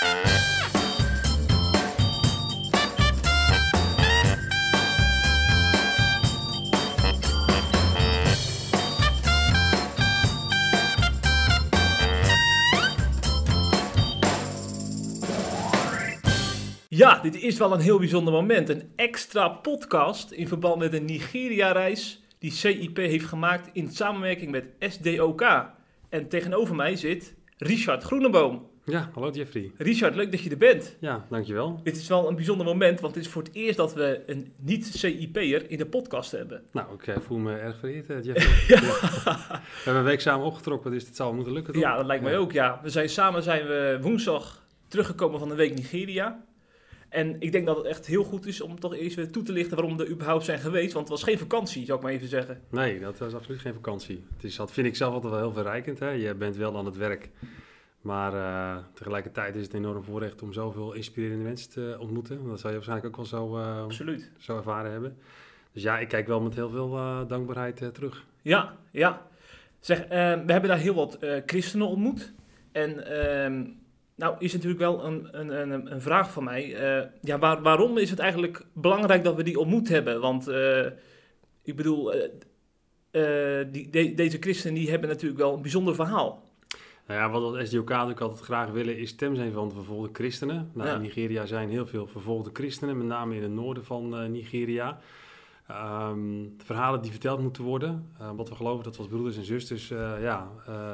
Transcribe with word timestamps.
Ja, 0.00 0.06
dit 17.22 17.34
is 17.34 17.58
wel 17.58 17.72
een 17.72 17.80
heel 17.80 17.98
bijzonder 17.98 18.32
moment. 18.32 18.68
Een 18.68 18.92
extra 18.96 19.48
podcast 19.48 20.30
in 20.30 20.48
verband 20.48 20.78
met 20.78 20.92
een 20.92 21.04
Nigeria-reis 21.04 22.22
die 22.38 22.50
CIP 22.50 22.96
heeft 22.96 23.24
gemaakt 23.24 23.70
in 23.72 23.90
samenwerking 23.90 24.50
met 24.50 24.64
SDOK. 24.78 25.44
En 26.08 26.28
tegenover 26.28 26.74
mij 26.74 26.96
zit 26.96 27.34
Richard 27.56 28.02
Groeneboom. 28.02 28.69
Ja, 28.84 29.10
hallo 29.12 29.30
Jeffrey. 29.30 29.72
Richard, 29.78 30.14
leuk 30.14 30.30
dat 30.30 30.40
je 30.40 30.50
er 30.50 30.56
bent. 30.56 30.96
Ja, 31.00 31.26
dankjewel. 31.28 31.80
Dit 31.82 31.96
is 31.96 32.08
wel 32.08 32.28
een 32.28 32.34
bijzonder 32.34 32.66
moment, 32.66 33.00
want 33.00 33.14
het 33.14 33.24
is 33.24 33.30
voor 33.30 33.42
het 33.42 33.54
eerst 33.54 33.76
dat 33.76 33.94
we 33.94 34.22
een 34.26 34.52
niet-CIP'er 34.56 35.70
in 35.70 35.78
de 35.78 35.86
podcast 35.86 36.30
hebben. 36.30 36.62
Nou, 36.72 36.94
ik 36.94 37.06
eh, 37.06 37.16
voel 37.18 37.38
me 37.38 37.56
erg 37.56 37.78
vereerd, 37.78 38.06
Jeffrey. 38.06 38.64
ja. 38.76 38.80
We 38.80 39.60
hebben 39.84 40.02
een 40.02 40.04
week 40.04 40.20
samen 40.20 40.46
opgetrokken, 40.46 40.90
dus 40.90 41.06
het 41.06 41.16
zal 41.16 41.32
moeten 41.32 41.52
lukken, 41.52 41.72
toch? 41.72 41.82
Ja, 41.82 41.96
dat 41.96 42.06
lijkt 42.06 42.22
mij 42.22 42.36
ook, 42.36 42.52
ja. 42.52 42.80
We 42.82 42.90
zijn 42.90 43.08
samen 43.08 43.42
zijn 43.42 43.66
we 43.66 43.98
woensdag 44.00 44.66
teruggekomen 44.88 45.38
van 45.38 45.48
de 45.48 45.54
week 45.54 45.74
Nigeria. 45.74 46.44
En 47.08 47.36
ik 47.40 47.52
denk 47.52 47.66
dat 47.66 47.76
het 47.76 47.86
echt 47.86 48.06
heel 48.06 48.24
goed 48.24 48.46
is 48.46 48.60
om 48.60 48.80
toch 48.80 48.94
eerst 48.94 49.16
weer 49.16 49.30
toe 49.30 49.42
te 49.42 49.52
lichten 49.52 49.76
waarom 49.76 49.96
we 49.96 50.04
er 50.04 50.10
überhaupt 50.10 50.44
zijn 50.44 50.58
geweest. 50.58 50.92
Want 50.92 51.08
het 51.08 51.18
was 51.18 51.28
geen 51.28 51.38
vakantie, 51.38 51.84
zou 51.84 51.98
ik 51.98 52.04
maar 52.04 52.12
even 52.12 52.28
zeggen. 52.28 52.60
Nee, 52.70 53.00
dat 53.00 53.18
was 53.18 53.34
absoluut 53.34 53.60
geen 53.60 53.74
vakantie. 53.74 54.24
Het 54.34 54.44
is, 54.44 54.56
dat 54.56 54.72
vind 54.72 54.86
ik 54.86 54.96
zelf 54.96 55.14
altijd 55.14 55.32
wel 55.32 55.42
heel 55.42 55.52
verrijkend. 55.52 55.98
Hè? 55.98 56.10
Je 56.10 56.34
bent 56.34 56.56
wel 56.56 56.76
aan 56.76 56.86
het 56.86 56.96
werk. 56.96 57.30
Maar 58.00 58.34
uh, 58.34 58.76
tegelijkertijd 58.92 59.56
is 59.56 59.62
het 59.62 59.72
een 59.72 59.78
enorm 59.78 60.02
voorrecht 60.02 60.42
om 60.42 60.52
zoveel 60.52 60.92
inspirerende 60.92 61.44
mensen 61.44 61.70
te 61.70 61.96
ontmoeten. 61.98 62.48
Dat 62.48 62.60
zou 62.60 62.68
je 62.68 62.74
waarschijnlijk 62.74 63.08
ook 63.08 63.16
wel 63.16 63.24
zo, 63.24 63.58
uh, 63.58 63.82
Absoluut. 63.82 64.30
zo 64.38 64.56
ervaren 64.56 64.90
hebben. 64.90 65.16
Dus 65.72 65.82
ja, 65.82 65.98
ik 65.98 66.08
kijk 66.08 66.26
wel 66.26 66.40
met 66.40 66.54
heel 66.54 66.70
veel 66.70 66.96
uh, 66.96 67.20
dankbaarheid 67.28 67.94
terug. 67.94 68.24
Ja, 68.42 68.76
ja. 68.90 69.26
Zeg, 69.80 70.08
we 70.08 70.14
hebben 70.52 70.68
daar 70.68 70.78
heel 70.78 70.94
wat 70.94 71.18
christenen 71.46 71.86
ontmoet. 71.86 72.32
En 72.72 73.06
ehm, 73.06 73.64
nou 74.14 74.34
is 74.38 74.52
natuurlijk 74.52 74.80
wel 74.80 75.04
een, 75.04 75.28
een, 75.40 75.72
een, 75.72 75.92
een 75.92 76.00
vraag 76.00 76.32
van 76.32 76.44
mij. 76.44 76.68
Ja, 77.22 77.38
waar, 77.38 77.62
waarom 77.62 77.98
is 77.98 78.10
het 78.10 78.18
eigenlijk 78.18 78.66
belangrijk 78.72 79.24
dat 79.24 79.36
we 79.36 79.42
die 79.42 79.58
ontmoet 79.58 79.88
hebben? 79.88 80.20
Want 80.20 80.48
ik 81.62 81.76
bedoel, 81.76 82.12
die, 83.70 83.90
de, 83.90 84.12
deze 84.14 84.36
christenen 84.40 84.74
die 84.74 84.90
hebben 84.90 85.08
natuurlijk 85.08 85.40
wel 85.40 85.54
een 85.54 85.62
bijzonder 85.62 85.94
verhaal. 85.94 86.49
Nou 87.06 87.20
ja, 87.20 87.30
wat 87.30 87.66
SDOK 87.66 87.88
natuurlijk 87.88 88.20
altijd 88.20 88.40
graag 88.40 88.70
willen 88.70 88.98
is 88.98 89.08
stem 89.08 89.34
zijn 89.34 89.52
van 89.52 89.68
de 89.68 89.74
vervolgde 89.74 90.10
christenen. 90.12 90.70
Nou, 90.74 90.88
ja. 90.88 90.94
In 90.94 91.00
Nigeria 91.00 91.46
zijn 91.46 91.68
heel 91.68 91.86
veel 91.86 92.06
vervolgde 92.06 92.50
christenen, 92.52 92.96
met 92.96 93.06
name 93.06 93.36
in 93.36 93.42
het 93.42 93.52
noorden 93.52 93.84
van 93.84 94.30
Nigeria. 94.32 94.98
Um, 96.10 96.54
de 96.56 96.64
verhalen 96.64 97.02
die 97.02 97.10
verteld 97.10 97.40
moeten 97.40 97.62
worden, 97.62 98.06
uh, 98.20 98.30
wat 98.36 98.48
we 98.48 98.54
geloven 98.54 98.84
dat 98.84 98.92
we 98.92 98.98
als 99.02 99.10
broeders 99.10 99.36
en 99.36 99.44
zusters 99.44 99.90
uh, 99.90 100.22
ja, 100.22 100.48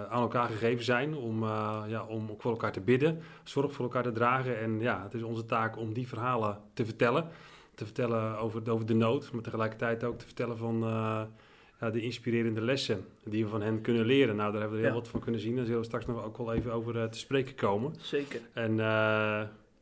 aan 0.08 0.20
elkaar 0.20 0.48
gegeven 0.48 0.84
zijn 0.84 1.14
om, 1.14 1.44
ja, 1.88 2.04
om 2.08 2.30
ook 2.30 2.42
voor 2.42 2.50
elkaar 2.50 2.72
te 2.72 2.80
bidden, 2.80 3.22
zorg 3.44 3.72
voor 3.72 3.84
elkaar 3.84 4.02
te 4.02 4.12
dragen. 4.12 4.60
En 4.60 4.80
ja, 4.80 5.02
het 5.02 5.14
is 5.14 5.22
onze 5.22 5.46
taak 5.46 5.78
om 5.78 5.92
die 5.92 6.08
verhalen 6.08 6.58
te 6.72 6.84
vertellen. 6.84 7.28
Te 7.74 7.84
vertellen 7.84 8.38
over, 8.38 8.70
over 8.70 8.86
de 8.86 8.94
nood, 8.94 9.32
maar 9.32 9.42
tegelijkertijd 9.42 10.04
ook 10.04 10.18
te 10.18 10.26
vertellen 10.26 10.56
van 10.56 10.84
ja, 11.80 11.90
de 11.90 12.00
inspirerende 12.00 12.60
lessen 12.60 13.04
die 13.24 13.44
we 13.44 13.50
van 13.50 13.62
hen 13.62 13.80
kunnen 13.80 14.06
leren. 14.06 14.36
Nou, 14.36 14.52
daar 14.52 14.60
hebben 14.60 14.78
we 14.78 14.84
er 14.84 14.90
heel 14.90 14.98
ja. 14.98 15.02
wat 15.02 15.10
van 15.12 15.20
kunnen 15.20 15.40
zien. 15.40 15.56
Daar 15.56 15.64
zullen 15.64 15.80
we 15.80 15.86
straks 15.86 16.06
nog 16.06 16.24
ook 16.24 16.36
wel 16.36 16.54
even 16.54 16.72
over 16.72 17.10
te 17.10 17.18
spreken 17.18 17.54
komen. 17.54 17.94
Zeker. 18.00 18.40
En 18.52 18.76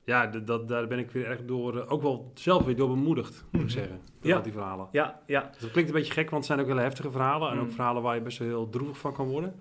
ja, 0.04 0.26
dat, 0.26 0.68
daar 0.68 0.86
ben 0.86 0.98
ik 0.98 1.10
weer 1.10 1.26
erg 1.26 1.44
door, 1.44 1.86
ook 1.88 2.02
wel 2.02 2.30
zelf 2.34 2.64
weer 2.64 2.76
door 2.76 2.88
bemoedigd, 2.88 3.44
moet 3.50 3.62
ik 3.62 3.70
zeggen. 3.70 4.00
Door 4.20 4.30
ja. 4.30 4.40
die 4.40 4.52
verhalen. 4.52 4.88
Ja, 4.92 5.20
ja. 5.26 5.48
Dus 5.52 5.60
dat 5.60 5.70
klinkt 5.70 5.90
een 5.90 5.96
beetje 5.96 6.12
gek, 6.12 6.30
want 6.30 6.36
het 6.36 6.52
zijn 6.52 6.60
ook 6.60 6.66
hele 6.66 6.80
heftige 6.86 7.10
verhalen. 7.10 7.50
En 7.50 7.58
ook 7.58 7.64
Mm. 7.66 7.70
verhalen 7.70 8.02
waar 8.02 8.14
je 8.14 8.20
best 8.20 8.38
wel 8.38 8.48
heel 8.48 8.70
droevig 8.70 8.98
van 8.98 9.12
kan 9.12 9.26
worden. 9.28 9.54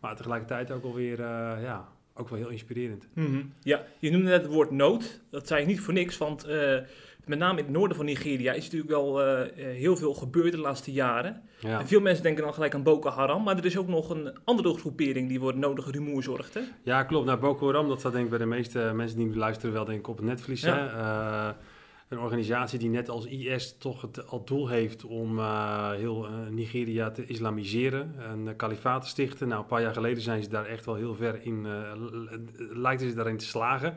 Maar 0.00 0.16
tegelijkertijd 0.16 0.70
ook 0.70 0.84
alweer, 0.84 1.20
ja, 1.60 1.88
ook 2.18 2.28
wel 2.28 2.38
heel 2.38 2.48
inspirerend. 2.48 3.08
Mm 3.12 3.26
-hmm. 3.26 3.52
Ja, 3.62 3.84
je 3.98 4.10
noemde 4.10 4.28
net 4.28 4.42
het 4.42 4.52
woord 4.52 4.70
nood. 4.70 5.20
Dat 5.30 5.46
zei 5.46 5.60
ik 5.60 5.66
niet 5.66 5.80
voor 5.80 5.94
niks, 5.94 6.18
want 6.18 6.48
uh, 6.48 6.78
met 7.24 7.38
name 7.38 7.58
in 7.58 7.64
het 7.64 7.72
noorden 7.72 7.96
van 7.96 8.06
Nigeria 8.06 8.52
is 8.52 8.64
natuurlijk 8.64 8.90
wel 8.90 9.26
uh, 9.26 9.40
heel 9.56 9.96
veel 9.96 10.14
gebeurd 10.14 10.52
de 10.52 10.58
laatste 10.58 10.92
jaren. 10.92 11.42
Ja. 11.60 11.80
En 11.80 11.86
veel 11.86 12.00
mensen 12.00 12.22
denken 12.22 12.44
dan 12.44 12.54
gelijk 12.54 12.74
aan 12.74 12.82
Boko 12.82 13.10
Haram, 13.10 13.42
maar 13.42 13.56
er 13.56 13.64
is 13.64 13.78
ook 13.78 13.88
nog 13.88 14.10
een 14.10 14.32
andere 14.44 14.74
groepering 14.74 15.28
die 15.28 15.38
voor 15.38 15.48
het 15.48 15.58
nodige 15.58 15.90
rumoer 15.90 16.22
zorgt. 16.22 16.54
Hè? 16.54 16.60
Ja, 16.82 17.02
klopt. 17.02 17.26
Nou, 17.26 17.38
Boko 17.38 17.66
Haram, 17.66 17.88
dat 17.88 17.98
staat 17.98 18.12
denk 18.12 18.24
ik 18.24 18.30
bij 18.30 18.38
de 18.38 18.46
meeste 18.46 18.92
mensen 18.94 19.16
die 19.16 19.26
nu 19.26 19.36
luisteren 19.36 19.72
wel 19.72 19.84
denk 19.84 19.98
ik 19.98 20.08
op 20.08 20.16
het 20.16 20.26
netvlies. 20.26 20.60
Ja. 20.60 20.76
Hè? 20.76 20.84
Uh, 20.84 21.48
een 22.08 22.18
organisatie 22.18 22.78
die 22.78 22.88
net 22.88 23.08
als 23.08 23.26
IS 23.26 23.76
toch 23.78 24.02
het 24.02 24.26
al 24.26 24.44
doel 24.44 24.68
heeft 24.68 25.04
om 25.04 25.38
uh, 25.38 25.90
heel 25.90 26.26
uh, 26.26 26.32
Nigeria 26.50 27.10
te 27.10 27.26
islamiseren, 27.26 28.14
een 28.30 28.56
kalifaat 28.56 29.02
te 29.02 29.08
stichten. 29.08 29.48
Nou, 29.48 29.60
een 29.60 29.66
paar 29.66 29.80
jaar 29.80 29.94
geleden 29.94 30.22
zijn 30.22 30.42
ze 30.42 30.48
daar 30.48 30.66
echt 30.66 30.84
wel 30.84 30.94
heel 30.94 31.14
ver 31.14 31.42
in, 31.42 31.66
lijken 32.56 33.08
ze 33.08 33.14
daarin 33.14 33.36
te 33.36 33.44
slagen. 33.44 33.94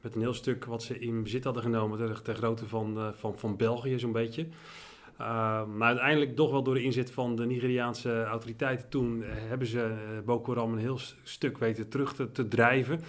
Met 0.00 0.14
een 0.14 0.20
heel 0.20 0.34
stuk 0.34 0.64
wat 0.64 0.82
ze 0.82 0.98
in 0.98 1.22
bezit 1.22 1.44
hadden 1.44 1.62
genomen 1.62 2.22
ter, 2.22 2.34
grootte 2.34 2.66
van, 2.66 3.12
van, 3.16 3.38
van 3.38 3.56
België 3.56 3.98
zo'n 3.98 4.12
beetje. 4.12 4.46
Maar 5.76 5.88
uiteindelijk, 5.88 6.36
toch 6.36 6.50
wel 6.50 6.62
door 6.62 6.74
de 6.74 6.82
inzet 6.82 7.10
van 7.10 7.36
de 7.36 7.46
Nigeriaanse 7.46 8.22
autoriteiten 8.22 8.88
toen, 8.88 9.22
hebben 9.24 9.66
ze 9.66 9.94
Boko 10.24 10.54
Haram 10.54 10.72
een 10.72 10.78
heel 10.78 10.98
stuk 11.22 11.58
weten 11.58 11.88
terug 11.88 12.14
te, 12.14 12.32
te 12.32 12.48
drijven. 12.48 13.00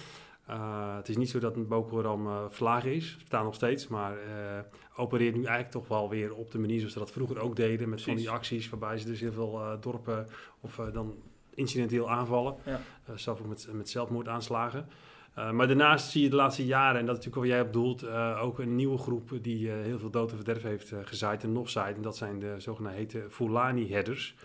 Uh, 0.50 0.96
het 0.96 1.09
is 1.09 1.18
niet 1.18 1.30
zo 1.30 1.40
dat 1.40 1.68
Boko 1.68 1.96
Haram 1.96 2.28
uh, 2.28 2.44
verlagen 2.50 2.94
is, 2.94 3.16
bestaat 3.20 3.44
nog 3.44 3.56
steeds, 3.56 3.88
maar 3.88 4.14
uh, 4.14 4.59
opereert 4.96 5.36
nu 5.36 5.40
eigenlijk 5.40 5.72
toch 5.72 5.88
wel 5.88 6.09
weer 6.09 6.34
op 6.34 6.52
de 6.52 6.59
manier 6.59 6.78
zoals 6.78 6.94
ze 6.94 7.00
dat 7.00 7.12
vroeger 7.12 7.40
ook 7.40 7.56
deden. 7.56 7.90
Met 7.90 8.02
van 8.02 8.16
die 8.16 8.30
acties 8.30 8.70
waarbij 8.70 8.98
ze 8.98 9.06
dus 9.06 9.20
heel 9.20 9.32
veel 9.32 9.78
dorpen 9.80 10.28
of 10.59 10.76
dan 10.94 11.16
incidenteel 11.53 12.09
aanvallen. 12.09 12.56
Ja. 12.66 12.80
zelf 13.16 13.40
ook 13.40 13.48
met, 13.48 13.68
met 13.72 13.90
zelfmoordaanslagen. 13.90 14.88
Maar 15.36 15.68
daarnaast 15.68 16.09
zie 16.09 16.24
je 16.24 16.30
de 16.30 16.36
laatste 16.36 16.66
jaren, 16.66 17.00
en 17.00 17.06
dat 17.06 17.18
is 17.18 17.26
natuurlijk 17.26 17.52
wat 17.52 17.56
jij 17.56 17.62
op 17.62 17.72
bedoelt, 17.72 18.03
uh, 18.03 18.44
ook 18.44 18.59
een 18.59 18.76
nieuwe 18.76 18.98
groep 18.98 19.32
die 19.42 19.70
heel 19.70 20.00
veel 20.00 20.09
dood 20.09 20.30
en 20.30 20.36
verderf 20.36 20.62
heeft 20.62 20.94
gezaaid 21.03 21.44
en 21.44 21.52
nog 21.52 21.70
zaait. 21.70 21.96
En 21.96 22.02
dat 22.02 22.18
zijn 22.18 22.40
de 22.40 22.56
zogenaamde 22.58 23.30
Fulani-herders. 23.30 24.36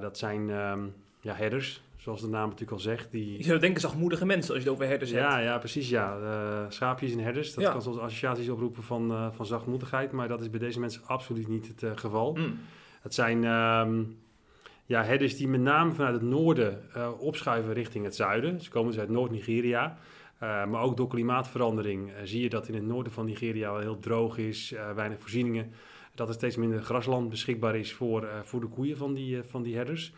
dat 0.00 0.18
zijn 0.18 0.48
um, 0.48 0.94
ja, 1.20 1.34
herders, 1.34 1.82
zoals 2.08 2.22
de 2.22 2.36
naam 2.36 2.44
natuurlijk 2.44 2.72
al 2.72 2.78
zegt. 2.78 3.10
Die... 3.10 3.36
Je 3.36 3.44
zou 3.44 3.58
denken 3.58 3.80
zachtmoedige 3.80 4.26
mensen 4.26 4.54
als 4.54 4.62
je 4.62 4.68
het 4.68 4.78
over 4.78 4.88
herders 4.88 5.10
ja, 5.10 5.32
hebt. 5.32 5.44
Ja, 5.44 5.58
precies 5.58 5.88
ja. 5.88 6.66
schaapjes 6.68 7.12
en 7.12 7.18
herders, 7.18 7.54
dat 7.54 7.64
Ja. 7.64 7.70
kan 7.70 7.82
soms 7.82 7.98
associaties 7.98 8.48
oproepen 8.48 8.82
van, 8.82 9.32
van 9.34 9.46
zachtmoedigheid. 9.46 10.12
Maar 10.12 10.28
dat 10.28 10.40
is 10.40 10.50
bij 10.50 10.58
deze 10.58 10.80
mensen 10.80 11.02
absoluut 11.06 11.48
niet 11.48 11.74
het 11.80 12.00
geval. 12.00 12.34
Mm. 12.34 12.58
Het 13.00 13.14
zijn... 13.14 13.44
Um, 13.44 14.18
ja, 14.84 15.02
herders 15.04 15.36
die 15.36 15.48
met 15.48 15.60
name 15.60 15.92
vanuit 15.92 16.14
het 16.14 16.22
noorden 16.22 16.82
opschuiven 17.18 17.72
richting 17.72 18.04
het 18.04 18.16
zuiden. 18.16 18.60
Ze 18.60 18.70
komen 18.70 18.90
dus 18.90 19.00
uit 19.00 19.08
Noord-Nigeria. 19.08 19.98
Maar 20.40 20.80
ook 20.80 20.96
door 20.96 21.08
klimaatverandering 21.08 22.12
zie 22.24 22.42
je 22.42 22.48
dat 22.48 22.68
in 22.68 22.74
het 22.74 22.86
noorden 22.86 23.12
van 23.12 23.24
Nigeria 23.24 23.72
wel 23.72 23.80
heel 23.80 23.98
droog 23.98 24.38
is, 24.38 24.74
weinig 24.94 25.20
voorzieningen. 25.20 25.72
Dat 26.14 26.28
er 26.28 26.34
steeds 26.34 26.56
minder 26.56 26.82
grasland 26.82 27.28
beschikbaar 27.28 27.76
is 27.76 27.92
voor, 27.92 28.28
voor 28.42 28.60
de 28.60 28.66
koeien 28.66 28.96
van 28.96 29.14
die, 29.14 29.42
van 29.42 29.62
die 29.62 29.76
herders. 29.76 30.12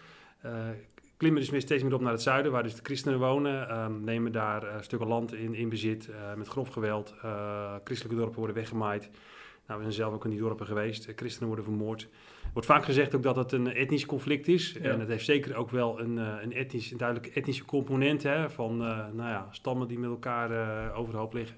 Klimmen 1.20 1.40
dus 1.40 1.50
meer, 1.50 1.60
steeds 1.60 1.82
meer 1.82 1.94
op 1.94 2.00
naar 2.00 2.12
het 2.12 2.22
zuiden, 2.22 2.52
waar 2.52 2.62
dus 2.62 2.74
de 2.74 2.82
christenen 2.82 3.18
wonen. 3.18 4.04
nemen 4.04 4.32
daar 4.32 4.64
stukken 4.80 5.08
land 5.08 5.34
in, 5.34 5.54
in 5.54 5.68
bezit 5.68 6.08
met 6.36 6.48
grof 6.48 6.68
geweld. 6.68 7.14
christelijke 7.84 8.18
dorpen 8.18 8.38
worden 8.38 8.56
weggemaaid. 8.56 9.10
Nou, 9.70 9.82
we 9.82 9.88
zijn 9.90 10.00
zelf 10.00 10.14
ook 10.14 10.24
in 10.24 10.30
die 10.30 10.40
dorpen 10.40 10.66
geweest. 10.66 11.12
Christenen 11.16 11.46
worden 11.46 11.64
vermoord. 11.64 12.02
Er 12.42 12.50
wordt 12.52 12.68
vaak 12.68 12.84
gezegd 12.84 13.14
ook 13.14 13.22
dat 13.22 13.36
het 13.36 13.52
een 13.52 13.74
etnisch 13.74 14.06
conflict 14.06 14.48
is. 14.48 14.76
Ja. 14.82 14.90
En 14.90 15.00
het 15.00 15.08
heeft 15.08 15.24
zeker 15.24 15.56
ook 15.56 15.70
wel 15.70 16.00
een, 16.00 16.16
uh, 16.16 16.34
een, 16.42 16.52
etnisch, 16.52 16.90
een 16.90 16.96
duidelijke 16.96 17.38
etnische 17.38 17.64
component 17.64 18.22
hè, 18.22 18.50
van 18.50 18.72
uh, 18.82 18.88
nou 19.12 19.28
ja, 19.28 19.48
stammen 19.50 19.88
die 19.88 19.98
met 19.98 20.10
elkaar 20.10 20.50
uh, 20.50 20.98
overhoop 20.98 21.32
liggen. 21.32 21.56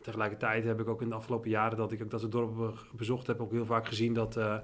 Tegelijkertijd 0.00 0.64
heb 0.64 0.80
ik 0.80 0.88
ook 0.88 1.02
in 1.02 1.08
de 1.08 1.14
afgelopen 1.14 1.50
jaren 1.50 1.76
dat 1.76 1.92
ik 1.92 2.02
ook 2.02 2.10
dat 2.10 2.20
soort 2.20 2.32
dorpen 2.32 2.74
bezocht 2.92 3.26
heb, 3.26 3.40
ook 3.40 3.52
heel 3.52 3.64
vaak 3.64 3.86
gezien 3.86 4.14
dat, 4.14 4.36
uh, 4.36 4.56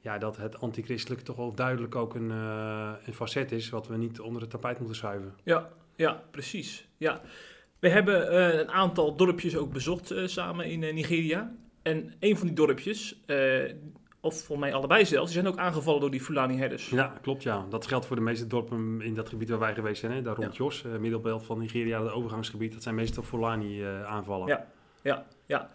ja, 0.00 0.18
dat 0.18 0.36
het 0.36 0.60
antichristelijke 0.60 1.24
toch 1.24 1.36
wel 1.36 1.54
duidelijk 1.54 1.94
ook 1.94 2.14
een, 2.14 2.30
uh, 2.30 2.92
een 3.04 3.14
facet 3.14 3.52
is 3.52 3.68
wat 3.68 3.86
we 3.88 3.96
niet 3.96 4.20
onder 4.20 4.42
het 4.42 4.50
tapijt 4.50 4.78
moeten 4.78 4.96
schuiven. 4.96 5.34
Ja, 5.44 5.68
ja 5.96 6.22
precies. 6.30 6.88
Ja. 6.96 7.20
We 7.78 7.88
hebben 7.88 8.32
uh, 8.32 8.58
een 8.58 8.70
aantal 8.70 9.16
dorpjes 9.16 9.56
ook 9.56 9.72
bezocht 9.72 10.14
samen 10.24 10.66
in 10.66 10.80
Nigeria. 10.80 11.52
En 11.82 12.14
een 12.18 12.36
van 12.36 12.46
die 12.46 12.56
dorpjes, 12.56 13.20
of 14.20 14.34
volgens 14.34 14.58
mij 14.58 14.74
allebei 14.74 15.04
zelfs, 15.06 15.32
die 15.32 15.40
zijn 15.42 15.52
ook 15.52 15.58
aangevallen 15.58 16.00
door 16.00 16.10
die 16.10 16.20
Fulani-herders. 16.20 16.88
Ja, 16.88 17.12
klopt 17.22 17.42
ja. 17.42 17.66
Dat 17.68 17.86
geldt 17.86 18.06
voor 18.06 18.16
de 18.16 18.22
meeste 18.22 18.46
dorpen 18.46 19.00
in 19.00 19.14
dat 19.14 19.28
gebied 19.28 19.48
waar 19.48 19.58
wij 19.58 19.74
geweest 19.74 20.00
zijn. 20.00 20.12
Hè? 20.12 20.22
Daar 20.22 20.34
rond 20.34 20.56
Ja. 20.56 20.64
Jos, 20.64 20.84
middelbelt 20.98 21.44
van 21.44 21.58
Nigeria, 21.58 22.02
het 22.02 22.12
overgangsgebied. 22.12 22.72
Dat 22.72 22.82
zijn 22.82 22.94
meestal 22.94 23.22
Fulani-aanvallen. 23.22 24.48
Ja, 24.48 24.66
ja, 25.02 25.26
ja. 25.46 25.70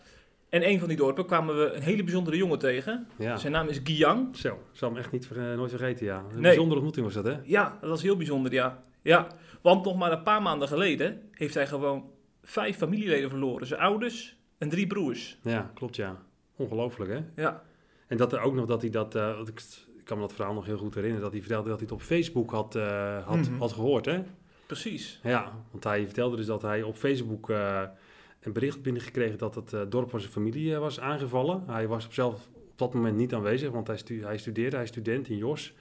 En 0.50 0.68
een 0.70 0.80
van 0.80 0.88
die 0.88 0.98
dorpen 0.98 1.26
kwamen 1.26 1.58
we 1.58 1.72
een 1.72 1.82
hele 1.82 2.04
bijzondere 2.04 2.38
jongen 2.38 2.60
tegen. 2.60 3.08
ja. 3.18 3.38
Zijn 3.38 3.52
naam 3.54 3.68
is 3.68 3.80
Giang. 3.84 4.36
Zo, 4.38 4.48
ik 4.54 4.60
zal 4.78 4.90
hem 4.90 4.98
echt 4.98 5.12
niet, 5.12 5.28
ver- 5.28 5.56
nooit 5.58 5.70
vergeten, 5.70 6.06
ja. 6.06 6.18
Een 6.18 6.32
Nee. 6.34 6.42
bijzondere 6.42 6.76
ontmoeting 6.76 7.06
was 7.06 7.14
dat, 7.16 7.26
hè? 7.26 7.40
Ja, 7.44 7.78
dat 7.82 7.90
was 7.90 8.02
heel 8.02 8.18
bijzonder, 8.18 8.52
ja. 8.54 8.84
Ja, 9.02 9.28
want 9.62 9.86
nog 9.86 9.96
maar 9.98 10.12
een 10.12 10.24
paar 10.24 10.42
maanden 10.42 10.68
geleden 10.68 11.22
heeft 11.32 11.54
hij 11.54 11.68
gewoon 11.68 12.10
vijf 12.44 12.78
familieleden 12.78 13.30
verloren. 13.30 13.68
Zijn 13.68 13.80
ouders 13.80 14.38
en 14.58 14.70
drie 14.70 14.88
broers. 14.88 15.38
Ja, 15.42 15.72
klopt 15.74 15.96
ja. 15.96 16.22
Ongelooflijk 16.56 17.12
hè? 17.12 17.42
Ja, 17.44 17.62
En 18.08 18.18
dat 18.18 18.34
er 18.34 18.40
ook 18.40 18.54
nog 18.54 18.66
dat 18.66 18.82
hij 18.82 18.90
dat, 18.90 19.16
eh, 19.16 19.40
ik, 19.46 19.62
kan 20.04 20.18
me 20.18 20.24
dat 20.24 20.34
verhaal 20.34 20.54
nog 20.54 20.66
heel 20.66 20.78
goed 20.78 20.94
herinneren, 20.96 21.24
dat 21.24 21.32
hij 21.34 21.42
vertelde 21.42 21.70
dat 21.70 21.80
hij 21.80 21.88
het 21.90 21.96
op 21.98 22.02
Facebook 22.02 22.52
had, 22.52 22.76
eh, 22.76 23.26
had, 23.28 23.38
Mhm. 23.50 23.58
had 23.60 23.72
gehoord 23.74 24.06
hè? 24.06 24.22
precies. 24.66 25.20
Ja, 25.24 25.52
want 25.72 25.84
hij 25.84 26.06
vertelde 26.06 26.36
dus 26.36 26.46
dat 26.46 26.62
hij 26.62 26.84
op 26.84 26.96
Facebook 26.96 27.50
eh, 27.50 27.82
een 28.46 28.54
bericht 28.54 28.82
binnengekregen 28.82 29.38
dat 29.38 29.56
het 29.56 29.74
eh, 29.74 29.82
dorp 29.90 30.10
van 30.10 30.20
zijn 30.20 30.32
familie 30.32 30.74
eh, 30.74 30.80
was 30.80 31.00
aangevallen. 31.00 31.64
Hij 31.68 31.88
was 31.88 32.08
zelf 32.10 32.48
op 32.54 32.78
dat 32.78 32.94
moment 32.94 33.18
niet 33.18 33.34
aanwezig, 33.34 33.72
want 33.72 33.88
hij, 33.88 34.00
hij 34.22 34.38
studeerde, 34.38 34.76
hij 34.76 34.84
is 34.84 34.92
student 34.92 35.28
in 35.30 35.38
Jos. 35.38 35.74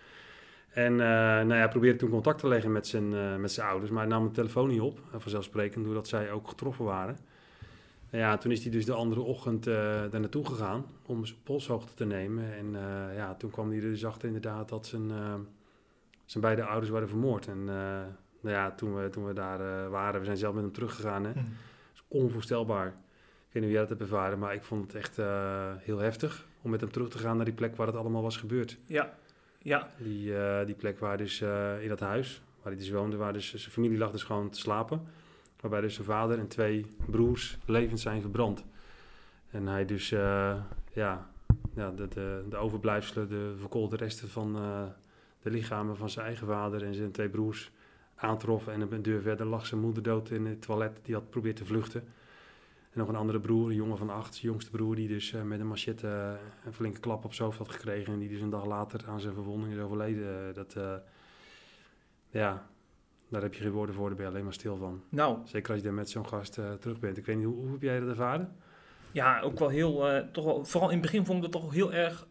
En 0.68 0.92
eh, 0.92 1.06
nou 1.06 1.48
ja, 1.48 1.54
hij 1.54 1.68
probeerde 1.68 1.98
toen 1.98 2.10
contact 2.10 2.38
te 2.38 2.48
leggen 2.48 2.72
met 2.72 2.86
zijn, 2.86 3.40
met 3.40 3.52
zijn 3.52 3.68
ouders, 3.68 3.90
maar 3.90 4.00
hij 4.00 4.10
nam 4.10 4.24
de 4.24 4.30
telefoon 4.30 4.68
niet 4.68 4.80
op, 4.80 5.00
vanzelfsprekend, 5.16 5.84
doordat 5.84 6.08
zij 6.08 6.32
ook 6.32 6.48
getroffen 6.48 6.84
waren. 6.84 7.18
En 8.10 8.18
ja, 8.18 8.36
toen 8.36 8.52
is 8.52 8.62
hij 8.62 8.72
dus 8.72 8.84
de 8.84 8.92
andere 8.92 9.20
ochtend 9.20 9.66
eh 9.66 9.74
daar 10.10 10.20
naartoe 10.20 10.46
gegaan 10.46 10.84
om 11.06 11.24
zijn 11.24 11.38
polshoogte 11.42 11.94
te 11.94 12.04
nemen. 12.04 12.54
En 12.54 12.72
ja, 13.14 13.34
toen 13.34 13.50
kwam 13.50 13.68
hij 13.68 13.76
er 13.76 13.82
dus 13.82 14.04
achter 14.04 14.26
inderdaad 14.26 14.68
dat 14.68 14.86
zijn, 14.86 15.12
zijn 16.24 16.42
beide 16.42 16.64
ouders 16.64 16.90
waren 16.90 17.08
vermoord. 17.08 17.46
En 17.46 17.64
nou 17.64 18.56
ja, 18.56 18.70
toen 18.70 18.94
we, 18.94 19.08
toen 19.08 19.26
we 19.26 19.32
daar 19.32 19.90
waren, 19.90 20.20
we 20.20 20.26
zijn 20.26 20.36
zelf 20.36 20.54
met 20.54 20.62
hem 20.62 20.72
teruggegaan. 20.72 21.24
Hè. 21.24 21.32
Hm. 21.32 21.38
Onvoorstelbaar. 22.08 22.86
Ik 22.86 23.60
weet 23.60 23.62
niet 23.62 23.62
hoe 23.62 23.72
jij 23.72 23.80
dat 23.80 23.88
hebt 23.88 24.00
ervaren, 24.00 24.38
maar 24.38 24.54
ik 24.54 24.62
vond 24.62 24.82
het 24.82 24.94
echt 24.94 25.18
eh, 25.18 25.72
heel 25.78 25.98
heftig 25.98 26.46
om 26.62 26.70
met 26.70 26.80
hem 26.80 26.90
terug 26.92 27.08
te 27.08 27.18
gaan 27.18 27.36
naar 27.36 27.44
die 27.44 27.54
plek 27.54 27.76
waar 27.76 27.86
het 27.86 27.96
allemaal 27.96 28.22
was 28.22 28.36
gebeurd. 28.36 28.78
Ja, 28.86 29.14
ja, 29.58 29.90
Die, 29.98 30.36
eh, 30.36 30.66
die 30.66 30.74
plek 30.74 30.98
waar 30.98 31.16
dus 31.16 31.40
eh, 31.40 31.82
in 31.82 31.88
dat 31.88 32.00
huis, 32.00 32.42
waar 32.62 32.72
hij 32.72 32.80
dus 32.80 32.90
woonde, 32.90 33.16
waar 33.16 33.32
dus 33.32 33.54
zijn 33.54 33.72
familie 33.72 33.98
lag 33.98 34.10
dus 34.10 34.22
gewoon 34.22 34.50
te 34.50 34.58
slapen. 34.58 35.02
Waarbij 35.60 35.80
dus 35.80 35.94
zijn 35.94 36.06
vader 36.06 36.38
en 36.38 36.48
twee 36.48 36.86
broers 37.06 37.58
levend 37.64 38.00
zijn 38.00 38.20
verbrand. 38.20 38.64
En 39.50 39.66
hij 39.66 39.84
dus, 39.84 40.08
ja, 40.08 41.30
ja 41.74 41.90
de, 41.90 42.08
de, 42.08 42.44
de 42.48 42.56
overblijfselen, 42.56 43.28
de 43.28 43.54
verkoolde 43.58 43.96
resten 43.96 44.28
van 44.28 44.52
de 45.42 45.50
lichamen 45.50 45.96
van 45.96 46.10
zijn 46.10 46.26
eigen 46.26 46.46
vader 46.46 46.82
en 46.82 46.94
zijn 46.94 47.12
twee 47.12 47.28
broers 47.28 47.70
aantrof. 48.16 48.66
En 48.68 48.80
een 48.80 49.02
deur 49.02 49.22
verder 49.22 49.46
lag 49.46 49.66
zijn 49.66 49.80
moeder 49.80 50.02
dood 50.02 50.30
in 50.30 50.46
het 50.46 50.62
toilet, 50.62 51.00
die 51.02 51.14
had 51.14 51.24
geprobeerd 51.24 51.56
te 51.56 51.64
vluchten. 51.64 52.04
En 52.94 53.00
nog 53.00 53.08
een 53.08 53.16
andere 53.16 53.40
broer, 53.40 53.68
een 53.68 53.74
jongen 53.74 53.98
van 53.98 54.10
acht, 54.10 54.34
zijn 54.34 54.46
jongste 54.46 54.70
broer, 54.70 54.94
die 54.94 55.08
dus 55.08 55.32
eh, 55.32 55.42
met 55.42 55.60
een 55.60 55.66
machette 55.66 56.08
eh, 56.08 56.32
een 56.64 56.72
flinke 56.72 57.00
klap 57.00 57.24
op 57.24 57.34
zijn 57.34 57.46
hoofd 57.48 57.58
had 57.58 57.70
gekregen. 57.70 58.12
En 58.12 58.18
die 58.18 58.28
dus 58.28 58.40
een 58.40 58.50
dag 58.50 58.66
later 58.66 59.00
aan 59.08 59.20
zijn 59.20 59.34
verwonding 59.34 59.72
is 59.72 59.78
overleden. 59.80 60.48
Eh, 60.48 60.54
Dat, 60.54 60.76
ja, 62.30 62.66
daar 63.28 63.42
heb 63.42 63.54
je 63.54 63.62
geen 63.62 63.70
woorden 63.70 63.94
voor, 63.94 64.06
daar 64.06 64.16
ben 64.16 64.24
je 64.24 64.30
alleen 64.30 64.44
maar 64.44 64.52
stil 64.52 64.76
van. 64.76 65.02
nou, 65.08 65.38
Zeker 65.44 65.68
als 65.70 65.78
je 65.78 65.84
daar 65.84 65.94
met 65.94 66.10
zo'n 66.10 66.26
gast 66.26 66.52
terug 66.52 66.98
bent. 66.98 67.16
Ik 67.16 67.26
weet 67.26 67.36
niet, 67.36 67.44
hoe, 67.44 67.54
hoe 67.54 67.70
heb 67.70 67.82
jij 67.82 68.00
dat 68.00 68.08
ervaren? 68.08 68.56
ja, 69.12 69.40
ook 69.40 69.58
wel 69.58 69.68
heel, 69.68 70.24
toch 70.32 70.44
wel, 70.44 70.64
vooral 70.64 70.88
in 70.90 70.98
het 70.98 71.04
begin 71.06 71.24
vond 71.26 71.38
ik 71.38 71.42
het 71.42 71.52
toch 71.52 71.72
heel 71.72 71.92
erg 71.92 72.26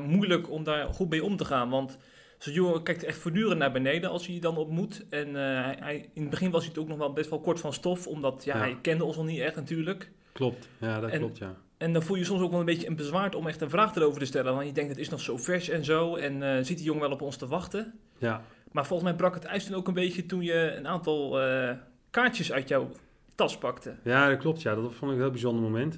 moeilijk 0.00 0.50
om 0.50 0.64
daar 0.64 0.94
goed 0.94 1.08
mee 1.08 1.24
om 1.24 1.36
te 1.36 1.44
gaan. 1.44 1.70
Want 1.70 1.98
zo'n 2.38 2.52
jongen 2.52 2.82
kijkt 2.82 3.04
echt 3.04 3.18
voortdurend 3.18 3.58
naar 3.58 3.72
beneden 3.72 4.10
als 4.10 4.26
hij 4.26 4.34
je 4.34 4.40
dan 4.40 4.56
ontmoet. 4.56 5.04
En 5.10 5.26
eh, 5.28 5.32
hij, 5.80 6.10
in 6.14 6.20
het 6.20 6.30
begin 6.30 6.50
was 6.50 6.60
hij 6.60 6.68
het 6.70 6.78
ook 6.82 6.88
nog 6.88 6.98
wel 6.98 7.12
best 7.12 7.30
wel 7.30 7.40
kort 7.40 7.60
van 7.60 7.72
stof, 7.72 8.06
omdat 8.06 8.44
ja, 8.44 8.54
Ja. 8.54 8.60
hij 8.60 8.76
kende 8.82 9.04
ons 9.04 9.16
nog 9.16 9.26
niet 9.26 9.40
echt 9.40 9.56
natuurlijk. 9.56 10.10
Klopt, 10.32 10.68
ja, 10.78 11.00
dat 11.00 11.10
En- 11.10 11.18
klopt, 11.18 11.38
ja. 11.38 11.54
En 11.78 11.92
dan 11.92 12.02
voel 12.02 12.16
je 12.16 12.24
soms 12.24 12.40
ook 12.42 12.50
wel 12.50 12.60
een 12.60 12.66
beetje 12.66 12.86
een 12.88 12.96
bezwaard 12.96 13.34
om 13.34 13.46
echt 13.46 13.60
een 13.60 13.70
vraag 13.70 13.94
erover 13.94 14.18
te 14.20 14.26
stellen. 14.26 14.54
Want 14.54 14.66
je 14.66 14.72
denkt, 14.72 14.90
het 14.90 14.98
is 14.98 15.08
nog 15.08 15.20
zo 15.20 15.36
vers 15.36 15.68
en 15.68 15.84
zo. 15.84 16.14
En 16.16 16.42
eh 16.42 16.56
zit 16.64 16.76
die 16.76 16.86
jongen 16.86 17.00
wel 17.02 17.10
op 17.10 17.22
ons 17.22 17.36
te 17.36 17.46
wachten? 17.46 17.94
Ja, 18.18 18.42
Maar 18.72 18.86
volgens 18.86 19.08
mij 19.08 19.18
brak 19.18 19.34
het 19.34 19.44
ijs 19.44 19.64
toen 19.66 19.74
ook 19.76 19.88
een 19.88 19.94
beetje 19.94 20.26
toen 20.26 20.42
je 20.42 20.74
een 20.76 20.86
aantal 20.86 21.40
eh, 21.40 21.76
kaartjes 22.10 22.52
uit 22.52 22.68
jouw 22.68 22.90
tas 23.34 23.58
pakte. 23.58 23.94
ja 24.02 24.28
dat 24.28 24.38
klopt, 24.38 24.62
ja. 24.62 24.74
Dat 24.74 24.82
vond 24.94 25.10
ik 25.10 25.16
een 25.16 25.22
heel 25.22 25.30
bijzonder 25.30 25.62
moment. 25.62 25.96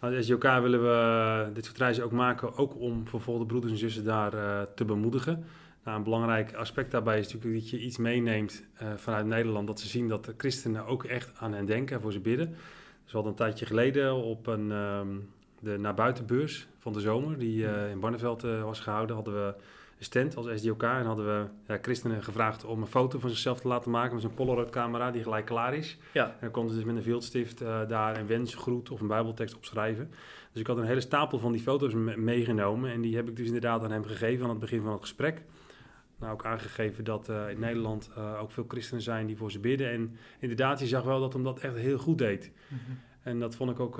Eh 0.00 0.16
als 0.16 0.26
SJK 0.26 0.42
willen 0.42 0.82
we 0.82 1.52
dit 1.52 1.64
soort 1.64 1.78
reizen 1.78 2.04
ook 2.04 2.12
maken, 2.12 2.56
ook 2.56 2.80
om 2.80 3.08
vervolgde 3.08 3.46
broeders 3.46 3.72
en 3.72 3.78
zussen 3.78 4.04
daar 4.04 4.34
eh, 4.34 4.62
te 4.74 4.84
bemoedigen. 4.84 5.44
Nou, 5.84 5.96
een 5.96 6.04
belangrijk 6.04 6.54
aspect 6.54 6.90
daarbij 6.90 7.18
is 7.18 7.32
natuurlijk 7.32 7.62
dat 7.62 7.70
je 7.70 7.80
iets 7.80 7.96
meeneemt 7.96 8.64
eh, 8.74 8.88
vanuit 8.96 9.26
Nederland, 9.26 9.66
dat 9.66 9.80
ze 9.80 9.88
zien 9.88 10.08
dat 10.08 10.24
de 10.24 10.34
christenen 10.36 10.86
ook 10.86 11.04
echt 11.04 11.32
aan 11.38 11.52
hen 11.52 11.66
denken 11.66 11.96
en 11.96 12.02
voor 12.02 12.12
ze 12.12 12.20
bidden. 12.20 12.48
Dus 13.02 13.12
we 13.12 13.12
hadden 13.12 13.30
een 13.32 13.38
tijdje 13.38 13.66
geleden 13.66 14.14
op 14.14 14.46
een, 14.46 14.72
ehm, 14.72 15.08
de 15.60 15.78
naar 15.78 15.94
buitenbeurs 15.94 16.68
van 16.78 16.92
de 16.92 17.00
zomer, 17.00 17.38
die 17.38 17.66
eh, 17.66 17.90
in 17.90 18.00
Barneveld 18.00 18.44
eh, 18.44 18.62
was 18.62 18.80
gehouden, 18.80 19.14
hadden 19.14 19.34
we 19.34 19.54
stand 20.04 20.36
als 20.36 20.46
SDOK 20.54 20.82
en 20.82 21.04
hadden 21.04 21.26
we 21.26 21.46
ja, 21.72 21.78
christenen 21.82 22.22
gevraagd 22.22 22.64
om 22.64 22.80
een 22.80 22.86
foto 22.86 23.18
van 23.18 23.30
zichzelf 23.30 23.60
te 23.60 23.68
laten 23.68 23.90
maken 23.90 24.12
met 24.12 24.22
zo'n 24.22 24.34
Polaroid 24.34 24.70
camera 24.70 25.10
die 25.10 25.22
gelijk 25.22 25.46
klaar 25.46 25.74
is. 25.74 25.98
Ja, 26.12 26.26
En 26.26 26.36
dan 26.40 26.50
konden 26.50 26.70
ze 26.72 26.76
dus 26.76 26.86
met 26.86 26.96
een 26.96 27.02
viltstift 27.02 27.60
eh, 27.60 27.88
daar 27.88 28.16
een 28.18 28.26
wens, 28.26 28.54
groet 28.54 28.90
of 28.90 29.00
een 29.00 29.06
bijbeltekst 29.06 29.56
opschrijven. 29.56 30.10
Dus 30.52 30.60
ik 30.60 30.66
had 30.66 30.76
een 30.76 30.84
hele 30.84 31.00
stapel 31.00 31.38
van 31.38 31.52
die 31.52 31.60
foto's 31.60 31.94
me- 31.94 32.16
meegenomen 32.16 32.90
en 32.92 33.00
die 33.00 33.16
heb 33.16 33.28
ik 33.28 33.36
dus 33.36 33.46
inderdaad 33.46 33.82
aan 33.84 33.90
hem 33.90 34.04
gegeven 34.04 34.44
aan 34.44 34.50
het 34.50 34.58
begin 34.58 34.82
van 34.82 34.92
het 34.92 35.00
gesprek. 35.00 35.42
Nou, 36.18 36.32
ook 36.32 36.44
aangegeven 36.44 37.04
dat 37.04 37.28
eh, 37.28 37.50
in 37.50 37.60
Nederland 37.60 38.10
eh, 38.16 38.38
ook 38.40 38.50
veel 38.50 38.64
christenen 38.68 39.02
zijn 39.02 39.26
die 39.26 39.36
voor 39.36 39.50
ze 39.50 39.58
bidden. 39.58 39.90
En 39.90 40.16
inderdaad, 40.38 40.80
je 40.80 40.86
zag 40.86 41.02
wel 41.02 41.20
dat 41.20 41.32
hem 41.32 41.42
dat 41.44 41.58
echt 41.58 41.74
heel 41.76 41.98
goed 41.98 42.18
deed. 42.18 42.52
En 43.22 43.38
dat 43.38 43.54
vond 43.54 43.70
ik 43.70 43.80
ook, 43.80 43.96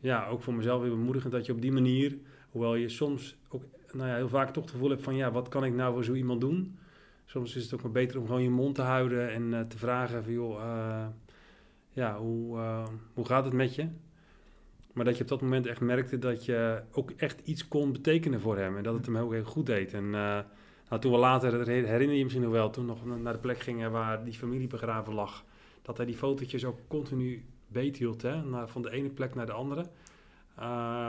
ja, 0.00 0.26
ook 0.30 0.42
voor 0.42 0.54
mezelf 0.54 0.80
weer 0.80 0.90
bemoedigend 0.90 1.32
dat 1.32 1.46
je 1.46 1.52
op 1.52 1.60
die 1.60 1.72
manier, 1.72 2.16
hoewel 2.50 2.74
je 2.74 2.88
soms 2.88 3.36
ook 3.48 3.62
nou 3.94 4.08
ja, 4.08 4.14
heel 4.14 4.28
vaak 4.28 4.52
toch 4.52 4.62
het 4.62 4.72
gevoel 4.72 4.90
hebt 4.90 5.02
van 5.02 5.16
ja, 5.16 5.32
wat 5.32 5.48
kan 5.48 5.64
ik 5.64 5.74
nou 5.74 5.92
voor 5.92 6.04
zo 6.04 6.12
iemand 6.12 6.40
doen? 6.40 6.78
Soms 7.24 7.56
is 7.56 7.62
het 7.62 7.74
ook 7.74 7.82
maar 7.82 7.92
beter 7.92 8.20
om 8.20 8.26
gewoon 8.26 8.42
je 8.42 8.50
mond 8.50 8.74
te 8.74 8.82
houden 8.82 9.30
en 9.30 9.54
eh, 9.54 9.60
te 9.60 9.78
vragen 9.78 10.24
van 10.24 10.32
joh, 10.32 10.62
eh, 10.62 11.06
ja, 11.90 12.18
hoe, 12.18 12.58
eh, 12.58 12.86
hoe 13.14 13.24
gaat 13.24 13.44
het 13.44 13.54
met 13.54 13.74
je? 13.74 13.88
Maar 14.92 15.04
dat 15.04 15.16
je 15.16 15.22
op 15.22 15.28
dat 15.28 15.40
moment 15.40 15.66
echt 15.66 15.80
merkte 15.80 16.18
dat 16.18 16.44
je 16.44 16.82
ook 16.92 17.10
echt 17.10 17.40
iets 17.44 17.68
kon 17.68 17.92
betekenen 17.92 18.40
voor 18.40 18.58
hem. 18.58 18.76
En 18.76 18.82
dat 18.82 18.94
het 18.94 19.06
hem 19.06 19.16
ook 19.16 19.32
heel 19.32 19.44
goed 19.44 19.66
deed. 19.66 19.92
En 19.92 20.10
nou, 20.10 21.00
toen 21.00 21.12
we 21.12 21.18
later, 21.18 21.66
herinner 21.66 22.16
je 22.16 22.22
misschien 22.22 22.44
nog 22.44 22.52
wel, 22.52 22.70
toen 22.70 22.86
nog 22.86 23.04
naar 23.22 23.32
de 23.32 23.38
plek 23.38 23.58
gingen 23.58 23.90
waar 23.90 24.24
die 24.24 24.34
familie 24.34 24.66
begraven 24.66 25.14
lag. 25.14 25.44
Dat 25.82 25.96
hij 25.96 26.06
die 26.06 26.16
fotootjes 26.16 26.64
ook 26.64 26.78
continu 26.88 27.44
beethield, 27.66 28.22
hè, 28.22 28.66
van 28.66 28.82
de 28.82 28.90
ene 28.90 29.08
plek 29.08 29.34
naar 29.34 29.46
de 29.46 29.52
andere. 29.52 29.86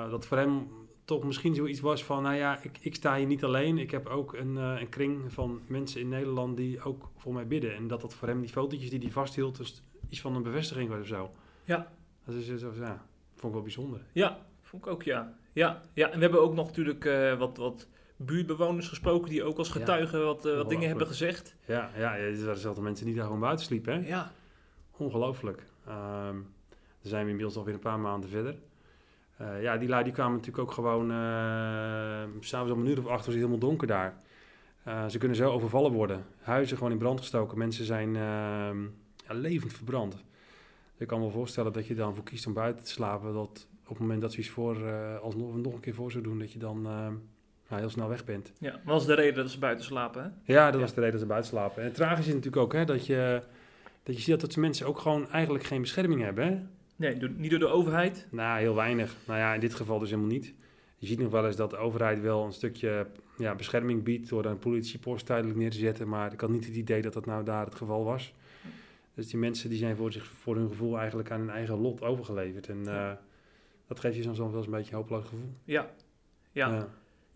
Dat 0.09 0.25
voor 0.25 0.37
hem 0.37 0.67
toch 1.06 1.24
misschien 1.24 1.56
zoiets 1.56 1.80
was 1.80 2.04
van, 2.04 2.24
nou 2.24 2.36
ja, 2.36 2.60
ik, 2.62 2.78
ik 2.81 2.96
sta 2.96 3.16
hier 3.16 3.25
niet 3.25 3.44
alleen. 3.44 3.78
Ik 3.78 3.92
heb 3.92 4.07
ook 4.07 4.34
een, 4.34 4.57
eh, 4.57 4.80
een 4.80 4.90
kring 4.90 5.34
van 5.34 5.62
mensen 5.68 6.02
in 6.02 6.10
Nederland 6.10 6.57
die 6.57 6.81
ook 6.81 7.10
voor 7.18 7.34
mij 7.34 7.48
bidden. 7.48 7.75
En 7.75 7.88
dat 7.88 8.02
dat 8.02 8.13
voor 8.13 8.28
hem, 8.28 8.42
die 8.42 8.50
fotootjes 8.50 8.90
die 8.90 9.00
hij 9.00 9.12
vasthield, 9.12 9.57
dus 9.57 9.83
iets 10.09 10.21
van 10.21 10.35
een 10.35 10.44
bevestiging 10.44 10.90
was 10.90 11.00
of 11.00 11.07
zo. 11.07 11.31
Ja. 11.64 11.92
Dat 12.26 12.35
is, 12.35 12.56
zo, 12.56 12.71
ja, 12.80 13.06
vond 13.30 13.44
ik 13.44 13.52
wel 13.52 13.62
bijzonder. 13.62 14.02
ja, 14.12 14.45
vond 14.62 14.85
ik 14.85 14.92
ook 14.92 15.04
ja. 15.04 15.38
Ja, 15.54 15.81
ja. 15.94 16.09
en 16.09 16.16
we 16.16 16.21
hebben 16.21 16.42
ook 16.42 16.54
nog 16.54 16.66
natuurlijk 16.66 17.06
eh, 17.06 17.38
wat, 17.38 17.57
wat 17.57 17.88
buurtbewoners 18.16 18.88
gesproken 18.88 19.30
die 19.30 19.44
ook 19.44 19.57
als 19.57 19.68
Ja. 19.68 19.74
getuigen 19.74 20.26
wat, 20.26 20.45
eh, 20.45 20.56
wat 20.56 20.69
dingen 20.69 20.88
hebben 20.88 21.07
gezegd. 21.07 21.56
Ja, 21.66 21.92
ja, 21.97 22.16
ja, 22.16 22.24
er 22.24 22.31
dezelfde 22.45 22.81
mensen 22.81 23.06
die 23.06 23.16
daar 23.16 23.26
gewoon 23.26 23.40
buiten 23.40 23.66
sliepen, 23.66 23.94
hè? 23.94 24.07
Ja, 24.07 24.31
Ongelooflijk. 24.97 25.64
Ehm 25.88 26.35
dan 27.02 27.14
zijn 27.14 27.24
we 27.24 27.30
inmiddels 27.30 27.57
alweer 27.57 27.74
een 27.74 27.80
paar 27.80 28.00
maanden 28.00 28.30
verder. 28.30 28.56
Eh, 29.37 29.61
ja, 29.61 29.77
die 29.77 29.89
lui 29.89 30.04
die 30.04 30.13
kwamen 30.13 30.37
natuurlijk 30.37 30.63
ook 30.68 30.71
gewoon... 30.73 31.11
eh 31.11 32.23
S'avonds 32.39 32.73
om 32.73 32.80
een 32.80 32.87
uur 32.87 32.97
of 32.97 33.06
acht 33.07 33.15
was 33.18 33.25
het 33.25 33.35
helemaal 33.35 33.57
donker 33.57 33.87
daar. 33.87 34.18
Eh, 34.83 35.06
ze 35.07 35.18
kunnen 35.18 35.37
zo 35.37 35.51
overvallen 35.51 35.92
worden. 35.92 36.25
Huizen 36.42 36.77
gewoon 36.77 36.92
in 36.92 36.97
brand 36.97 37.19
gestoken. 37.19 37.57
Mensen 37.57 37.85
zijn 37.85 38.15
ehm, 38.15 38.81
ja, 39.27 39.33
levend 39.33 39.73
verbrand. 39.73 40.23
Ik 40.97 41.07
kan 41.07 41.19
me 41.21 41.30
voorstellen 41.30 41.73
dat 41.73 41.87
je 41.87 41.95
dan 41.95 42.15
voor 42.15 42.23
kiest 42.23 42.47
om 42.47 42.54
buiten 42.54 42.85
te 42.85 42.92
slapen. 42.92 43.33
Dat 43.33 43.68
op 43.83 43.89
het 43.89 43.99
moment 43.99 44.21
dat 44.21 44.31
ze 44.33 44.39
iets 44.39 44.49
voor, 44.49 44.92
alsnog 45.21 45.56
nog 45.57 45.73
een 45.73 45.80
keer 45.80 45.94
voor 45.94 46.11
zou 46.11 46.23
doen... 46.23 46.39
dat 46.39 46.51
je 46.51 46.59
dan 46.59 46.87
ja, 47.69 47.77
heel 47.77 47.89
snel 47.89 48.07
weg 48.09 48.25
bent. 48.25 48.51
ja. 48.59 48.71
dat 48.71 48.80
was 48.83 49.06
de 49.06 49.13
reden 49.13 49.35
dat 49.35 49.51
ze 49.51 49.59
buiten 49.59 49.85
slapen. 49.85 50.23
Hè? 50.23 50.54
Ja, 50.54 50.65
dat 50.65 50.73
Ja. 50.73 50.80
was 50.80 50.89
de 50.94 50.95
reden 50.99 51.11
dat 51.11 51.21
ze 51.21 51.27
buiten 51.27 51.49
slapen. 51.51 51.77
En 51.80 51.83
het 51.87 51.95
tragische 51.95 52.30
is 52.30 52.35
natuurlijk 52.35 52.63
ook 52.63 52.73
hè, 52.73 52.85
dat, 52.85 53.06
je, 53.06 53.42
dat 54.04 54.15
je 54.15 54.21
ziet 54.21 54.39
dat 54.42 54.51
de 54.51 54.59
mensen 54.59 54.87
ook 54.87 54.99
gewoon 54.99 55.30
eigenlijk 55.30 55.63
geen 55.63 55.81
bescherming 55.81 56.21
hebben. 56.21 56.45
Hè? 56.47 56.59
Nee, 56.95 57.18
door- 57.18 57.30
niet 57.30 57.49
door 57.49 57.59
de 57.59 57.68
overheid. 57.68 58.28
Nou, 58.31 58.59
heel 58.59 58.75
weinig. 58.75 59.16
Nou 59.28 59.40
ja, 59.40 59.54
in 59.54 59.59
dit 59.59 59.73
geval 59.75 59.99
dus 59.99 60.09
helemaal 60.09 60.31
niet. 60.31 60.54
Je 60.97 61.07
ziet 61.07 61.19
nog 61.19 61.31
wel 61.31 61.45
eens 61.45 61.56
dat 61.56 61.69
de 61.69 61.78
overheid 61.78 62.21
wel 62.21 62.45
een 62.45 62.54
stukje 62.54 63.07
ja, 63.37 63.56
bescherming 63.56 64.04
biedt 64.04 64.30
door 64.30 64.45
een 64.45 64.59
politiepost 64.59 65.25
tijdelijk 65.25 65.57
neer 65.57 65.71
te 65.71 65.78
zetten. 65.78 66.07
Maar 66.07 66.33
ik 66.33 66.42
had 66.42 66.49
niet 66.49 66.66
het 66.66 66.75
idee 66.75 67.02
dat 67.02 67.14
dat 67.14 67.25
nou 67.25 67.44
daar 67.44 67.66
het 67.66 67.75
geval 67.75 68.04
was. 68.04 68.33
Dus 69.14 69.28
die 69.28 69.40
mensen 69.40 69.69
die 69.69 69.78
zijn 69.78 69.95
voor, 69.95 70.11
zich, 70.11 70.25
voor 70.25 70.56
hun 70.56 70.68
gevoel 70.68 70.97
eigenlijk 70.97 71.31
aan 71.31 71.40
hun 71.40 71.49
eigen 71.49 71.78
lot 71.81 72.02
overgeleverd. 72.02 72.68
En 72.69 72.83
Ja. 72.83 73.11
eh, 73.11 73.18
dat 73.87 73.99
geeft 73.99 74.16
je 74.16 74.21
soms 74.23 74.37
wel 74.37 74.56
eens 74.56 74.66
een 74.66 74.71
beetje 74.71 74.92
een 74.92 74.97
hopeloos 74.97 75.23
gevoel. 75.23 75.54
Ja, 75.64 75.90
ja. 76.52 76.69
Ja. 76.73 76.87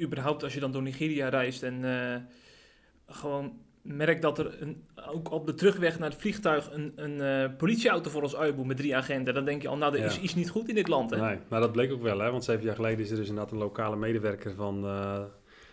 überhaupt 0.05 0.43
als 0.43 0.53
je 0.53 0.59
dan 0.59 0.71
door 0.71 0.81
Nigeria 0.81 1.29
reist 1.29 1.63
en 1.63 1.83
eh, 1.83 2.21
gewoon 3.07 3.57
merkt 3.95 4.21
dat 4.21 4.37
er 4.39 4.61
een, 4.61 4.83
ook 5.09 5.31
op 5.31 5.45
de 5.45 5.53
terugweg 5.53 5.99
naar 5.99 6.09
het 6.09 6.19
vliegtuig 6.19 6.71
een, 6.71 6.91
een 6.95 7.21
eh, 7.21 7.57
politieauto 7.57 8.09
voor 8.09 8.21
ons 8.21 8.35
uitboet 8.35 8.65
met 8.65 8.77
drie 8.77 8.95
agenten, 8.95 9.33
dan 9.33 9.45
denk 9.45 9.61
je 9.61 9.67
al, 9.67 9.77
nou, 9.77 9.93
er 9.93 9.99
Ja. 9.99 10.05
is 10.05 10.19
iets 10.19 10.35
niet 10.35 10.49
goed 10.49 10.69
in 10.69 10.75
dit 10.75 10.87
land. 10.87 11.09
Hè? 11.09 11.21
Nee, 11.21 11.37
maar 11.49 11.59
dat 11.59 11.71
bleek 11.71 11.91
ook 11.91 12.01
wel, 12.01 12.19
hè? 12.19 12.31
want 12.31 12.43
zeven 12.43 12.63
jaar 12.65 12.75
geleden 12.75 12.99
is 12.99 13.11
er 13.11 13.17
dus 13.17 13.27
inderdaad 13.29 13.51
een 13.51 13.57
lokale 13.57 13.95
medewerker 13.95 14.53
van 14.55 14.85
eh, 14.85 15.19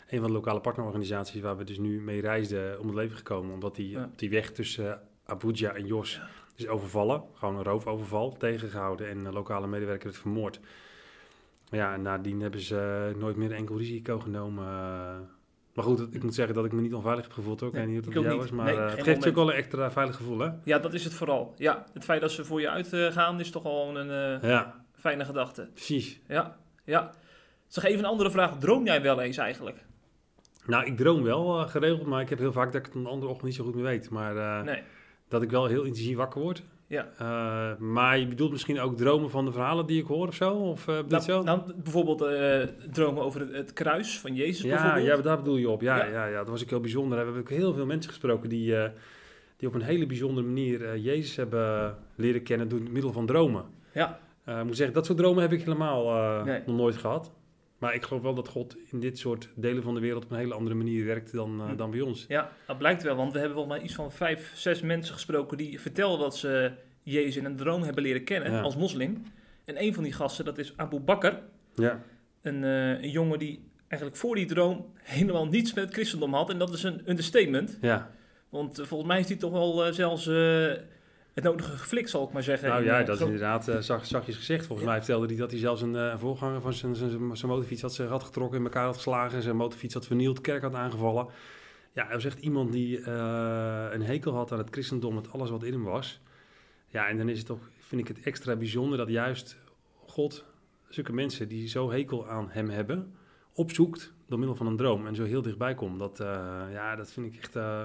een 0.09 0.19
van 0.19 0.27
de 0.27 0.33
lokale 0.33 0.61
partnerorganisaties 0.61 1.41
waar 1.41 1.57
we 1.57 1.65
dus 1.65 1.79
nu 1.79 2.01
mee 2.01 2.21
reisden 2.21 2.81
om 2.81 2.87
het 2.87 2.97
leven 2.97 3.17
gekomen. 3.17 3.55
Omdat 3.55 3.75
die 3.75 3.89
Ja. 3.91 4.05
op 4.05 4.19
die 4.19 4.31
weg 4.31 4.53
tussen 4.53 5.01
Abuja 5.25 5.75
en 5.75 5.87
Jos 5.87 6.21
is 6.57 6.69
overvallen. 6.69 7.23
Gewoon 7.35 7.57
een 7.57 7.63
roofoverval, 7.65 8.37
tegengehouden 8.37 9.09
en 9.09 9.25
een 9.25 9.33
lokale 9.33 9.67
medewerker 9.67 10.05
werd 10.07 10.21
vermoord. 10.21 10.61
Ja, 11.71 11.95
en 11.95 12.03
nadien 12.03 12.41
hebben 12.41 12.61
ze 12.61 13.11
uh, 13.15 13.21
nooit 13.21 13.37
meer 13.37 13.53
enkel 13.53 13.79
risico 13.79 14.19
genomen. 14.19 14.67
Maar 15.77 15.85
goed, 15.85 16.15
ik 16.15 16.23
moet 16.23 16.35
zeggen 16.35 16.55
dat 16.55 16.65
ik 16.65 16.73
me 16.73 16.81
niet 16.81 16.95
onveilig 16.95 17.25
heb 17.25 17.33
gevoeld 17.33 17.63
ook. 17.63 17.73
Nee, 17.73 17.83
en 17.83 17.89
niet 17.89 18.05
dat 18.05 18.15
het 18.15 18.23
jou 18.23 18.39
was, 18.39 18.51
maar 18.51 18.65
Nee, 18.65 18.77
eh, 18.77 18.91
het 18.91 19.03
geeft 19.03 19.23
je 19.25 19.29
ook 19.29 19.35
wel 19.37 19.49
een 19.51 19.57
extra 19.57 19.91
veilig 19.91 20.17
gevoel, 20.17 20.39
hè? 20.39 20.51
Ja, 20.65 20.79
dat 20.79 20.95
is 20.95 21.05
het 21.05 21.15
vooral. 21.15 21.55
Ja, 21.57 21.85
het 21.93 22.05
feit 22.05 22.21
dat 22.21 22.31
ze 22.31 22.45
voor 22.45 22.61
je 22.61 22.69
uitgaan 22.71 23.41
is 23.41 23.51
toch 23.51 23.63
wel 23.63 23.97
een 23.97 24.41
eh, 24.43 24.51
Ja, 24.51 24.85
fijne 24.95 25.25
gedachte. 25.25 25.69
precies. 25.75 26.21
Ja, 26.29 26.57
ja. 26.85 27.11
Zeg 27.67 27.85
even 27.85 27.99
een 27.99 28.11
andere 28.11 28.31
vraag. 28.31 28.59
Droom 28.59 28.85
jij 28.85 29.03
wel 29.03 29.21
eens 29.21 29.37
eigenlijk? 29.37 29.85
Nou, 30.67 30.85
ik 30.87 30.97
droom 30.97 31.23
wel 31.23 31.61
eh, 31.61 31.69
geregeld, 31.69 32.07
maar 32.07 32.21
ik 32.21 32.29
heb 32.29 32.39
heel 32.39 32.53
vaak 32.53 32.73
dat 32.73 32.81
ik 32.81 32.87
het 32.87 32.95
een 32.95 33.07
andere 33.07 33.27
ochtend 33.31 33.47
niet 33.47 33.55
zo 33.55 33.65
goed 33.65 33.75
meer 33.75 33.85
weet. 33.85 34.11
Maar 34.11 34.37
eh, 34.37 34.63
Nee. 34.65 34.83
dat 35.29 35.43
ik 35.43 35.51
wel 35.51 35.67
heel 35.67 35.83
intensief 35.83 36.17
wakker 36.17 36.41
word. 36.41 36.63
Ja. 36.89 37.09
Eh, 37.19 37.79
maar 37.79 38.19
je 38.19 38.27
bedoelt 38.27 38.51
misschien 38.51 38.81
ook 38.81 38.97
dromen 38.97 39.31
van 39.31 39.45
de 39.45 39.53
verhalen 39.53 39.87
die 39.87 40.01
ik 40.01 40.07
hoor 40.07 40.27
of 40.27 40.35
zo? 40.35 40.55
Of 40.55 40.87
uh, 40.89 41.19
zo? 41.21 41.43
Nou, 41.43 41.61
bijvoorbeeld 41.83 42.23
eh, 42.23 42.63
dromen 42.93 43.23
over 43.23 43.41
het, 43.41 43.53
het 43.53 43.73
kruis 43.73 44.19
van 44.21 44.35
Jezus 44.35 44.63
ja, 44.65 44.75
bijvoorbeeld. 44.75 45.07
ja, 45.17 45.23
daar 45.23 45.37
bedoel 45.37 45.57
je 45.57 45.69
op. 45.71 45.81
Ja, 45.81 45.97
Ja. 45.97 46.05
ja. 46.05 46.27
Ja, 46.27 46.37
dat 46.39 46.49
was 46.49 46.63
ook 46.63 46.71
heel 46.71 46.81
bijzonder. 46.81 47.19
We 47.19 47.25
hebben 47.25 47.43
ook 47.43 47.49
heel 47.51 47.75
veel 47.75 47.87
mensen 47.87 48.11
gesproken 48.11 48.49
die, 48.49 48.75
die 49.57 49.69
op 49.69 49.75
een 49.75 49.83
hele 49.83 50.07
bijzondere 50.07 50.47
manier 50.47 50.99
Jezus 50.99 51.37
hebben 51.37 51.97
leren 52.15 52.43
kennen 52.43 52.69
door 52.69 52.81
middel 52.91 53.13
van 53.13 53.27
dromen. 53.27 53.65
Ja. 53.93 54.19
Ik 54.47 54.65
moet 54.65 54.77
zeggen, 54.77 54.95
dat 54.95 55.07
soort 55.07 55.19
dromen 55.19 55.43
heb 55.43 55.53
ik 55.53 55.61
helemaal 55.63 56.45
Nee. 56.45 56.63
nog 56.67 56.77
nooit 56.77 56.97
gehad. 56.97 57.33
Maar 57.79 57.95
ik 57.95 58.03
geloof 58.05 58.23
wel 58.23 58.35
dat 58.35 58.49
God 58.49 58.77
in 58.91 59.01
dit 59.01 59.19
soort 59.19 59.49
delen 59.55 59.83
van 59.83 59.95
de 59.95 60.01
wereld 60.01 60.25
op 60.25 60.31
een 60.31 60.37
hele 60.37 60.55
andere 60.55 60.75
manier 60.75 61.05
werkt 61.05 61.33
dan, 61.33 61.61
eh, 61.61 61.67
Hm. 61.69 61.77
dan 61.77 61.91
bij 61.91 62.01
ons. 62.01 62.25
Ja, 62.29 62.53
dat 62.67 62.79
blijkt 62.79 63.03
wel, 63.03 63.17
want 63.17 63.33
we 63.33 63.39
hebben 63.39 63.57
wel 63.57 63.67
maar 63.67 63.83
iets 63.83 63.95
van 63.95 64.13
vijf, 64.13 64.53
zes 64.55 64.81
mensen 64.81 65.15
gesproken 65.15 65.57
die 65.57 65.81
vertelden 65.81 66.19
dat 66.19 66.37
ze 66.37 66.73
Jezus 67.03 67.37
in 67.37 67.45
een 67.45 67.57
droom 67.57 67.83
hebben 67.83 68.03
leren 68.03 68.25
kennen 68.25 68.53
Ja. 68.53 68.61
als 68.61 68.77
moslim. 68.77 69.23
En 69.65 69.83
een 69.83 69.95
van 69.95 70.03
die 70.03 70.13
gasten, 70.13 70.45
dat 70.45 70.59
is 70.59 70.73
Abu 70.77 70.99
Bakr, 71.01 71.33
Ja, 71.75 72.03
een, 72.43 72.65
eh, 72.65 72.89
een 73.03 73.11
jongen 73.11 73.39
die 73.39 73.69
eigenlijk 73.89 74.21
voor 74.21 74.35
die 74.35 74.47
droom 74.47 74.93
helemaal 75.03 75.47
niets 75.47 75.75
met 75.75 75.85
het 75.85 75.93
christendom 75.93 76.35
had. 76.35 76.51
En 76.51 76.59
dat 76.59 76.73
is 76.73 76.83
een 76.83 77.03
understatement, 77.11 77.79
ja. 77.81 78.11
want 78.49 78.79
eh, 78.79 78.87
volgens 78.87 79.09
mij 79.09 79.17
heeft 79.17 79.29
hij 79.29 79.39
toch 79.39 79.53
wel 79.53 79.93
zelfs 79.93 80.27
het 81.37 81.45
nodige 81.45 81.71
geflikt, 81.71 82.11
zal 82.11 82.27
ik 82.27 82.33
maar 82.33 82.43
zeggen. 82.43 82.69
Nou 82.69 82.85
ja, 82.85 83.01
eh, 83.01 83.07
dat 83.07 83.17
is 83.21 83.25
inderdaad 83.25 83.69
uh, 83.69 83.79
zag, 83.79 84.07
zachtjes 84.07 84.37
gezegd. 84.37 84.67
Volgens 84.67 84.87
Ja. 84.87 84.93
mij 84.93 85.03
vertelde 85.03 85.27
hij 85.27 85.37
dat 85.37 85.51
hij 85.51 85.61
zelfs 85.61 85.83
een 85.83 85.97
eh, 85.97 86.19
voorganger 86.19 86.61
van 86.61 86.73
zijn, 86.73 86.95
zijn, 86.97 87.37
zijn, 87.37 87.51
motorfiets 87.51 87.83
had, 87.83 87.97
had 87.97 88.23
getrokken, 88.23 88.59
in 88.59 88.65
elkaar 88.65 88.85
had 88.85 88.95
geslagen, 88.97 89.43
zijn 89.43 89.57
motorfiets 89.57 89.95
had 89.95 90.07
vernield, 90.07 90.41
kerk 90.41 90.63
had 90.63 90.75
aangevallen. 90.75 91.27
Ja, 91.93 92.05
hij 92.05 92.15
was 92.15 92.25
echt 92.25 92.39
iemand 92.39 92.73
die 92.73 93.01
eh, 93.01 93.87
een 93.91 94.03
hekel 94.03 94.35
had 94.35 94.53
aan 94.53 94.59
het 94.59 94.71
christendom, 94.71 95.15
met 95.15 95.33
alles 95.33 95.51
wat 95.51 95.63
in 95.63 95.73
hem 95.73 95.85
was. 95.85 96.21
Ja, 96.87 97.09
en 97.09 97.17
dan 97.17 97.29
is 97.29 97.39
het 97.39 97.47
toch, 97.47 97.71
vind 97.81 98.01
ik 98.01 98.09
het 98.17 98.21
extra 98.27 98.57
bijzonder 98.57 98.99
dat 98.99 99.09
juist 99.09 99.57
God 100.05 100.45
zulke 100.89 101.13
mensen 101.13 101.49
die 101.49 101.69
zo 101.69 101.91
hekel 101.91 102.29
aan 102.29 102.49
hem 102.51 102.69
hebben, 102.71 103.15
opzoekt 103.53 104.13
door 104.27 104.39
middel 104.39 104.57
van 104.57 104.67
een 104.67 104.77
droom 104.77 105.07
en 105.07 105.15
zo 105.15 105.25
heel 105.25 105.43
dichtbij 105.43 105.75
komt. 105.75 105.99
Dat, 105.99 106.21
eh, 106.21 106.27
ja, 106.73 106.97
dat 106.97 107.13
vind 107.13 107.27
ik 107.35 107.41
echt 107.41 107.57
eh, 107.57 107.83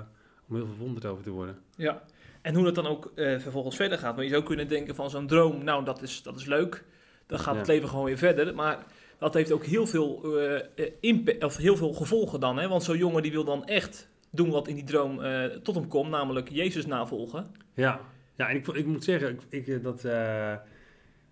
om 0.48 0.55
heel 0.55 0.65
verwonderd 0.67 1.05
over 1.05 1.24
te 1.24 1.29
worden. 1.29 1.60
Ja, 1.75 2.03
en 2.41 2.55
hoe 2.55 2.63
dat 2.63 2.75
dan 2.75 2.88
ook 2.88 3.12
eh, 3.15 3.39
vervolgens 3.39 3.75
verder 3.75 3.98
gaat. 3.98 4.15
Want 4.15 4.27
je 4.27 4.33
zou 4.33 4.43
kunnen 4.43 4.67
denken 4.67 4.95
van 4.95 5.10
zo'n 5.10 5.27
droom, 5.27 5.63
nou 5.63 5.86
dat 5.86 6.01
is, 6.01 6.24
dat 6.24 6.36
is 6.36 6.45
leuk. 6.45 6.83
Dan 7.27 7.39
gaat 7.39 7.55
het 7.55 7.67
leven 7.67 7.89
gewoon 7.89 8.05
weer 8.05 8.17
verder. 8.17 8.55
Maar 8.55 8.86
dat 9.17 9.33
heeft 9.33 9.51
ook 9.51 9.65
heel 9.65 9.88
veel, 9.88 10.38
eh, 10.38 10.55
eh, 10.55 10.91
impa- 11.00 11.45
of 11.45 11.57
heel 11.57 11.75
veel 11.75 11.93
gevolgen 11.93 12.39
dan. 12.39 12.57
Hè? 12.57 12.67
Want 12.67 12.83
zo'n 12.83 12.98
jongen 12.98 13.21
die 13.21 13.31
wil 13.31 13.43
dan 13.43 13.65
echt 13.65 14.07
doen 14.29 14.50
wat 14.50 14.67
in 14.67 14.75
die 14.75 14.83
droom 14.83 15.21
tot 15.63 15.75
hem 15.75 15.88
komt. 15.88 16.10
Namelijk 16.10 16.50
Jezus 16.50 16.86
navolgen. 16.86 17.51
Ja, 17.74 18.00
ja 18.36 18.50
en 18.50 18.55
ik, 18.55 18.67
ik 18.67 18.86
moet 18.86 19.03
zeggen, 19.03 19.39
ik, 19.50 19.67
ik, 19.67 19.83
dat, 19.83 20.01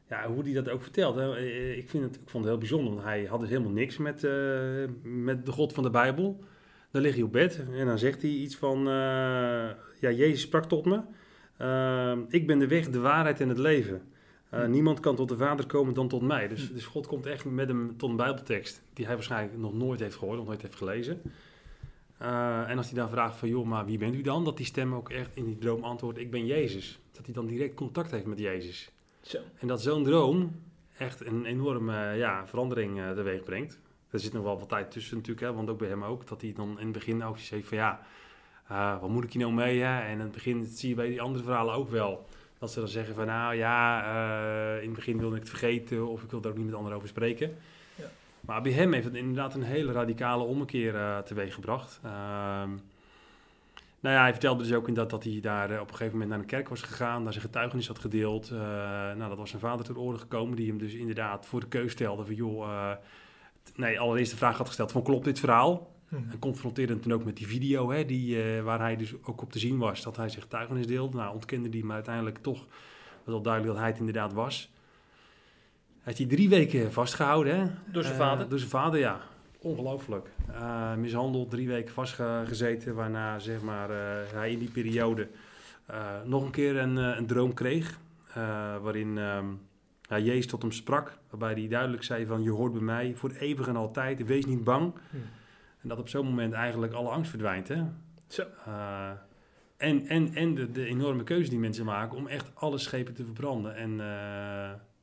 ja, 0.09 0.27
hoe 0.27 0.43
hij 0.43 0.53
dat 0.53 0.69
ook 0.69 0.81
vertelt, 0.81 1.15
hè, 1.15 1.39
ik, 1.75 1.89
vind 1.89 2.03
het, 2.03 2.15
ik 2.15 2.29
vond 2.29 2.43
het 2.43 2.53
heel 2.53 2.57
bijzonder. 2.57 2.93
Want 2.93 3.05
hij 3.05 3.25
had 3.25 3.39
dus 3.39 3.49
helemaal 3.49 3.71
niks 3.71 3.97
met, 3.97 4.21
met 5.03 5.45
de 5.45 5.51
God 5.51 5.73
van 5.73 5.83
de 5.83 5.89
Bijbel. 5.89 6.43
Dan 6.91 7.01
lig 7.01 7.13
hij 7.13 7.23
op 7.23 7.31
bed 7.31 7.65
en 7.71 7.85
dan 7.85 7.97
zegt 7.97 8.21
hij 8.21 8.31
iets 8.31 8.55
van, 8.55 8.77
eh, 8.77 9.69
ja, 9.99 10.11
Jezus 10.11 10.41
sprak 10.41 10.65
tot 10.65 10.85
me. 10.85 11.01
Eh, 11.57 12.17
ik 12.27 12.47
ben 12.47 12.59
de 12.59 12.67
weg, 12.67 12.89
de 12.89 12.99
waarheid 12.99 13.39
en 13.39 13.49
het 13.49 13.57
leven. 13.57 14.01
Eh, 14.49 14.63
Hm. 14.63 14.69
Niemand 14.69 14.99
kan 14.99 15.15
tot 15.15 15.29
de 15.29 15.37
Vader 15.37 15.65
komen 15.65 15.93
dan 15.93 16.07
tot 16.07 16.21
mij. 16.21 16.47
Dus, 16.47 16.73
dus 16.73 16.85
God 16.85 17.07
komt 17.07 17.25
echt 17.25 17.45
met 17.45 17.67
hem 17.67 17.97
tot 17.97 18.09
een 18.09 18.15
Bijbeltekst 18.15 18.81
die 18.93 19.05
hij 19.05 19.15
waarschijnlijk 19.15 19.57
nog 19.57 19.73
nooit 19.73 19.99
heeft 19.99 20.15
gehoord, 20.15 20.37
nog 20.37 20.47
nooit 20.47 20.61
heeft 20.61 20.75
gelezen. 20.75 21.21
En 22.67 22.77
als 22.77 22.85
hij 22.89 22.99
dan 22.99 23.09
vraagt 23.09 23.35
van, 23.35 23.49
joh, 23.49 23.65
maar 23.65 23.85
wie 23.85 23.97
bent 23.97 24.15
u 24.15 24.21
dan? 24.21 24.45
Dat 24.45 24.57
die 24.57 24.65
stem 24.65 24.93
ook 24.93 25.09
echt 25.09 25.29
in 25.33 25.45
die 25.45 25.57
droom 25.57 25.83
antwoordt, 25.83 26.19
ik 26.19 26.31
ben 26.31 26.45
Jezus. 26.45 26.99
Dat 27.11 27.25
hij 27.25 27.33
dan 27.33 27.45
direct 27.45 27.73
contact 27.73 28.11
heeft 28.11 28.25
met 28.25 28.39
Jezus. 28.39 28.91
Zo. 29.21 29.37
En 29.59 29.67
dat 29.67 29.81
zo'n 29.81 30.03
droom 30.03 30.61
echt 30.97 31.25
een 31.25 31.45
enorme 31.45 32.13
ja, 32.15 32.47
verandering 32.47 32.99
eh, 32.99 33.11
teweeg 33.11 33.43
brengt. 33.43 33.79
Er 34.09 34.19
zit 34.19 34.33
nog 34.33 34.43
wel 34.43 34.59
wat 34.59 34.69
tijd 34.69 34.91
tussen 34.91 35.15
natuurlijk, 35.17 35.45
hè, 35.45 35.53
want 35.53 35.69
ook 35.69 35.77
bij 35.77 35.87
hem 35.87 36.03
ook. 36.03 36.27
Dat 36.27 36.41
hij 36.41 36.53
dan 36.55 36.69
in 36.79 36.83
het 36.83 36.91
begin 36.91 37.23
ook 37.23 37.37
heeft 37.37 37.67
van, 37.67 37.77
ja, 37.77 38.01
eh, 38.69 38.99
wat 39.01 39.09
moet 39.09 39.23
ik 39.23 39.33
hier 39.33 39.41
nou 39.41 39.53
mee? 39.53 39.79
Hè? 39.79 39.99
En 40.01 40.11
in 40.11 40.19
het 40.19 40.31
begin 40.31 40.65
zie 40.65 40.89
je 40.89 40.95
bij 40.95 41.07
die 41.07 41.21
andere 41.21 41.43
verhalen 41.43 41.73
ook 41.73 41.89
wel. 41.89 42.25
Dat 42.59 42.71
ze 42.71 42.79
dan 42.79 42.87
zeggen 42.87 43.15
van, 43.15 43.25
nou 43.25 43.55
ja, 43.55 44.03
eh, 44.03 44.81
in 44.81 44.87
het 44.87 44.95
begin 44.95 45.17
wilde 45.17 45.35
ik 45.35 45.41
het 45.41 45.49
vergeten 45.49 46.07
of 46.07 46.23
ik 46.23 46.31
wil 46.31 46.41
daar 46.41 46.51
ook 46.51 46.57
niet 46.57 46.65
met 46.65 46.75
anderen 46.75 46.97
over 46.97 47.09
spreken. 47.09 47.57
Ja. 47.95 48.05
Maar 48.41 48.61
bij 48.61 48.71
hem 48.71 48.93
heeft 48.93 49.05
het 49.05 49.15
inderdaad 49.15 49.53
een 49.53 49.63
hele 49.63 49.91
radicale 49.91 50.43
ommekeer 50.43 50.95
eh 50.95 51.17
teweeg 51.17 51.53
gebracht. 51.53 51.99
Ehm, 52.03 52.69
nou 53.99 54.15
ja, 54.15 54.21
hij 54.21 54.31
vertelde 54.31 54.63
dus 54.63 54.73
ook 54.73 54.87
inderdaad 54.87 55.11
dat 55.11 55.23
hij 55.23 55.39
daar 55.41 55.81
op 55.81 55.89
een 55.89 55.95
gegeven 55.95 56.11
moment 56.11 56.29
naar 56.29 56.39
een 56.39 56.45
kerk 56.45 56.69
was 56.69 56.81
gegaan, 56.81 57.23
daar 57.23 57.33
zijn 57.33 57.45
getuigenis 57.45 57.87
had 57.87 57.99
gedeeld. 57.99 58.51
Nou, 58.51 59.27
dat 59.29 59.37
was 59.37 59.49
zijn 59.49 59.61
vader 59.61 59.85
ter 59.85 59.97
oren 59.97 60.19
gekomen, 60.19 60.55
die 60.55 60.67
hem 60.67 60.77
dus 60.77 60.93
inderdaad 60.93 61.45
voor 61.45 61.59
de 61.59 61.67
keus 61.67 61.91
stelde 61.91 62.25
van, 62.25 62.35
joh, 62.35 62.91
nee, 63.75 63.99
allereerst 63.99 64.31
de 64.31 64.37
vraag 64.37 64.57
had 64.57 64.67
gesteld 64.67 64.91
van, 64.91 65.03
klopt 65.03 65.25
dit 65.25 65.39
verhaal? 65.39 65.97
En 66.09 66.39
confronteerde 66.39 66.93
hem 66.93 67.01
toen 67.01 67.13
ook 67.13 67.23
met 67.23 67.37
die 67.37 67.47
video, 67.47 67.91
hè, 67.91 68.05
die, 68.05 68.43
eh, 68.43 68.63
waar 68.63 68.79
hij 68.79 68.95
dus 68.95 69.13
ook 69.23 69.41
op 69.41 69.51
te 69.51 69.59
zien 69.59 69.77
was, 69.77 70.03
dat 70.03 70.15
hij 70.17 70.29
zich 70.29 70.41
getuigenis 70.41 70.87
deelde. 70.87 71.17
Nou, 71.17 71.33
ontkende 71.33 71.69
die, 71.69 71.85
maar 71.85 71.95
uiteindelijk 71.95 72.37
toch 72.37 72.67
was 73.23 73.33
al 73.35 73.41
duidelijk 73.41 73.73
dat 73.73 73.81
hij 73.81 73.91
het 73.91 73.99
inderdaad 73.99 74.33
was. 74.33 74.71
Hij 75.93 76.01
heeft 76.03 76.17
hij 76.17 76.27
drie 76.27 76.49
weken 76.49 76.93
vastgehouden, 76.93 77.59
hè? 77.59 77.65
Door 77.91 78.03
zijn 78.03 78.15
Eh, 78.15 78.21
vader? 78.21 78.49
door 78.49 78.57
zijn 78.59 78.69
vader, 78.71 78.99
ja. 78.99 79.19
Ongelooflijk. 79.61 80.29
Eh, 80.53 80.95
mishandeld, 80.95 81.49
drie 81.49 81.67
weken 81.67 81.93
vastgezeten, 81.93 82.95
waarna 82.95 83.39
zeg 83.39 83.61
maar, 83.61 83.89
hij 84.33 84.51
in 84.51 84.59
die 84.59 84.71
periode 84.71 85.27
nog 86.25 86.43
een 86.43 86.51
keer 86.51 86.77
een, 86.77 86.95
een 86.95 87.25
droom 87.27 87.53
kreeg. 87.53 87.99
waarin 88.81 89.17
ehm, 89.17 89.45
ja, 90.09 90.19
Jezus 90.19 90.47
tot 90.47 90.61
hem 90.61 90.71
sprak, 90.71 91.17
waarbij 91.29 91.53
hij 91.53 91.67
duidelijk 91.67 92.03
zei 92.03 92.25
van 92.25 92.43
je 92.43 92.49
hoort 92.51 92.71
bij 92.71 92.81
mij 92.81 93.13
voor 93.15 93.31
eeuwig 93.31 93.67
en 93.67 93.75
altijd, 93.75 94.25
wees 94.25 94.45
niet 94.45 94.63
bang. 94.63 94.93
Hm. 95.09 95.15
En 95.81 95.89
dat 95.89 95.99
op 95.99 96.07
zo'n 96.09 96.25
moment 96.25 96.53
eigenlijk 96.53 96.93
alle 96.93 97.09
angst 97.09 97.29
verdwijnt. 97.29 97.67
Hè? 97.67 97.83
Zo. 98.27 98.43
Eh, 98.65 99.11
en 99.77 100.07
en, 100.07 100.33
en 100.35 100.55
de, 100.55 100.71
de 100.71 100.85
enorme 100.85 101.23
keuze 101.23 101.49
die 101.49 101.59
mensen 101.59 101.85
maken 101.85 102.17
om 102.17 102.27
echt 102.27 102.51
alle 102.55 102.77
schepen 102.77 103.13
te 103.13 103.25
verbranden 103.25 103.75
en 103.75 103.95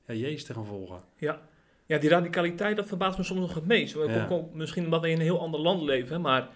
ja, 0.07 0.15
Jezus 0.15 0.45
te 0.45 0.55
gaan 0.55 0.67
volgen. 0.67 1.01
Ja. 1.17 1.41
ja, 1.87 1.99
die 1.99 2.09
radicaliteit, 2.09 2.77
dat 2.77 2.87
verbaast 2.87 3.19
me 3.19 3.25
soms 3.25 3.41
nog 3.41 3.55
het 3.55 3.67
meest. 3.67 3.95
Ja. 3.95 4.07
Kom- 4.07 4.27
kom- 4.27 4.51
Misschien 4.57 4.85
omdat 4.85 5.01
we 5.01 5.09
in 5.09 5.17
een 5.17 5.23
heel 5.23 5.41
ander 5.41 5.61
land 5.61 5.83
leven, 5.83 6.21
maar 6.21 6.49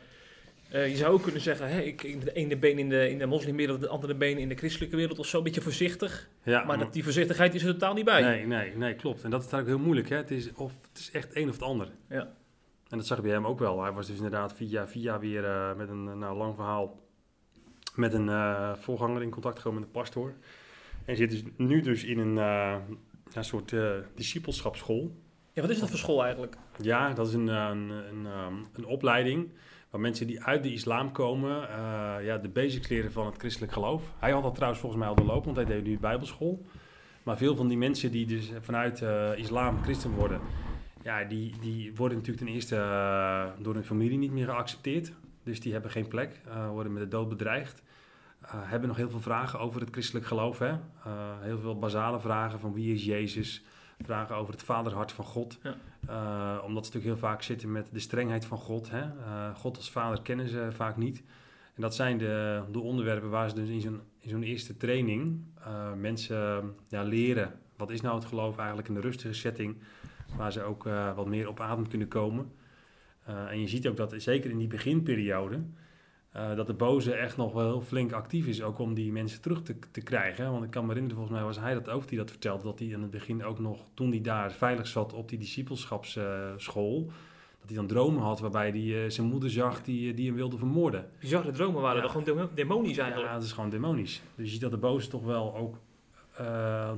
eh, 0.71 0.89
je 0.89 0.97
zou 0.97 1.12
ook 1.12 1.23
kunnen 1.23 1.41
zeggen, 1.41 1.69
hè, 1.69 1.81
ik, 1.81 2.03
ik 2.03 2.25
de 2.25 2.33
ene 2.33 2.57
been 2.57 2.79
in 2.79 2.89
de, 2.89 3.11
in 3.11 3.19
de 3.19 3.27
moslimwereld, 3.27 3.81
de 3.81 3.89
andere 3.89 4.15
been 4.15 4.39
in 4.39 4.49
de 4.49 4.55
christelijke 4.55 4.97
wereld 4.97 5.19
of 5.19 5.27
zo, 5.27 5.39
een 5.39 5.45
beetje 5.45 5.61
voorzichtig. 5.61 6.29
Ja, 6.43 6.65
Maar 6.65 6.79
dat, 6.79 6.93
die 6.93 7.05
voorzichtigheid 7.05 7.55
is 7.55 7.62
er 7.62 7.73
totaal 7.73 7.95
niet 7.95 8.05
bij. 8.05 8.23
Nee, 8.23 8.47
nee, 8.47 8.77
nee, 8.77 8.95
klopt. 8.95 9.25
En 9.25 9.31
dat 9.31 9.45
is 9.45 9.53
eigenlijk 9.53 9.77
heel 9.77 9.87
moeilijk. 9.87 10.09
Hè? 10.09 10.17
Het, 10.17 10.31
is, 10.31 10.53
of, 10.53 10.73
het 10.89 10.99
is 10.99 11.11
echt 11.11 11.37
een 11.37 11.49
of 11.49 11.55
het 11.55 11.62
ander. 11.62 11.89
Ja. 12.09 12.33
En 12.89 12.99
dat 12.99 13.07
zag 13.07 13.23
bij 13.23 13.31
hem 13.31 13.47
ook 13.47 13.59
wel. 13.59 13.83
Hij 13.83 13.93
was 13.93 14.07
dus 14.07 14.17
inderdaad 14.17 14.53
via 14.53 14.87
via 14.87 15.19
weer 15.19 15.45
eh, 15.45 15.75
met 15.77 15.89
een 15.89 16.19
nou, 16.19 16.37
lang 16.37 16.55
verhaal 16.55 17.00
met 17.95 18.12
een 18.12 18.29
eh, 18.29 18.73
voorganger 18.77 19.23
in 19.23 19.31
contact 19.31 19.57
gekomen 19.57 19.81
met 19.81 19.89
een 19.89 20.00
pastoor. 20.00 20.35
En 21.05 21.17
zit 21.17 21.31
dus 21.31 21.43
nu 21.57 21.81
dus 21.81 22.05
in 22.05 22.19
een, 22.19 22.37
een 23.33 23.45
soort 23.45 23.75
discipelschapsschool. 24.15 25.17
Ja, 25.53 25.62
wat 25.62 25.71
is 25.71 25.79
dat 25.79 25.89
voor 25.89 25.99
school 25.99 26.23
eigenlijk? 26.23 26.57
Ja, 26.81 27.12
dat 27.12 27.29
is 27.29 27.35
een, 27.35 27.49
een, 27.49 27.91
een, 27.91 28.27
een 28.75 28.85
opleiding 28.85 29.50
waar 29.90 30.00
mensen 30.00 30.26
die 30.26 30.42
uit 30.42 30.62
de 30.62 30.73
islam 30.73 31.12
komen, 31.12 31.68
eh, 31.68 32.25
ja, 32.25 32.38
de 32.38 32.49
basics 32.49 32.88
leren 32.88 33.12
van 33.12 33.26
het 33.26 33.37
christelijk 33.38 33.73
geloof. 33.73 34.14
Hij 34.18 34.30
had 34.30 34.42
dat 34.42 34.54
trouwens 34.54 34.80
volgens 34.80 35.00
mij 35.00 35.11
al 35.11 35.16
doorlopen, 35.16 35.44
want 35.44 35.56
hij 35.56 35.66
deed 35.66 35.85
nu 35.85 35.99
bijbelschool. 35.99 36.66
Maar 37.23 37.37
veel 37.37 37.56
van 37.56 37.68
die 37.68 37.78
mensen 37.78 38.11
die 38.11 38.26
dus 38.26 38.50
vanuit 38.61 39.02
eh, 39.02 39.38
islam 39.38 39.82
christen 39.82 40.11
worden, 40.11 40.40
ja, 41.02 41.25
die, 41.25 41.54
die 41.61 41.94
worden 41.94 42.18
natuurlijk 42.18 42.47
ten 42.47 42.54
eerste 42.54 42.76
eh, 42.76 43.62
door 43.62 43.75
hun 43.75 43.85
familie 43.85 44.18
niet 44.18 44.32
meer 44.32 44.47
geaccepteerd. 44.47 45.12
Dus 45.42 45.61
die 45.61 45.73
hebben 45.73 45.90
geen 45.90 46.09
plek, 46.09 46.40
worden 46.73 46.92
met 46.92 47.02
de 47.02 47.09
dood 47.09 47.28
bedreigd. 47.28 47.82
Hebben 48.47 48.88
nog 48.88 48.97
heel 48.97 49.11
veel 49.11 49.20
vragen 49.20 49.59
over 49.59 49.80
het 49.80 49.90
christelijk 49.90 50.26
geloof. 50.26 50.59
Hè? 50.59 50.73
Heel 51.40 51.59
veel 51.59 51.78
basale 51.78 52.20
vragen 52.20 52.61
van 52.61 52.73
wie 52.73 52.94
is 52.94 53.04
Jezus? 53.04 53.64
Vragen 54.04 54.37
over 54.37 54.52
het 54.52 54.62
vaderhart 54.62 55.12
van 55.12 55.25
God. 55.25 55.59
Ja. 55.62 55.76
Eh, 56.07 56.64
omdat 56.64 56.87
ze 56.87 56.92
natuurlijk 56.92 57.21
heel 57.21 57.28
vaak 57.30 57.42
zitten 57.42 57.73
met 57.73 57.88
de 57.92 57.99
strengheid 57.99 58.45
van 58.45 58.59
God. 58.59 58.90
Hè? 58.90 59.00
Eh, 59.00 59.54
God 59.54 59.76
als 59.76 59.90
vader 59.90 60.23
kennen 60.23 60.49
ze 60.49 60.69
vaak 60.71 60.97
niet. 60.97 61.23
En 61.75 61.83
dat 61.83 61.95
zijn 61.95 62.19
de, 62.19 62.62
de 62.73 62.80
onderwerpen 62.80 63.30
waar 63.30 63.49
ze 63.49 63.54
dus 63.54 63.69
in 63.69 63.80
zo'n, 63.80 64.00
in 64.19 64.30
zo'n 64.30 64.42
eerste 64.42 64.76
training 64.76 65.45
uh, 65.59 65.92
mensen 65.92 66.75
ja, 66.88 67.02
leren. 67.02 67.52
Wat 67.76 67.90
is 67.90 68.00
nou 68.00 68.14
het 68.14 68.25
geloof 68.25 68.59
eigenlijk 68.59 68.88
in 68.88 68.95
de 68.95 69.00
rustige 69.00 69.35
setting, 69.35 69.76
waar 70.37 70.52
ze 70.52 70.62
ook 70.62 70.83
wat 71.14 71.26
meer 71.26 71.49
op 71.49 71.61
adem 71.61 71.88
kunnen 71.88 72.09
komen. 72.09 72.52
En 73.25 73.61
je 73.61 73.69
ziet 73.69 73.88
ook 73.88 73.97
dat 73.97 74.14
zeker 74.16 74.50
in 74.50 74.59
die 74.59 74.66
beginperiode, 74.66 75.61
dat 76.33 76.67
de 76.67 76.75
boze 76.75 77.13
echt 77.15 77.37
nog 77.37 77.53
wel 77.53 77.65
heel 77.67 77.81
flink 77.81 78.13
actief 78.13 78.47
is, 78.47 78.63
ook 78.63 78.79
om 78.79 78.95
die 78.95 79.13
mensen 79.13 79.41
terug 79.41 79.63
te, 79.63 79.77
te 79.91 80.01
krijgen. 80.01 80.51
Want 80.53 80.65
ik 80.65 80.71
kan 80.71 80.83
me 80.83 80.89
herinneren, 80.89 81.19
volgens 81.19 81.39
mij 81.39 81.47
was 81.47 81.59
hij 81.59 81.75
dat 81.75 81.89
ook 81.89 82.09
die 82.09 82.19
dat 82.19 82.31
vertelde, 82.31 82.63
dat 82.65 82.79
hij 82.79 82.89
in 82.89 83.03
het 83.03 83.11
begin 83.11 83.45
ook 83.45 83.59
nog, 83.59 83.79
toen 83.95 84.11
hij 84.11 84.21
daar 84.21 84.53
veilig 84.53 84.87
zat 84.87 85.13
op 85.13 85.29
die 85.29 85.39
discipelschapsschool, 85.39 87.05
dat 87.61 87.69
hij 87.69 87.77
dan 87.77 87.87
dromen 87.87 88.23
had 88.23 88.41
waarbij 88.41 88.69
hij 88.71 88.81
uh, 88.81 89.11
zijn 89.11 89.27
moeder 89.27 89.51
zag 89.51 89.83
die, 89.83 90.15
die 90.15 90.27
hem 90.27 90.35
wilde 90.35 90.59
vermoorden. 90.59 91.07
Bizarre 91.21 91.51
dromen 91.51 91.81
waren 91.83 91.97
Ja. 91.97 92.03
dat 92.03 92.11
gewoon 92.25 92.49
demonisch 92.55 92.99
eigenlijk. 92.99 93.29
Ja, 93.29 93.35
dat 93.37 93.45
is 93.45 93.53
gewoon 93.53 93.71
demonisch. 93.71 94.23
Dus 94.35 94.45
je 94.45 94.53
ziet 94.53 94.61
dat 94.61 94.71
de 94.71 94.77
boze 94.77 95.09
toch 95.09 95.25
wel 95.25 95.57
ook 95.57 95.77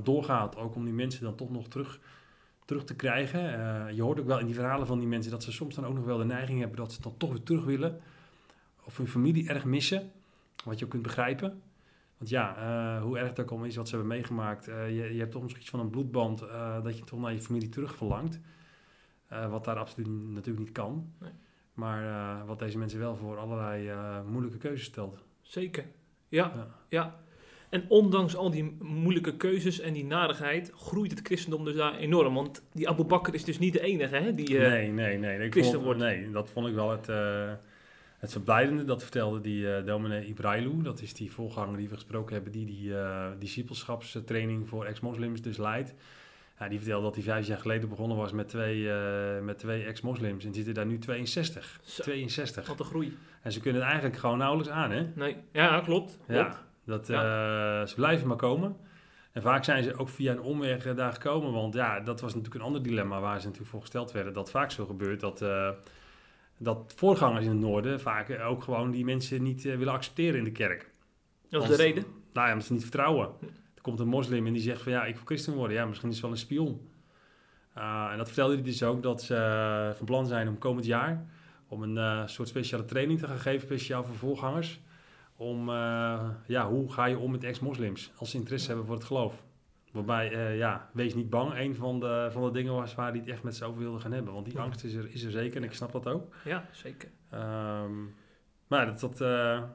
doorgaat, 0.03 0.57
ook 0.57 0.75
om 0.75 0.83
die 0.85 0.93
mensen 0.93 1.23
dan 1.23 1.35
toch 1.35 1.51
nog 1.51 1.67
terug, 1.67 1.99
terug 2.65 2.83
te 2.83 2.95
krijgen. 2.95 3.41
Je 3.95 4.01
hoort 4.01 4.19
ook 4.19 4.25
wel 4.25 4.39
in 4.39 4.45
die 4.45 4.55
verhalen 4.55 4.87
van 4.87 4.99
die 4.99 5.07
mensen 5.07 5.31
dat 5.31 5.43
ze 5.43 5.51
soms 5.51 5.75
dan 5.75 5.85
ook 5.85 5.95
nog 5.95 6.05
wel 6.05 6.17
de 6.17 6.25
neiging 6.25 6.59
hebben 6.59 6.77
dat 6.77 6.91
ze 6.93 7.01
dan 7.01 7.17
toch 7.17 7.29
weer 7.29 7.43
terug 7.43 7.63
willen. 7.63 7.99
Of 8.85 8.97
hun 8.97 9.07
familie 9.07 9.49
erg 9.49 9.65
missen, 9.65 10.11
wat 10.63 10.79
je 10.79 10.85
ook 10.85 10.91
kunt 10.91 11.03
begrijpen. 11.03 11.61
Want 12.17 12.29
ja, 12.29 12.57
uh, 12.57 13.03
hoe 13.03 13.17
erg 13.17 13.33
dat 13.33 13.51
ook 13.51 13.65
is 13.65 13.75
wat 13.75 13.87
ze 13.87 13.95
hebben 13.95 14.15
meegemaakt. 14.15 14.65
je, 14.65 15.09
je, 15.13 15.19
hebt 15.19 15.31
toch 15.31 15.41
misschien 15.41 15.61
iets 15.61 15.71
van 15.71 15.79
een 15.79 15.89
bloedband 15.89 16.39
dat 16.83 16.97
je 16.97 17.03
toch 17.03 17.19
naar 17.19 17.33
je 17.33 17.41
familie 17.41 17.69
terug 17.69 17.95
verlangt. 17.95 18.39
Wat 19.49 19.65
daar 19.65 19.77
absoluut 19.77 20.07
natuurlijk 20.07 20.65
niet 20.65 20.71
kan. 20.71 21.13
Nee. 21.19 21.31
Maar 21.73 22.45
wat 22.45 22.59
deze 22.59 22.77
mensen 22.77 22.99
wel 22.99 23.15
voor 23.15 23.37
allerlei 23.37 23.91
moeilijke 24.25 24.57
keuzes 24.57 24.85
stelt. 24.85 25.23
Zeker. 25.41 25.85
Ja, 26.27 26.51
ja, 26.55 26.67
ja. 26.89 27.23
En 27.73 27.85
ondanks 27.87 28.35
al 28.35 28.51
die 28.51 28.75
moeilijke 28.81 29.37
keuzes 29.37 29.79
en 29.79 29.93
die 29.93 30.05
narigheid 30.05 30.71
groeit 30.75 31.11
het 31.11 31.19
christendom 31.23 31.65
dus 31.65 31.75
daar 31.75 31.97
enorm. 31.97 32.33
Want 32.33 32.63
die 32.73 32.89
Abu 32.89 33.03
Bakr 33.03 33.33
is 33.33 33.43
dus 33.43 33.59
niet 33.59 33.73
de 33.73 33.81
enige 33.81 34.15
hè, 34.15 34.33
die 34.33 34.57
nee, 34.57 34.91
nee, 34.91 35.17
nee. 35.17 35.39
Ik 35.39 35.63
vond, 35.63 35.83
wordt. 35.83 35.99
Nee, 35.99 36.31
dat 36.31 36.49
vond 36.49 36.67
ik 36.67 36.73
wel 36.73 36.91
het, 36.91 37.07
het 38.23 38.31
verblijdende. 38.31 38.83
Dat 38.83 39.01
vertelde 39.01 39.41
die 39.41 39.83
dominee 39.83 40.25
Ibrailu. 40.25 40.81
Dat 40.81 41.01
is 41.01 41.13
die 41.13 41.31
voorganger 41.31 41.77
die 41.77 41.89
we 41.89 41.95
gesproken 41.95 42.33
hebben. 42.33 42.51
Die 42.51 42.65
die 42.65 42.93
discipelschapstraining 43.39 44.67
voor 44.67 44.85
ex-moslims 44.85 45.41
dus 45.41 45.57
leidt. 45.57 45.93
Ja, 46.59 46.67
die 46.67 46.77
vertelde 46.77 47.03
dat 47.03 47.15
hij 47.15 47.23
vijf 47.23 47.47
jaar 47.47 47.57
geleden 47.57 47.89
begonnen 47.89 48.17
was 48.17 48.31
met 48.31 48.47
twee, 48.47 48.79
uh, 48.79 49.39
met 49.41 49.57
twee 49.59 49.83
ex-moslims. 49.83 50.45
En 50.45 50.53
zitten 50.53 50.73
daar 50.73 50.85
nu 50.85 50.99
62. 50.99 51.79
Zo, 51.83 52.03
62. 52.03 52.67
Wat 52.67 52.79
een 52.79 52.85
groei. 52.85 53.17
En 53.41 53.51
ze 53.51 53.59
kunnen 53.59 53.81
het 53.81 53.89
eigenlijk 53.89 54.19
gewoon 54.19 54.37
nauwelijks 54.37 54.71
aan, 54.71 54.91
hè? 54.91 55.07
Nee, 55.15 55.35
ja, 55.51 55.79
klopt. 55.79 56.17
klopt. 56.25 56.27
Ja, 56.27 56.61
dat, 56.85 57.07
ja. 57.07 57.81
Uh, 57.81 57.87
ze 57.87 57.95
blijven 57.95 58.27
maar 58.27 58.37
komen. 58.37 58.75
En 59.31 59.41
vaak 59.41 59.63
zijn 59.63 59.83
ze 59.83 59.97
ook 59.97 60.09
via 60.09 60.31
een 60.31 60.41
omweg 60.41 60.85
uh, 60.85 60.95
daar 60.95 61.13
gekomen. 61.13 61.51
Want 61.51 61.73
ja, 61.73 61.99
dat 61.99 62.21
was 62.21 62.33
natuurlijk 62.33 62.61
een 62.61 62.67
ander 62.67 62.83
dilemma 62.83 63.19
waar 63.19 63.39
ze 63.39 63.45
natuurlijk 63.45 63.71
voor 63.71 63.81
gesteld 63.81 64.11
werden. 64.11 64.33
Dat 64.33 64.51
vaak 64.51 64.71
zo 64.71 64.85
gebeurt 64.85 65.19
dat, 65.19 65.41
uh, 65.41 65.69
dat 66.63 66.93
voorgangers 66.95 67.45
in 67.45 67.51
het 67.51 67.59
noorden 67.59 68.01
vaak 68.01 68.39
ook 68.39 68.63
gewoon 68.63 68.91
die 68.91 69.05
mensen 69.05 69.43
niet 69.43 69.63
willen 69.63 69.93
accepteren 69.93 70.37
in 70.37 70.43
de 70.43 70.51
kerk. 70.51 70.91
Dat 71.49 71.63
is 71.63 71.69
de 71.69 71.75
reden? 71.75 72.03
Nou 72.33 72.45
ja, 72.47 72.51
omdat 72.51 72.67
ze 72.67 72.73
niet 72.73 72.81
vertrouwen 72.81 73.29
komt 73.83 73.99
een 73.99 74.07
moslim 74.07 74.47
en 74.47 74.53
die 74.53 74.61
zegt 74.61 74.81
van 74.81 74.91
ja, 74.91 75.05
ik 75.05 75.15
wil 75.15 75.25
christen 75.25 75.53
worden. 75.53 75.77
Ja, 75.77 75.85
misschien 75.85 76.09
is 76.09 76.15
het 76.15 76.23
wel 76.23 76.33
een 76.33 76.39
spion. 76.39 76.89
Uh, 77.77 78.07
en 78.11 78.17
dat 78.17 78.27
vertelde 78.27 78.53
hij 78.53 78.63
dus 78.63 78.83
ook 78.83 79.03
dat 79.03 79.21
ze 79.21 79.33
uh, 79.33 79.97
van 79.97 80.05
plan 80.05 80.27
zijn 80.27 80.47
om 80.47 80.57
komend 80.57 80.85
jaar 80.85 81.25
om 81.67 81.83
een 81.83 81.95
uh, 81.95 82.27
soort 82.27 82.47
speciale 82.47 82.85
training 82.85 83.19
te 83.19 83.27
gaan 83.27 83.39
geven, 83.39 83.61
speciaal 83.61 84.03
voor 84.03 84.15
voorgangers. 84.15 84.79
Om, 85.35 85.69
ja, 86.45 86.69
hoe 86.69 86.91
ga 86.91 87.05
je 87.05 87.17
om 87.17 87.31
met 87.31 87.43
ex-moslims 87.43 88.11
als 88.15 88.29
ze 88.29 88.37
interesse 88.37 88.67
hebben 88.67 88.85
voor 88.85 88.95
het 88.95 89.03
geloof. 89.03 89.43
Waarbij, 89.93 90.55
ja, 90.55 90.89
wees 90.93 91.13
niet 91.15 91.29
bang. 91.29 91.57
Een 91.57 91.75
van 91.75 91.99
de, 91.99 92.29
van 92.31 92.43
de 92.43 92.51
dingen 92.51 92.73
was 92.73 92.95
waar 92.95 93.09
hij 93.09 93.19
het 93.19 93.27
echt 93.27 93.43
met 93.43 93.55
z'n 93.55 93.63
over 93.63 93.81
wilde 93.81 93.99
gaan 93.99 94.11
hebben. 94.11 94.33
Want 94.33 94.45
die 94.45 94.59
angst 94.59 94.83
is 94.83 94.93
er, 94.93 95.07
is 95.13 95.23
er 95.23 95.31
zeker 95.31 95.57
en 95.57 95.63
ik 95.63 95.73
snap 95.73 95.91
dat 95.91 96.07
ook. 96.07 96.35
Ja, 96.45 96.69
zeker. 96.71 97.09
Um, 97.33 98.15
maar 98.67 98.85
dat, 98.85 98.99
dat, 98.99 99.17
dat 99.17 99.69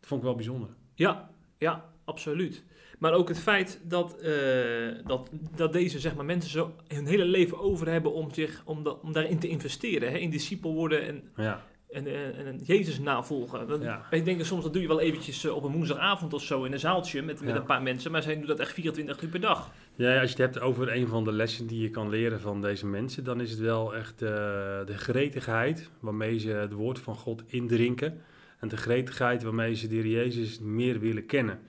vond 0.00 0.20
ik 0.20 0.26
wel 0.26 0.34
bijzonder. 0.34 0.68
Ja, 0.94 1.30
ja, 1.58 1.84
absoluut. 2.04 2.64
Maar 2.98 3.12
ook 3.12 3.28
het 3.28 3.38
feit 3.38 3.80
dat, 3.84 4.16
uh, 4.22 4.98
dat, 5.04 5.30
dat 5.56 5.72
deze 5.72 5.98
zeg 5.98 6.14
maar, 6.14 6.24
mensen 6.24 6.50
zo 6.50 6.74
hun 6.88 7.06
hele 7.06 7.24
leven 7.24 7.58
over 7.58 7.88
hebben 7.88 8.12
om, 8.12 8.34
zich, 8.34 8.62
om, 8.64 8.82
da, 8.82 8.90
om 8.90 9.12
daarin 9.12 9.38
te 9.38 9.48
investeren. 9.48 10.10
Hè? 10.10 10.18
In 10.18 10.30
discipel 10.30 10.74
worden 10.74 11.06
en, 11.06 11.30
ja. 11.36 11.62
En, 11.90 12.06
en, 12.06 12.46
en, 12.46 12.60
Jezus 12.62 12.98
navolgen. 12.98 13.66
Want 13.66 13.82
ja. 13.82 14.06
Ik 14.10 14.24
denk 14.24 14.44
soms 14.44 14.62
dat 14.62 14.72
doe 14.72 14.82
je 14.82 14.88
wel 14.88 15.00
eventjes 15.00 15.44
uh, 15.44 15.54
op 15.54 15.64
een 15.64 15.72
woensdagavond 15.72 16.34
of 16.34 16.42
zo 16.42 16.64
in 16.64 16.72
een 16.72 16.78
zaaltje 16.78 17.22
met, 17.22 17.40
met 17.40 17.48
Ja. 17.48 17.56
een 17.56 17.64
paar 17.64 17.82
mensen. 17.82 18.10
Maar 18.10 18.22
zij 18.22 18.34
doen 18.36 18.46
dat 18.46 18.58
echt 18.58 18.72
24 18.72 19.22
uur 19.22 19.28
per 19.28 19.40
dag. 19.40 19.70
Ja, 19.94 20.20
als 20.20 20.32
je 20.32 20.42
het 20.42 20.54
hebt 20.54 20.60
over 20.64 20.92
een 20.96 21.08
van 21.08 21.24
de 21.24 21.32
lessen 21.32 21.66
die 21.66 21.80
je 21.80 21.90
kan 21.90 22.08
leren 22.08 22.40
van 22.40 22.60
deze 22.60 22.86
mensen, 22.86 23.24
dan 23.24 23.40
is 23.40 23.50
het 23.50 23.60
wel 23.60 23.94
echt 23.94 24.22
uh, 24.22 24.28
de 24.28 24.96
gretigheid 24.96 25.90
waarmee 26.00 26.38
ze 26.38 26.50
het 26.50 26.72
woord 26.72 26.98
van 26.98 27.14
God 27.14 27.42
indrinken. 27.46 28.20
En 28.60 28.68
de 28.68 28.76
gretigheid 28.76 29.42
waarmee 29.42 29.74
ze 29.74 29.88
de 29.88 29.94
Heer 29.94 30.06
Jezus 30.06 30.60
meer 30.60 31.00
willen 31.00 31.26
kennen. 31.26 31.60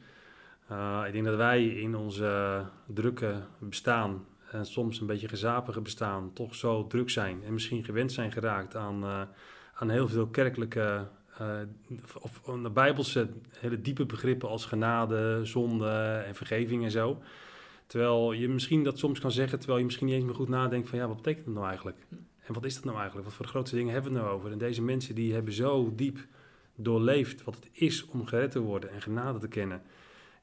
Uh, 0.71 1.03
ik 1.07 1.13
denk 1.13 1.25
dat 1.25 1.35
wij 1.35 1.65
in 1.65 1.95
onze 1.95 2.61
drukke 2.85 3.35
bestaan 3.59 4.25
en 4.51 4.65
soms 4.65 4.99
een 4.99 5.07
beetje 5.07 5.27
gezapige 5.27 5.81
bestaan 5.81 6.33
toch 6.33 6.55
zo 6.55 6.87
druk 6.87 7.09
zijn 7.09 7.43
en 7.45 7.53
misschien 7.53 7.83
gewend 7.83 8.11
zijn 8.11 8.31
geraakt 8.31 8.75
aan, 8.75 9.03
uh, 9.03 9.21
aan 9.79 9.89
heel 9.89 10.07
veel 10.07 10.27
kerkelijke 10.27 11.07
of 12.19 12.41
de 12.41 12.69
bijbelse 12.69 13.29
hele 13.51 13.81
diepe 13.81 14.05
begrippen 14.05 14.49
als 14.49 14.65
genade, 14.65 15.39
zonde 15.43 16.23
en 16.25 16.35
vergeving 16.35 16.83
en 16.83 16.91
zo. 16.91 17.21
Terwijl 17.87 18.31
je 18.31 18.49
misschien 18.49 18.83
dat 18.83 18.97
soms 18.97 19.19
kan 19.19 19.31
zeggen, 19.31 19.57
terwijl 19.57 19.79
je 19.79 19.85
misschien 19.85 20.05
niet 20.05 20.15
eens 20.15 20.25
meer 20.25 20.35
goed 20.35 20.49
nadenkt 20.49 20.89
van 20.89 20.97
ja, 20.99 21.07
wat 21.07 21.15
betekent 21.15 21.45
dat 21.45 21.53
nou 21.53 21.67
eigenlijk? 21.67 21.97
En 22.39 22.53
wat 22.53 22.65
is 22.65 22.75
dat 22.75 22.83
nou 22.83 22.97
eigenlijk? 22.97 23.27
Wat 23.27 23.35
voor 23.35 23.45
de 23.45 23.51
grootste 23.51 23.75
dingen 23.75 23.93
hebben 23.93 24.11
we 24.11 24.17
het 24.17 24.27
nou 24.27 24.37
over? 24.37 24.51
En 24.51 24.57
deze 24.57 24.81
mensen 24.81 25.15
die 25.15 25.33
hebben 25.33 25.53
zo 25.53 25.93
diep 25.95 26.17
doorleefd 26.75 27.43
wat 27.43 27.55
het 27.55 27.69
is 27.71 28.05
om 28.05 28.25
gered 28.25 28.51
te 28.51 28.59
worden 28.59 28.91
en 28.91 29.01
genade 29.01 29.39
te 29.39 29.47
kennen 29.47 29.81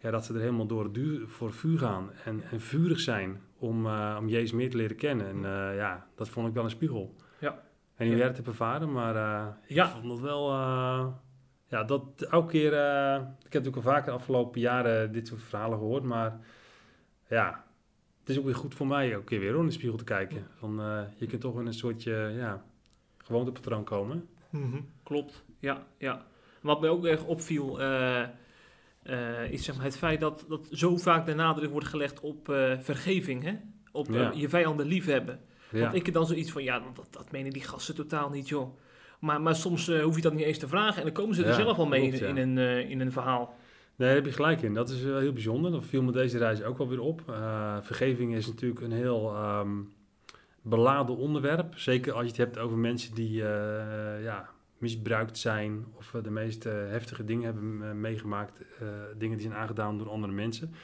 ja, 0.00 0.10
dat 0.10 0.24
ze 0.24 0.34
er 0.34 0.40
helemaal 0.40 0.66
door 0.66 0.92
duur, 0.92 1.28
voor 1.28 1.52
vuur 1.52 1.78
gaan 1.78 2.10
en, 2.24 2.42
en 2.50 2.60
vurig 2.60 3.00
zijn 3.00 3.40
om, 3.58 3.86
uh, 3.86 4.16
om 4.20 4.28
Jezus 4.28 4.52
meer 4.52 4.70
te 4.70 4.76
leren 4.76 4.96
kennen. 4.96 5.26
En 5.26 5.36
uh, 5.36 5.76
ja, 5.76 6.06
dat 6.14 6.28
vond 6.28 6.48
ik 6.48 6.54
wel 6.54 6.64
een 6.64 6.70
spiegel. 6.70 7.14
En 7.96 8.06
hoe 8.06 8.14
Ja. 8.14 8.16
jij 8.16 8.26
het 8.26 8.36
hebt 8.36 8.48
ervaren, 8.48 8.92
maar 8.92 9.14
uh, 9.14 9.46
ik 9.66 9.74
Ja. 9.74 9.88
vond 9.90 10.08
dat 10.08 10.20
wel... 10.20 10.50
uh, 10.52 11.06
ja, 11.68 11.84
dat 11.84 12.22
elke 12.30 12.50
keer... 12.50 12.72
uh, 12.72 13.14
ik 13.16 13.52
heb 13.52 13.62
natuurlijk 13.64 13.76
al 13.76 13.82
vaker 13.92 14.04
de 14.04 14.10
afgelopen 14.18 14.60
jaren 14.60 15.12
dit 15.12 15.26
soort 15.26 15.42
verhalen 15.42 15.78
gehoord, 15.78 16.02
maar 16.02 16.38
ja... 17.28 17.64
Het 18.20 18.34
is 18.34 18.40
ook 18.40 18.46
weer 18.46 18.54
goed 18.56 18.74
voor 18.74 18.86
mij 18.86 19.20
keer 19.24 19.40
weer 19.40 19.54
om 19.54 19.60
in 19.60 19.66
de 19.66 19.72
spiegel 19.72 19.98
te 19.98 20.04
kijken. 20.04 20.46
Van, 20.58 20.80
uh, 20.80 21.00
je 21.16 21.26
kunt 21.26 21.40
toch 21.40 21.58
in 21.60 21.66
een 21.66 21.72
soortje 21.74 22.12
ja, 22.36 22.64
gewoontepatroon 23.18 23.84
komen. 23.84 24.28
Mhm, 24.50 24.80
Klopt, 25.02 25.44
ja, 25.58 25.86
ja. 25.98 26.24
Wat 26.60 26.80
mij 26.80 26.88
ook 26.90 27.04
erg 27.04 27.24
opviel, 27.24 27.80
eh, 27.80 28.22
eh, 29.02 29.50
is 29.50 29.64
zeg 29.64 29.76
maar 29.76 29.84
het 29.84 29.98
feit 29.98 30.20
dat, 30.20 30.44
dat 30.48 30.68
zo 30.70 30.96
vaak 30.96 31.26
de 31.26 31.34
nadruk 31.34 31.70
wordt 31.70 31.86
gelegd 31.86 32.20
op 32.20 32.48
eh, 32.48 32.78
vergeving, 32.78 33.42
hè? 33.42 33.54
op 33.92 34.08
eh, 34.08 34.14
Ja. 34.14 34.32
je 34.34 34.48
vijanden 34.48 34.86
liefhebben. 34.86 35.40
Ja, 35.72 35.80
Want 35.80 35.94
ik 35.94 36.04
heb 36.04 36.14
dan 36.14 36.26
zoiets 36.26 36.50
van, 36.52 36.62
ja, 36.62 36.82
dat, 36.94 37.06
dat 37.10 37.30
menen 37.32 37.52
die 37.52 37.62
gasten 37.62 37.94
totaal 37.94 38.30
niet, 38.30 38.48
joh. 38.48 38.76
Maar, 39.20 39.40
maar 39.40 39.54
soms 39.56 39.88
eh, 39.88 40.02
hoef 40.02 40.16
je 40.16 40.22
dat 40.22 40.32
niet 40.34 40.44
eens 40.44 40.58
te 40.58 40.68
vragen 40.68 40.96
en 40.96 41.02
dan 41.02 41.12
komen 41.12 41.34
ze 41.34 41.42
er 41.42 41.48
Ja, 41.48 41.54
zelf 41.54 41.78
al 41.78 41.86
mee 41.86 42.08
klopt, 42.08 42.20
in, 42.24 42.36
een, 42.36 42.58
eh, 42.58 42.90
in 42.90 43.00
een 43.00 43.12
verhaal. 43.12 43.54
Nee, 43.96 44.08
daar 44.08 44.16
heb 44.16 44.26
je 44.26 44.32
gelijk 44.32 44.62
in. 44.62 44.74
Dat 44.74 44.88
is 44.90 45.02
wel 45.02 45.18
heel 45.18 45.32
bijzonder. 45.32 45.70
Dat 45.70 45.84
viel 45.84 46.02
me 46.02 46.12
deze 46.12 46.38
reis 46.38 46.62
ook 46.62 46.78
wel 46.78 46.88
weer 46.88 47.00
op. 47.00 47.22
Uh, 47.30 47.76
vergeving 47.82 48.34
is 48.34 48.46
natuurlijk 48.46 48.80
een 48.80 48.92
heel 48.92 49.34
ehm, 49.34 49.70
beladen 50.62 51.16
onderwerp. 51.16 51.78
Zeker 51.78 52.12
als 52.12 52.22
je 52.22 52.28
het 52.28 52.36
hebt 52.36 52.58
over 52.58 52.78
mensen 52.78 53.14
die 53.14 53.42
eh, 53.42 54.22
ja, 54.22 54.48
misbruikt 54.78 55.38
zijn 55.38 55.84
of 55.94 56.14
eh, 56.14 56.22
de 56.22 56.30
meest 56.30 56.66
eh, 56.66 56.72
heftige 56.88 57.24
dingen 57.24 57.44
hebben 57.44 57.78
eh, 57.82 57.92
meegemaakt. 57.92 58.60
eh, 58.80 58.86
dingen 59.18 59.38
die 59.38 59.46
zijn 59.46 59.58
aangedaan 59.58 59.98
door 59.98 60.08
andere 60.10 60.32
mensen. 60.32 60.74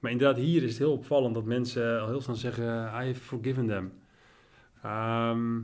Maar 0.00 0.10
inderdaad, 0.10 0.36
hier 0.36 0.62
is 0.62 0.68
het 0.68 0.78
heel 0.78 0.92
opvallend 0.92 1.34
dat 1.34 1.44
mensen 1.44 2.00
al 2.00 2.08
heel 2.08 2.20
snel 2.20 2.36
zeggen: 2.36 2.64
I 2.84 2.88
have 3.06 3.14
forgiven 3.14 3.66
them. 3.66 3.92
Ehm, 4.86 5.58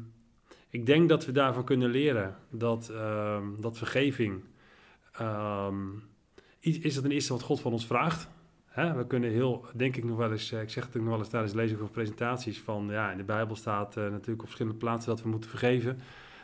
ik 0.69 0.87
denk 0.87 1.09
dat 1.09 1.27
we 1.27 1.33
daarvan 1.33 1.65
kunnen 1.65 1.91
leren 1.91 2.37
dat, 2.51 2.89
ehm, 2.89 3.45
dat 3.61 3.79
vergeving. 3.79 4.45
iets 6.61 6.79
is 6.79 6.97
het 6.97 7.05
een 7.05 7.11
eerste 7.11 7.33
wat 7.33 7.43
God 7.43 7.61
van 7.61 7.73
ons 7.73 7.87
vraagt. 7.87 8.29
Hè? 8.73 8.95
We 8.95 9.07
kunnen 9.07 9.31
heel, 9.31 9.67
denk 9.75 9.97
ik 9.97 10.05
nog 10.05 10.17
wel 10.17 10.33
eens, 10.33 10.53
eh, 10.53 10.61
ik 10.61 10.71
zeg 10.71 10.87
het 10.87 10.97
ook 10.97 11.03
nog 11.03 11.11
wel 11.11 11.19
eens 11.19 11.29
tijdens 11.29 11.53
lezing 11.53 11.81
of 11.81 11.91
presentaties, 11.91 12.61
van 12.61 12.87
ja, 12.91 13.11
in 13.11 13.17
de 13.17 13.25
Bijbel 13.25 13.57
staat 13.57 13.97
eh, 13.97 14.03
natuurlijk 14.03 14.41
op 14.41 14.47
verschillende 14.47 14.79
plaatsen 14.79 15.11
dat 15.11 15.23
we 15.23 15.29
moeten 15.29 15.51
vergeven. 15.51 15.99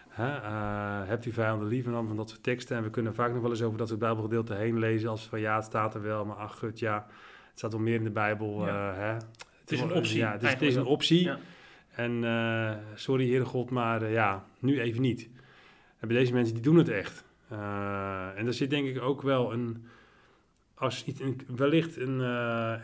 Hè? 0.09 0.37
Eh, 0.37 1.09
hebt 1.09 1.27
u 1.27 1.33
vijanden 1.33 1.69
lief 1.69 1.87
en 1.87 1.93
dan 1.93 2.07
van 2.07 2.17
dat 2.17 2.29
soort 2.29 2.43
teksten. 2.43 2.77
En 2.77 2.83
we 2.83 2.91
kunnen 2.91 3.15
vaak 3.15 3.33
nog 3.33 3.43
wel 3.43 3.51
eens 3.51 3.63
over 3.63 3.79
dat 3.79 3.89
soort 3.89 4.01
Bijbelgedeelte 4.01 4.55
heen 4.55 4.79
lezen 4.79 5.09
als 5.09 5.27
van 5.27 5.41
ja, 5.41 5.57
het 5.57 5.65
staat 5.65 5.95
er 5.95 6.03
wel, 6.03 6.25
maar 6.25 6.37
ach 6.37 6.59
gut, 6.59 6.79
ja, 6.79 7.07
het 7.51 7.59
staat 7.59 7.73
wel 7.73 7.81
meer 7.81 7.95
in 7.95 8.05
de 8.05 8.11
Bijbel. 8.11 8.67
Ja. 8.67 8.95
hè? 8.95 9.13
Het 9.61 9.73
is 9.73 9.81
een 9.81 9.93
optie, 9.93 10.19
Ja, 10.19 10.33
het 10.33 10.43
is, 10.43 10.51
het 10.51 10.63
is 10.63 10.75
een 10.75 10.85
optie. 10.85 11.23
Ja. 11.23 11.39
En 11.99 12.25
eh, 12.25 12.77
sorry 12.95 13.29
Heere 13.29 13.45
God, 13.45 13.71
maar 13.71 14.03
eh, 14.03 14.13
ja, 14.13 14.45
nu 14.59 14.81
even 14.81 15.01
niet. 15.01 15.29
En 15.99 16.09
deze 16.09 16.33
mensen, 16.33 16.55
die 16.55 16.63
doen 16.63 16.77
het 16.77 16.89
echt. 16.89 17.25
Uh, 17.53 18.39
en 18.39 18.47
er 18.47 18.55
zit 18.55 18.71
denk 18.71 18.89
ik 18.89 19.03
ook 19.03 19.23
wel 19.23 19.53
een, 19.53 19.87
als 20.75 21.05
een, 21.19 21.41
wellicht 21.57 21.97
een, 21.97 22.19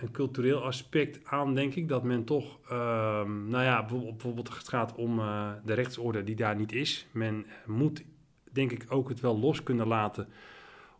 een 0.03 0.11
cultureel 0.11 0.65
aspect 0.65 1.21
aan, 1.25 1.55
denk 1.55 1.75
ik, 1.75 1.89
dat 1.89 2.03
men 2.03 2.25
toch, 2.25 2.59
ehm, 2.69 3.49
nou 3.49 3.65
ja, 3.65 3.85
bijvoorbeeld 3.85 4.49
het 4.49 4.69
gaat 4.69 4.95
om 4.95 5.17
de 5.65 5.75
rechtsorde 5.75 6.25
die 6.25 6.37
daar 6.37 6.57
niet 6.57 6.73
is. 6.73 7.07
Men 7.11 7.47
moet, 7.67 8.05
denk 8.53 8.73
ik, 8.73 8.85
ook 8.89 9.09
het 9.09 9.21
wel 9.21 9.39
los 9.39 9.63
kunnen 9.63 9.87
laten 9.87 10.29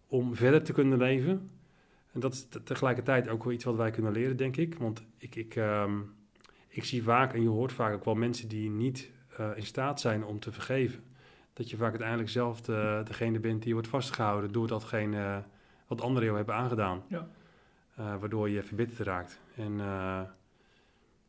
om 0.07 0.35
verder 0.35 0.63
te 0.63 0.73
kunnen 0.73 0.99
leven. 0.99 1.51
En 2.13 2.21
dat 2.21 2.33
is 2.33 2.49
tegelijkertijd 2.65 3.29
ook 3.29 3.45
wel 3.45 3.53
iets 3.53 3.65
wat 3.65 3.77
wij 3.77 3.91
kunnen 3.91 4.13
leren, 4.13 4.37
denk 4.37 4.57
ik. 4.57 4.75
Want 4.75 5.05
ik, 5.19 5.37
ik, 5.37 5.57
um, 5.57 6.13
ik 6.75 6.85
zie 6.85 7.03
vaak, 7.03 7.35
en 7.35 7.43
je 7.43 7.49
hoort 7.49 7.73
vaak 7.73 7.95
ook 7.95 8.05
wel 8.05 8.15
mensen 8.15 8.49
die 8.49 8.71
niet 8.71 9.11
uh, 9.41 9.51
in 9.55 9.67
staat 9.67 10.01
zijn 10.01 10.25
om 10.25 10.41
te 10.41 10.53
vergeven. 10.53 11.05
Dat 11.53 11.71
je 11.71 11.77
vaak 11.77 11.91
uiteindelijk 11.91 12.31
zelf 12.31 12.61
de, 12.61 13.01
degene 13.05 13.39
bent 13.39 13.63
die 13.63 13.73
wordt 13.73 13.89
vastgehouden 13.89 14.53
door 14.53 14.67
datgene 14.67 15.43
wat 15.87 16.01
anderen 16.01 16.25
jou 16.25 16.37
hebben 16.37 16.55
aangedaan. 16.55 17.03
Ja. 17.09 17.29
Uh, 17.99 18.17
waardoor 18.21 18.51
je 18.51 18.63
verbitterd 18.63 18.99
raakt. 18.99 19.41
En 19.57 19.77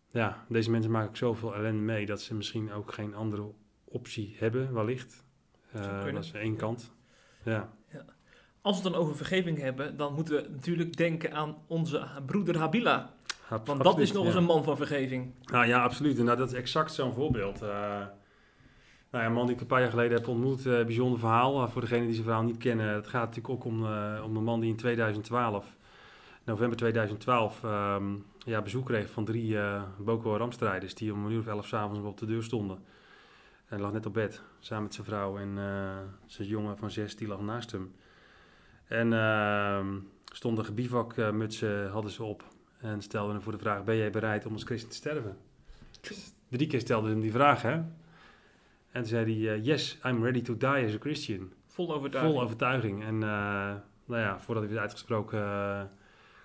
ja, 0.10 0.46
deze 0.50 0.72
mensen 0.72 0.92
maken 0.92 1.10
ook 1.10 1.18
zoveel 1.18 1.56
ellende 1.56 1.82
mee 1.82 2.06
dat 2.06 2.22
ze 2.22 2.36
misschien 2.36 2.72
ook 2.72 2.94
geen 2.94 3.16
andere 3.16 3.52
optie 3.84 4.36
hebben, 4.40 4.74
wellicht. 4.74 5.24
Dat 5.72 6.24
is 6.24 6.32
één 6.32 6.56
kant. 6.56 6.94
Ja. 7.44 7.70
ja. 7.92 8.06
Als 8.62 8.78
we 8.78 8.84
het 8.84 8.94
dan 8.94 9.02
over 9.02 9.16
vergeving 9.16 9.58
hebben, 9.60 9.98
dan 9.98 10.14
moeten 10.14 10.36
we 10.36 10.50
natuurlijk 10.50 10.98
denken 10.98 11.34
aan 11.34 11.56
onze 11.68 12.08
broeder 12.26 12.58
Habila. 12.58 13.15
Want 13.50 13.62
absoluut, 13.62 13.84
dat 13.84 14.00
is 14.00 14.12
nog 14.12 14.26
eens 14.26 14.36
een 14.36 14.44
man 14.44 14.64
van 14.64 14.78
vergeving. 14.78 15.34
Nou 15.46 15.66
ja, 15.66 15.84
absoluut. 15.84 16.18
Nou, 16.18 16.38
dat 16.38 16.52
is 16.52 16.58
exact 16.58 16.94
zo'n 16.94 17.14
voorbeeld. 17.14 17.64
Uh, 17.64 17.70
nou 17.70 19.24
ja, 19.24 19.26
een 19.26 19.34
man 19.34 19.46
die 19.46 19.56
ik 19.56 19.62
een 19.62 19.68
paar 19.68 19.80
jaar 19.80 19.90
geleden 19.90 20.18
heb 20.18 20.28
ontmoet, 20.28 20.66
uh, 20.66 20.86
bijzonder 20.86 21.20
verhaal. 21.20 21.64
Uh, 21.64 21.70
voor 21.70 21.82
degenen 21.82 22.06
die 22.06 22.14
zijn 22.14 22.26
verhaal 22.26 22.44
niet 22.44 22.58
kennen, 22.58 22.88
het 22.88 23.08
gaat 23.08 23.26
natuurlijk 23.26 23.54
ook 23.54 23.66
om, 23.66 23.86
om 24.24 24.36
een 24.36 24.44
man 24.44 24.60
die 24.60 24.70
in 24.70 24.76
2012, 24.76 25.76
november 26.44 26.78
2012, 26.78 27.64
um, 27.64 28.26
ja, 28.46 28.62
bezoek 28.62 28.86
kreeg 28.86 29.10
van 29.10 29.26
drie 29.26 29.58
Boko 29.98 30.32
Haram-strijders 30.32 30.96
die 30.96 31.14
om 31.14 31.26
een 31.26 31.32
uur 31.32 31.40
of 31.40 31.48
elf 31.48 31.68
s'avonds 31.68 32.08
op 32.08 32.18
de 32.18 32.26
deur 32.26 32.44
stonden. 32.44 32.84
En 33.68 33.82
lag 33.82 33.92
net 33.92 34.06
op 34.06 34.14
bed, 34.14 34.42
samen 34.60 34.84
met 34.84 34.94
zijn 34.94 35.06
vrouw 35.06 35.38
en 35.38 35.60
zijn 36.26 36.48
jongen 36.48 36.78
van 36.78 36.92
zes, 36.92 37.16
die 37.16 37.28
lag 37.28 37.42
naast 37.42 37.72
hem. 37.72 37.94
En 38.88 39.12
uh, 39.12 39.86
stonden 40.26 40.76
bivakmutsen 40.76 41.90
hadden 41.90 42.12
ze 42.12 42.24
op 42.24 42.44
en 42.86 43.02
stelden 43.02 43.34
hem 43.34 43.42
voor 43.42 43.52
de 43.52 43.58
vraag: 43.58 43.84
Ben 43.84 43.98
jij 43.98 44.12
bereid 44.12 44.46
om 44.46 44.54
als 44.54 44.64
christen 44.64 44.90
te 44.90 44.96
sterven? 44.96 45.38
Drie 46.50 46.68
keer 46.68 46.80
stelde 46.80 47.10
hem 47.10 47.22
die 47.22 47.32
vraag, 47.32 47.62
hè? 47.62 47.72
En 47.72 49.02
toen 49.02 49.06
zei 49.06 49.46
hij: 49.46 49.58
uh, 49.58 49.66
Yes, 49.66 50.00
I'm 50.06 50.24
ready 50.24 50.42
to 50.42 50.58
die 50.58 50.86
as 50.86 50.94
a 50.94 51.00
Christian. 51.00 51.52
Vol 51.68 51.94
overtuiging. 51.94 52.34
Vol 52.34 52.44
overtuiging. 52.44 53.04
En 53.04 53.16
uh, 53.16 53.22
nou 54.06 54.22
ja, 54.22 54.40
voordat 54.40 54.64
hij 54.64 54.74
werd 54.74 54.84
uitgesproken, 54.84 55.40
uh, 55.40 55.82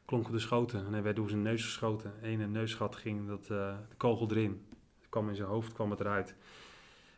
klonken 0.05 0.33
de 0.33 0.38
schoten. 0.38 0.87
En 0.87 0.92
hij 0.92 1.03
werd 1.03 1.16
door 1.16 1.29
zijn 1.29 1.42
neus 1.42 1.64
geschoten. 1.64 2.12
Eén 2.22 2.50
neusgat 2.50 2.96
ging 2.96 3.29
dat, 3.29 3.46
de 3.46 3.74
kogel 3.96 4.31
erin. 4.31 4.66
Het 4.98 5.09
kwam 5.09 5.29
in 5.29 5.35
zijn 5.35 5.48
hoofd, 5.48 5.72
kwam 5.72 5.90
het 5.90 6.00
eruit. 6.00 6.35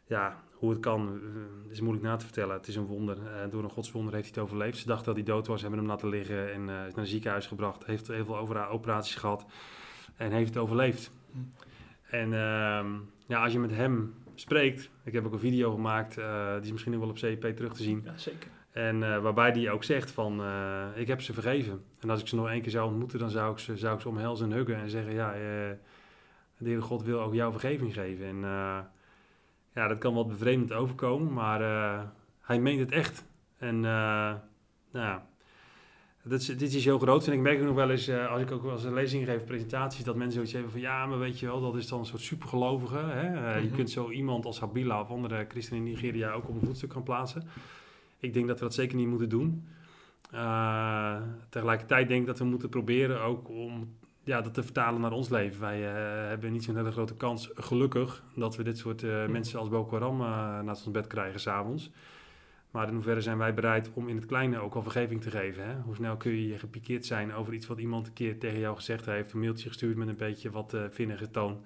Ja, 0.06 0.42
hoe 0.62 0.70
het 0.70 0.80
kan, 0.80 1.20
is 1.68 1.80
moeilijk 1.80 2.04
na 2.04 2.16
te 2.16 2.24
vertellen. 2.24 2.56
Het 2.56 2.68
is 2.68 2.76
een 2.76 2.86
wonder. 2.86 3.16
Uh, 3.16 3.50
door 3.50 3.62
een 3.64 3.70
godswonder 3.70 4.14
heeft 4.14 4.34
hij 4.34 4.42
het 4.42 4.52
overleefd. 4.52 4.78
Ze 4.78 4.86
dachten 4.86 5.04
dat 5.04 5.14
hij 5.14 5.24
dood 5.24 5.46
was, 5.46 5.60
hebben 5.60 5.78
hem 5.78 5.88
laten 5.88 6.08
liggen 6.08 6.52
en 6.52 6.60
uh, 6.60 6.86
is 6.86 6.94
naar 6.94 7.04
een 7.04 7.06
ziekenhuis 7.06 7.46
gebracht. 7.46 7.86
Heeft 7.86 8.08
heel 8.08 8.24
veel 8.24 8.36
over 8.36 8.68
operaties 8.68 9.14
gehad 9.14 9.46
en 10.16 10.32
heeft 10.32 10.48
het 10.48 10.62
overleefd. 10.62 11.10
Hm. 11.32 11.38
En 12.10 12.26
uh, 12.26 12.84
ja, 13.26 13.42
als 13.42 13.52
je 13.52 13.58
met 13.58 13.70
hem 13.70 14.14
spreekt, 14.34 14.90
ik 15.04 15.12
heb 15.12 15.26
ook 15.26 15.32
een 15.32 15.38
video 15.38 15.74
gemaakt, 15.74 16.14
die 16.14 16.62
is 16.62 16.72
misschien 16.72 16.98
wel 16.98 17.08
op 17.08 17.18
CEP 17.18 17.56
terug 17.56 17.74
te 17.74 17.82
zien. 17.82 18.02
Ja, 18.04 18.16
zeker. 18.16 18.50
En 18.70 19.22
waarbij 19.22 19.50
hij 19.50 19.70
ook 19.70 19.84
zegt 19.84 20.10
van, 20.10 20.42
ik 20.94 21.06
heb 21.06 21.20
ze 21.20 21.32
vergeven. 21.32 21.84
En 22.00 22.10
als 22.10 22.20
ik 22.20 22.26
ze 22.26 22.36
nog 22.36 22.48
één 22.48 22.62
keer 22.62 22.70
zou 22.70 22.88
ontmoeten, 22.88 23.18
dan 23.18 23.30
zou 23.30 23.52
ik 23.52 23.58
ze, 23.58 23.76
zou 23.76 23.94
ik 23.94 24.00
ze 24.00 24.08
omhelzen 24.08 24.50
en 24.50 24.56
huggen 24.56 24.76
en 24.76 24.90
zeggen, 24.90 25.12
ja, 25.12 25.32
de 25.32 26.64
Heere 26.64 26.80
God 26.80 27.02
wil 27.02 27.20
ook 27.20 27.34
jou 27.34 27.52
vergeving 27.52 27.94
geven. 27.94 28.26
En 28.26 28.44
ja, 29.74 29.88
dat 29.88 29.98
kan 29.98 30.14
wat 30.14 30.28
bevreemdend 30.28 30.72
overkomen, 30.72 31.32
maar 31.32 31.60
uh, 31.60 32.02
hij 32.40 32.60
meent 32.60 32.80
het 32.80 32.92
echt. 32.92 33.24
En 33.58 33.76
uh, 33.76 33.82
nou 33.82 35.06
ja, 35.06 35.26
dit, 36.22 36.58
dit 36.58 36.74
is 36.74 36.84
heel 36.84 36.98
groot. 36.98 37.26
En 37.26 37.32
ik 37.32 37.40
merk 37.40 37.58
ook 37.58 37.66
nog 37.66 37.74
wel 37.74 37.90
eens, 37.90 38.08
uh, 38.08 38.30
als 38.30 38.42
ik 38.42 38.50
ook 38.50 38.64
als 38.64 38.84
een 38.84 38.94
lezing 38.94 39.24
geef, 39.24 39.44
presentaties, 39.44 40.04
dat 40.04 40.16
mensen 40.16 40.34
zoiets 40.34 40.52
hebben 40.52 40.70
van 40.70 40.80
ja, 40.80 41.06
maar 41.06 41.18
weet 41.18 41.38
je 41.38 41.46
wel, 41.46 41.60
dat 41.60 41.76
is 41.76 41.88
dan 41.88 41.98
een 41.98 42.06
soort 42.06 42.22
supergelovige. 42.22 42.96
Hè? 42.96 43.28
Mm 43.28 43.36
-hmm. 43.36 43.62
Je 43.62 43.70
kunt 43.70 43.90
zo 43.90 44.10
iemand 44.10 44.44
als 44.44 44.60
Habila 44.60 45.00
of 45.00 45.08
andere 45.08 45.44
christenen 45.48 45.86
in 45.86 45.92
Nigeria 45.92 46.32
ook 46.32 46.48
op 46.48 46.54
een 46.54 46.66
voetstuk 46.66 46.92
gaan 46.92 47.02
plaatsen. 47.02 47.42
Ik 48.18 48.32
denk 48.32 48.46
dat 48.46 48.58
we 48.58 48.64
dat 48.64 48.74
zeker 48.74 48.96
niet 48.96 49.08
moeten 49.08 49.28
doen. 49.28 49.66
tegelijkertijd 51.48 52.08
denk 52.08 52.20
ik 52.20 52.26
dat 52.26 52.38
we 52.38 52.44
moeten 52.44 52.68
proberen 52.68 53.20
ook 53.20 53.48
om 53.48 53.88
ja, 54.24 54.40
dat 54.40 54.54
te 54.54 54.62
vertalen 54.62 55.00
naar 55.00 55.12
ons 55.12 55.28
leven. 55.28 55.60
Wij 55.60 55.80
uh, 55.80 56.28
hebben 56.28 56.52
niet 56.52 56.64
zo'n 56.64 56.76
hele 56.76 56.92
grote 56.92 57.14
kans, 57.14 57.50
gelukkig, 57.54 58.22
dat 58.34 58.56
we 58.56 58.62
dit 58.62 58.78
soort 58.78 59.02
uh, 59.02 59.26
mensen 59.26 59.58
als 59.58 59.68
Boko 59.68 59.92
Haram 59.92 60.20
uh, 60.20 60.26
naast 60.60 60.86
ons 60.86 60.94
bed 60.94 61.06
krijgen 61.06 61.40
s'avonds. 61.40 61.90
Maar 62.70 62.88
in 62.88 62.94
hoeverre 62.94 63.20
zijn 63.20 63.38
wij 63.38 63.54
bereid 63.54 63.90
om 63.94 64.08
in 64.08 64.16
het 64.16 64.26
kleine 64.26 64.58
ook 64.58 64.74
al 64.74 64.82
vergeving 64.82 65.20
te 65.22 65.30
geven? 65.30 65.66
Hè? 65.66 65.74
Hoe 65.84 65.94
snel 65.94 66.16
kun 66.16 66.48
je 66.48 66.58
gepikeerd 66.58 67.06
zijn 67.06 67.34
over 67.34 67.52
iets 67.52 67.66
wat 67.66 67.78
iemand 67.78 68.06
een 68.06 68.12
keer 68.12 68.38
tegen 68.38 68.58
jou 68.58 68.76
gezegd 68.76 69.06
heeft, 69.06 69.32
een 69.32 69.40
mailtje 69.40 69.68
gestuurd 69.68 69.96
met 69.96 70.08
een 70.08 70.16
beetje 70.16 70.50
wat 70.50 70.76
vinnige 70.90 71.30
toon. 71.30 71.60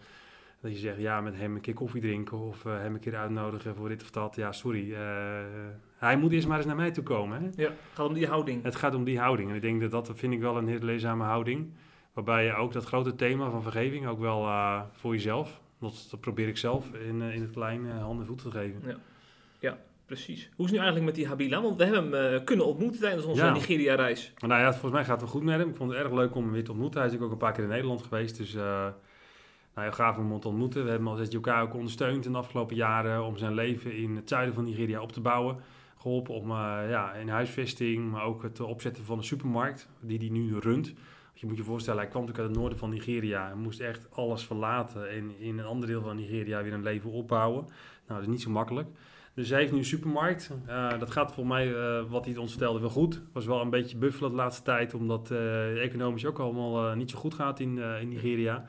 Dat 0.61 0.73
je 0.73 0.79
zegt, 0.79 0.99
ja, 0.99 1.21
met 1.21 1.37
hem 1.37 1.55
een 1.55 1.61
keer 1.61 1.75
koffie 1.75 2.01
drinken 2.01 2.39
of 2.39 2.63
hem 2.63 2.95
een 2.95 3.01
keer 3.01 3.17
uitnodigen 3.17 3.75
voor 3.75 3.89
dit 3.89 4.03
of 4.03 4.11
dat. 4.11 4.37
Ja, 4.37 4.53
sorry. 4.53 4.95
hij 5.97 6.17
moet 6.17 6.33
eerst 6.33 6.49
maar 6.49 6.57
eens 6.57 6.67
naar 6.67 6.77
mij 6.77 6.91
toe 6.91 7.05
komen. 7.05 7.43
Hè? 7.43 7.63
Ja, 7.63 7.69
het 7.69 7.95
gaat 7.95 8.07
om 8.07 8.15
die 8.15 8.27
houding. 8.27 8.63
Het 8.63 8.77
gaat 8.77 8.95
om 8.95 9.05
die 9.05 9.19
houding. 9.19 9.51
En 9.51 9.57
ik 9.57 9.63
denk 9.63 9.81
dat 9.81 9.91
dat 9.91 10.13
vind 10.15 10.33
ik 10.33 10.41
wel 10.41 10.57
een 10.57 10.69
hele 10.69 10.85
leerzame 10.85 11.25
houding. 11.25 11.73
Waarbij 12.17 12.45
je 12.45 12.55
ook 12.55 12.73
dat 12.73 12.85
grote 12.85 13.15
thema 13.15 13.51
van 13.51 13.63
vergeving 13.63 14.07
ook 14.07 14.21
wel 14.21 14.43
uh, 14.43 14.81
voor 14.93 15.13
jezelf, 15.13 15.61
dat, 15.79 16.07
dat, 16.11 16.21
probeer 16.21 16.49
ik 16.49 16.57
zelf 16.57 16.93
in, 16.93 17.21
uh, 17.21 17.35
in 17.35 17.41
het 17.41 17.51
klein 17.51 17.85
uh, 17.85 17.99
handen 17.99 18.21
en 18.21 18.27
voeten 18.27 18.51
te 18.51 18.59
geven. 18.59 18.81
Ja. 18.87 18.97
ja, 19.59 19.79
precies. 20.07 20.51
Hoe 20.57 20.65
is 20.65 20.71
het 20.71 20.71
nu 20.71 20.77
eigenlijk 20.77 21.05
met 21.05 21.15
die 21.15 21.27
Habila? 21.27 21.63
Want 21.63 21.77
we 21.77 21.85
hebben 21.85 22.13
hem 22.13 22.45
kunnen 22.45 22.67
ontmoeten 22.67 23.01
tijdens 23.01 23.25
onze 23.25 23.45
ja. 23.45 23.53
Nigeria-reis. 23.53 24.33
Nou 24.39 24.61
ja, 24.61 24.71
volgens 24.71 24.93
mij 24.93 25.05
gaat 25.05 25.11
het 25.11 25.21
wel 25.21 25.29
goed 25.29 25.43
met 25.43 25.59
hem. 25.59 25.69
Ik 25.69 25.77
vond 25.77 25.91
het 25.91 26.01
erg 26.01 26.13
leuk 26.13 26.35
om 26.35 26.43
hem 26.43 26.53
weer 26.53 26.65
te 26.65 26.71
ontmoeten. 26.71 27.01
Hij 27.01 27.11
is 27.11 27.21
ook 27.21 27.31
een 27.31 27.37
paar 27.37 27.53
keer 27.53 27.63
in 27.63 27.71
Nederland 27.71 28.03
geweest, 28.03 28.37
dus 28.37 28.53
nou, 28.55 28.93
heel 29.75 29.93
gaaf 29.93 30.17
om 30.17 30.31
hem 30.31 30.41
te 30.41 30.49
ontmoeten. 30.49 30.85
We 30.85 30.91
hebben 30.91 31.09
als 31.09 31.29
elkaar 31.29 31.63
ook 31.63 31.75
ondersteund 31.75 32.27
in 32.27 32.33
de 32.33 32.39
afgelopen 32.39 32.77
jaren 32.77 33.25
om 33.25 33.37
zijn 33.37 33.55
leven 33.55 33.97
in 33.97 34.17
het 34.17 34.29
zuiden 34.29 34.55
van 34.55 34.65
Nigeria 34.65 35.01
op 35.01 35.13
te 35.13 35.21
bouwen. 35.21 35.57
Geholpen 35.99 36.35
om 36.35 36.51
ja, 36.51 37.13
in 37.13 37.29
huisvesting, 37.29 38.11
maar 38.11 38.25
ook 38.25 38.43
het 38.43 38.61
opzetten 38.61 39.05
van 39.05 39.19
een 39.19 39.25
supermarkt 39.25 39.89
die 40.01 40.19
hij 40.19 40.29
nu 40.29 40.59
runt 40.59 40.95
je 41.39 41.47
moet 41.47 41.57
je 41.57 41.63
voorstellen, 41.63 42.01
hij 42.01 42.09
kwam 42.09 42.21
natuurlijk 42.21 42.49
uit 42.49 42.57
het 42.57 42.65
noorden 42.65 42.79
van 42.79 42.91
Nigeria. 42.91 43.51
en 43.51 43.59
moest 43.59 43.81
echt 43.81 44.09
alles 44.11 44.45
verlaten 44.45 45.11
en 45.11 45.39
in 45.39 45.59
een 45.59 45.65
ander 45.65 45.89
deel 45.89 46.03
van 46.03 46.17
Nigeria 46.17 46.63
weer 46.63 46.73
een 46.73 46.83
leven 46.83 47.11
opbouwen. 47.11 47.65
Nou, 48.07 48.21
dat 48.21 48.21
is 48.21 48.27
niet 48.27 48.43
zo 48.43 48.51
makkelijk. 48.51 48.89
Dus 49.35 49.49
hij 49.49 49.59
heeft 49.59 49.73
nu 49.73 49.79
een 49.79 49.85
supermarkt. 49.85 50.51
Uh, 50.69 50.99
dat 50.99 51.11
gaat 51.11 51.33
volgens 51.33 51.57
mij, 51.57 51.69
uh, 51.69 52.11
wat 52.11 52.25
hij 52.25 52.37
ons 52.37 52.51
vertelde, 52.51 52.81
wel 52.81 52.91
goed. 52.91 53.23
Was 53.33 53.47
wel 53.47 53.61
een 53.61 53.71
beetje 53.71 53.97
buffelen 53.97 54.31
de 54.31 54.37
laatste 54.37 54.63
tijd, 54.63 54.95
omdat 54.95 55.31
uh, 55.31 55.83
economisch 55.83 56.25
ook 56.25 56.39
allemaal 56.39 56.95
niet 56.95 57.11
zo 57.11 57.19
goed 57.19 57.35
gaat 57.35 57.61
in, 57.61 57.79
in 57.79 58.09
Nigeria. 58.09 58.67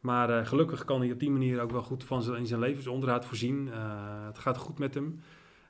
Maar 0.00 0.46
gelukkig 0.46 0.84
kan 0.84 1.00
hij 1.00 1.12
op 1.12 1.20
die 1.20 1.30
manier 1.30 1.60
ook 1.60 1.70
wel 1.70 1.82
goed 1.82 2.04
van 2.04 2.22
zijn, 2.22 2.38
in 2.38 2.46
zijn 2.46 2.60
levensonderhoud 2.60 3.24
voorzien. 3.24 3.70
het 4.26 4.38
gaat 4.38 4.56
goed 4.56 4.78
met 4.78 4.94
hem. 4.94 5.20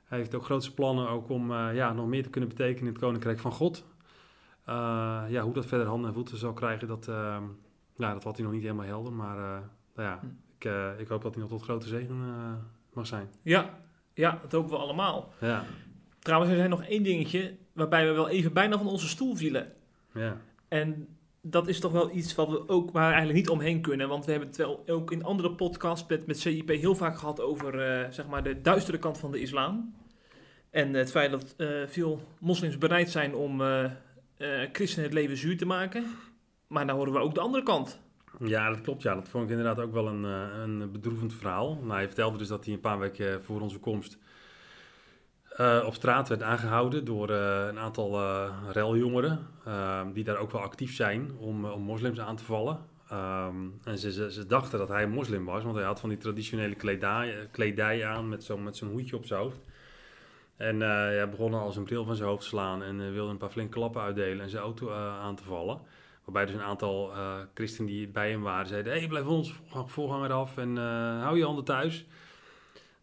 Hij 0.03 0.17
heeft 0.17 0.35
ook 0.35 0.45
grootste 0.45 0.73
plannen 0.73 1.09
ook 1.09 1.29
om 1.29 1.51
ja, 1.53 1.93
nog 1.93 2.07
meer 2.07 2.23
te 2.23 2.29
kunnen 2.29 2.49
betekenen 2.49 2.79
in 2.79 2.87
het 2.87 3.01
Koninkrijk 3.01 3.39
van 3.39 3.51
God. 3.51 3.85
Uh, 4.69 5.23
ja, 5.29 5.41
hoe 5.41 5.53
dat 5.53 5.65
verder 5.65 5.87
handen 5.87 6.07
en 6.07 6.13
voeten 6.15 6.37
zal 6.37 6.53
krijgen, 6.53 6.87
dat, 6.87 7.05
ja, 7.95 8.13
dat 8.13 8.23
had 8.23 8.35
hij 8.35 8.45
nog 8.45 8.53
niet 8.53 8.63
helemaal 8.63 8.85
helder. 8.85 9.13
Maar 9.13 9.37
uh, 9.37 9.59
nou 9.95 10.07
ja, 10.09 10.19
hm. 10.19 10.27
ik, 10.57 10.99
ik 10.99 11.07
hoop 11.07 11.21
dat 11.21 11.33
hij 11.33 11.41
nog 11.41 11.51
tot 11.51 11.61
grote 11.61 11.87
zegen 11.87 12.17
mag 12.93 13.07
zijn. 13.07 13.29
Ja, 13.41 13.79
ja, 14.13 14.39
dat 14.41 14.51
hopen 14.51 14.69
we 14.69 14.77
allemaal. 14.77 15.33
Ja. 15.39 15.63
Trouwens, 16.19 16.51
er 16.51 16.57
zijn 16.57 16.69
nog 16.69 16.83
één 16.83 17.03
dingetje 17.03 17.55
waarbij 17.73 18.07
we 18.07 18.13
wel 18.13 18.29
even 18.29 18.53
bijna 18.53 18.77
van 18.77 18.87
onze 18.87 19.07
stoel 19.07 19.35
vielen. 19.35 19.73
Ja. 20.13 20.37
En 20.67 21.07
dat 21.41 21.67
is 21.67 21.79
toch 21.79 21.91
wel 21.91 22.15
iets 22.15 22.35
wat 22.35 22.49
we 22.49 22.69
ook 22.69 22.91
waar 22.91 23.07
we 23.07 23.13
eigenlijk 23.15 23.39
niet 23.39 23.49
omheen 23.49 23.81
kunnen. 23.81 24.07
Want 24.07 24.25
we 24.25 24.31
hebben 24.31 24.49
het 24.49 24.57
wel 24.57 24.83
ook 24.87 25.11
in 25.11 25.23
andere 25.23 25.51
podcasts 25.51 26.07
met, 26.07 26.27
met 26.27 26.39
CIP 26.39 26.69
heel 26.69 26.95
vaak 26.95 27.17
gehad 27.17 27.41
over 27.41 27.73
zeg 28.13 28.27
maar 28.27 28.43
de 28.43 28.61
duistere 28.61 28.99
kant 28.99 29.17
van 29.17 29.31
de 29.31 29.39
islam. 29.39 29.95
En 30.69 30.93
het 30.93 31.11
feit 31.11 31.31
dat 31.31 31.55
veel 31.87 32.21
moslims 32.39 32.77
bereid 32.77 33.09
zijn 33.09 33.35
om 33.35 33.61
uh, 33.61 33.91
christenen 34.71 35.05
het 35.05 35.13
leven 35.13 35.37
zuur 35.37 35.57
te 35.57 35.65
maken. 35.65 36.05
Maar 36.67 36.87
dan 36.87 36.95
horen 36.95 37.13
we 37.13 37.19
ook 37.19 37.33
de 37.33 37.39
andere 37.39 37.63
kant. 37.63 37.99
Ja, 38.39 38.69
dat 38.69 38.81
klopt. 38.81 39.01
Ja, 39.01 39.15
dat 39.15 39.29
vond 39.29 39.43
ik 39.43 39.49
inderdaad 39.49 39.79
ook 39.79 39.93
wel 39.93 40.07
een, 40.07 40.23
uh, 40.23 40.61
een 40.61 40.91
bedroevend 40.91 41.33
verhaal. 41.33 41.75
Nou, 41.75 41.91
hij 41.91 42.05
vertelde 42.05 42.37
dus 42.37 42.47
dat 42.47 42.65
hij 42.65 42.73
een 42.73 42.79
paar 42.79 42.99
weken 42.99 43.43
voor 43.43 43.61
onze 43.61 43.79
komst 43.79 44.17
uh, 45.59 45.83
op 45.85 45.93
straat 45.93 46.27
werd 46.29 46.43
aangehouden 46.43 47.05
door 47.05 47.29
een 47.29 47.79
aantal 47.79 48.21
reljongeren. 48.71 49.47
die 50.13 50.23
daar 50.23 50.37
ook 50.37 50.51
wel 50.51 50.61
actief 50.61 50.95
zijn 50.95 51.31
om, 51.37 51.65
om 51.65 51.81
moslims 51.81 52.19
aan 52.19 52.35
te 52.35 52.43
vallen. 52.43 52.79
Um, 53.11 53.79
en 53.83 53.97
ze, 53.97 54.31
ze, 54.31 54.45
dachten 54.45 54.79
dat 54.79 54.87
hij 54.87 55.07
moslim 55.07 55.45
was, 55.45 55.63
want 55.63 55.75
hij 55.75 55.85
had 55.85 55.99
van 55.99 56.09
die 56.09 56.17
traditionele 56.17 56.75
kledij, 56.75 57.47
kledij 57.51 58.05
aan 58.05 58.29
met 58.29 58.43
zo'n 58.43 58.63
met 58.63 58.79
hoedje 58.79 59.15
op 59.15 59.25
zijn 59.25 59.39
hoofd. 59.39 59.59
En 60.57 60.75
uh, 60.75 61.15
ja, 61.15 61.27
begon 61.27 61.53
als 61.53 61.75
een 61.75 61.83
bril 61.83 62.05
van 62.05 62.15
zijn 62.15 62.29
hoofd 62.29 62.41
te 62.41 62.47
slaan 62.47 62.83
en 62.83 62.99
uh, 62.99 63.11
wilde 63.11 63.31
een 63.31 63.37
paar 63.37 63.49
flinke 63.49 63.73
klappen 63.73 64.01
uitdelen 64.01 64.41
en 64.41 64.49
zijn 64.49 64.63
auto 64.63 64.89
uh, 64.89 65.19
aan 65.19 65.35
te 65.35 65.43
vallen. 65.43 65.79
Waarbij 66.23 66.45
dus 66.45 66.55
een 66.55 66.67
aantal 66.67 67.11
christenen 67.53 67.91
die 67.91 68.07
bij 68.07 68.29
hem 68.29 68.41
waren 68.41 68.67
zeiden: 68.67 68.91
Hé, 68.93 68.99
hey, 68.99 69.07
blijf 69.07 69.25
ons 69.25 69.53
voorganger 69.85 70.31
af 70.31 70.57
en 70.57 70.75
hou 71.21 71.37
je 71.37 71.43
handen 71.43 71.63
thuis. 71.63 72.05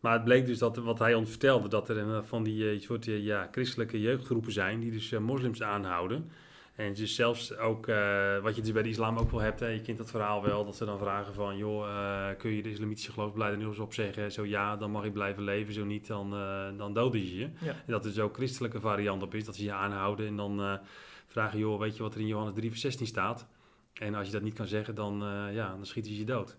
Maar 0.00 0.12
het 0.12 0.24
bleek 0.24 0.46
dus 0.46 0.58
dat 0.58 0.76
wat 0.76 0.98
hij 0.98 1.14
ons 1.14 1.30
vertelde, 1.30 1.68
dat 1.68 1.88
er 1.88 2.24
van 2.24 2.42
die 2.42 2.80
soort 2.80 3.04
ja, 3.04 3.48
christelijke 3.50 4.00
jeugdgroepen 4.00 4.52
zijn 4.52 4.80
die 4.80 4.90
dus 4.90 5.10
moslims 5.10 5.62
aanhouden. 5.62 6.30
En 6.74 6.94
dus 6.94 7.14
zelfs 7.14 7.56
ook, 7.56 7.86
uh, 7.86 8.38
wat 8.38 8.56
je 8.56 8.62
dus 8.62 8.72
bij 8.72 8.82
de 8.82 8.88
islam 8.88 9.18
ook 9.18 9.30
wel 9.30 9.40
hebt, 9.40 9.60
hè, 9.60 9.66
je 9.66 9.80
kent 9.80 9.98
dat 9.98 10.10
verhaal 10.10 10.42
wel, 10.42 10.64
dat 10.64 10.76
ze 10.76 10.84
dan 10.84 10.98
vragen 10.98 11.34
van, 11.34 11.56
joh, 11.56 11.86
uh, 11.86 12.26
kun 12.38 12.50
je 12.50 12.62
de 12.62 12.70
islamitische 12.70 13.12
geloofsbelijdenis 13.12 13.78
opzeggen? 13.78 14.32
Zo 14.32 14.44
ja, 14.44 14.76
dan 14.76 14.90
mag 14.90 15.04
je 15.04 15.10
blijven 15.10 15.42
leven, 15.42 15.74
zo 15.74 15.84
niet, 15.84 16.06
dan, 16.06 16.34
uh, 16.34 16.78
dan 16.78 16.92
doden 16.92 17.20
je 17.20 17.36
je. 17.36 17.50
Ja. 17.60 17.70
En 17.70 17.92
dat 17.92 18.04
er 18.04 18.10
dus 18.10 18.20
ook 18.20 18.34
christelijke 18.34 18.80
variant 18.80 19.22
op 19.22 19.34
is, 19.34 19.44
dat 19.44 19.56
ze 19.56 19.64
je 19.64 19.72
aanhouden 19.72 20.26
en 20.26 20.36
dan 20.36 20.80
vragen, 21.26 21.58
joh, 21.58 21.78
weet 21.80 21.96
je 21.96 22.02
wat 22.02 22.14
er 22.14 22.20
in 22.20 22.26
Johannes 22.26 22.54
3 22.54 22.70
vers 22.70 22.80
16 22.80 23.06
staat? 23.06 23.46
En 23.94 24.14
als 24.14 24.26
je 24.26 24.32
dat 24.32 24.42
niet 24.42 24.54
kan 24.54 24.66
zeggen, 24.66 24.94
dan, 24.94 25.24
ja, 25.52 25.68
dan 25.68 25.86
schieten 25.86 26.12
ze 26.12 26.18
je 26.18 26.24
dood. 26.24 26.56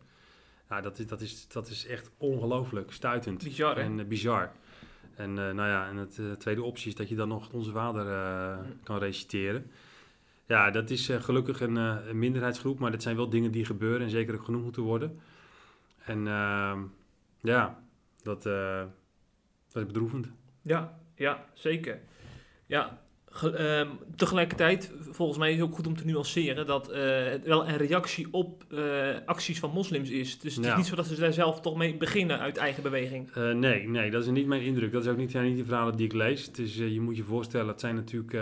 Nou, 0.70 0.82
dat 0.82 1.00
is, 1.00 1.08
dat 1.08 1.22
is, 1.22 1.48
dat 1.48 1.68
is 1.68 1.88
echt 1.88 2.12
ongelooflijk 2.18 2.92
stuitend. 2.92 3.44
Bizar, 3.44 3.78
En 3.78 4.08
bizar. 4.08 4.52
En 5.16 5.34
nou 5.34 5.56
ja, 5.56 5.88
en 5.88 5.98
het 5.98 6.40
tweede 6.40 6.64
optie 6.64 6.88
is 6.88 6.96
dat 6.96 7.10
je 7.10 7.16
dan 7.16 7.28
nog 7.28 7.52
onze 7.52 7.72
vader 7.72 8.06
kan 8.84 8.98
reciteren. 8.98 9.72
Ja, 10.48 10.72
dat 10.72 10.90
is 10.90 11.10
uh, 11.10 11.22
gelukkig 11.22 11.62
een, 11.62 11.76
uh, 11.76 11.98
een, 12.08 12.20
minderheidsgroep, 12.20 12.80
maar 12.80 12.92
dat 12.92 13.02
zijn 13.02 13.16
wel 13.16 13.30
dingen 13.30 13.52
die 13.52 13.66
gebeuren 13.66 14.02
en 14.02 14.10
zeker 14.10 14.36
ook 14.36 14.44
genoemd 14.44 14.64
moeten 14.64 14.82
worden. 14.82 15.20
En 16.04 16.20
uh, 16.20 16.78
ja, 17.42 17.84
dat, 18.24 18.46
uh, 18.46 18.84
dat 19.72 19.82
is 19.82 19.86
bedroevend. 19.86 20.28
Ja, 20.62 21.00
ja, 21.16 21.46
zeker. 21.54 22.00
Ja, 22.66 23.02
Ehm, 23.44 23.88
tegelijkertijd, 24.16 24.92
volgens 25.00 25.38
mij 25.38 25.50
is 25.52 25.56
het 25.56 25.66
ook 25.66 25.76
goed 25.76 25.88
om 25.88 25.96
te 25.96 26.06
nuanceren 26.06 26.66
dat 26.66 26.92
uh, 26.92 26.96
het 27.26 27.46
wel 27.46 27.68
een 27.68 27.78
reactie 27.78 28.28
op 28.32 28.64
uh, 28.70 28.82
acties 29.26 29.60
van 29.60 29.72
moslims 29.72 30.10
is. 30.10 30.40
Dus 30.40 30.56
het 30.56 30.66
is 30.66 30.76
niet 30.76 30.86
zo 30.86 30.96
dat 30.96 31.06
ze 31.06 31.16
daar 31.16 31.34
zelf 31.34 31.62
toch 31.62 31.78
mee 31.78 31.98
beginnen 31.98 32.40
uit 32.40 32.58
eigen 32.58 32.84
beweging. 32.84 33.36
Uh, 33.38 33.52
nee, 33.52 33.88
nee, 33.88 34.12
dat 34.12 34.24
is 34.24 34.30
niet 34.30 34.48
mijn 34.48 34.62
indruk. 34.62 34.92
Dat 34.92 35.04
is 35.04 35.10
ook 35.10 35.18
niet, 35.18 35.32
zijn 35.32 35.46
niet 35.46 35.58
de 35.58 35.66
verhalen 35.66 35.96
die 35.96 36.06
ik 36.06 36.14
lees. 36.14 36.46
Het 36.46 36.58
is, 36.58 36.76
je 36.76 37.02
moet 37.02 37.18
je 37.18 37.24
voorstellen, 37.24 37.68
het 37.68 37.80
zijn 37.80 37.96
natuurlijk 37.96 38.38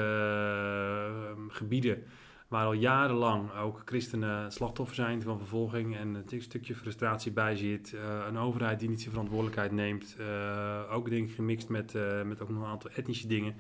gebieden 1.47 2.03
waar 2.47 2.65
al 2.65 2.73
jarenlang 2.73 3.53
ook 3.53 3.81
christenen 3.85 4.51
slachtoffer 4.51 4.95
zijn 4.95 5.21
van 5.21 5.37
vervolging 5.37 5.97
en 5.97 6.23
een 6.29 6.41
stukje 6.41 6.75
frustratie 6.75 7.31
bij 7.31 7.55
zit. 7.55 7.95
een 8.27 8.37
overheid 8.37 8.79
die 8.79 8.89
niet 8.89 8.99
zijn 8.99 9.11
verantwoordelijkheid 9.11 9.71
neemt. 9.71 10.17
ook 10.89 11.09
denk 11.09 11.29
ik 11.29 11.35
gemixt 11.35 11.69
met, 11.69 11.93
met 12.25 12.41
ook 12.41 12.49
nog 12.49 12.63
een 12.63 12.69
aantal 12.69 12.91
etnische 12.91 13.27
dingen. 13.27 13.55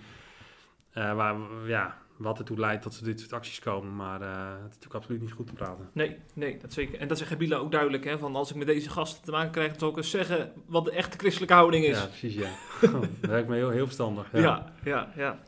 Uh, 0.97 1.15
waar, 1.15 1.35
ja, 1.65 1.97
wat 2.17 2.39
ertoe 2.39 2.59
leidt 2.59 2.83
dat 2.83 2.93
ze 2.93 3.03
dit 3.03 3.19
soort 3.19 3.33
acties 3.33 3.59
komen. 3.59 3.95
Maar 3.95 4.21
uh, 4.21 4.27
het 4.47 4.57
is 4.57 4.63
natuurlijk 4.63 4.93
absoluut 4.93 5.21
niet 5.21 5.31
goed 5.31 5.47
te 5.47 5.53
praten. 5.53 5.89
Nee, 5.93 6.17
nee, 6.33 6.57
dat 6.57 6.73
zeker. 6.73 6.99
En 6.99 7.07
dat 7.07 7.17
zegt 7.17 7.29
Gebila 7.29 7.57
ook 7.57 7.71
duidelijk. 7.71 8.03
Hè, 8.03 8.17
van 8.17 8.35
als 8.35 8.49
ik 8.49 8.55
met 8.55 8.67
deze 8.67 8.89
gasten 8.89 9.23
te 9.23 9.31
maken 9.31 9.51
krijg, 9.51 9.69
dan 9.69 9.79
zal 9.79 9.89
ik 9.89 9.97
eens 9.97 10.09
zeggen 10.09 10.51
wat 10.65 10.85
de 10.85 10.91
echte 10.91 11.17
christelijke 11.17 11.53
houding 11.53 11.85
is. 11.85 11.97
Ja, 11.97 12.05
precies, 12.05 12.35
ja. 12.35 12.49
dat 13.21 13.29
lijkt 13.29 13.47
me 13.47 13.55
heel, 13.55 13.69
heel 13.69 13.85
verstandig. 13.85 14.27
Ja, 14.31 14.73
ja, 14.83 15.11
ja. 15.15 15.39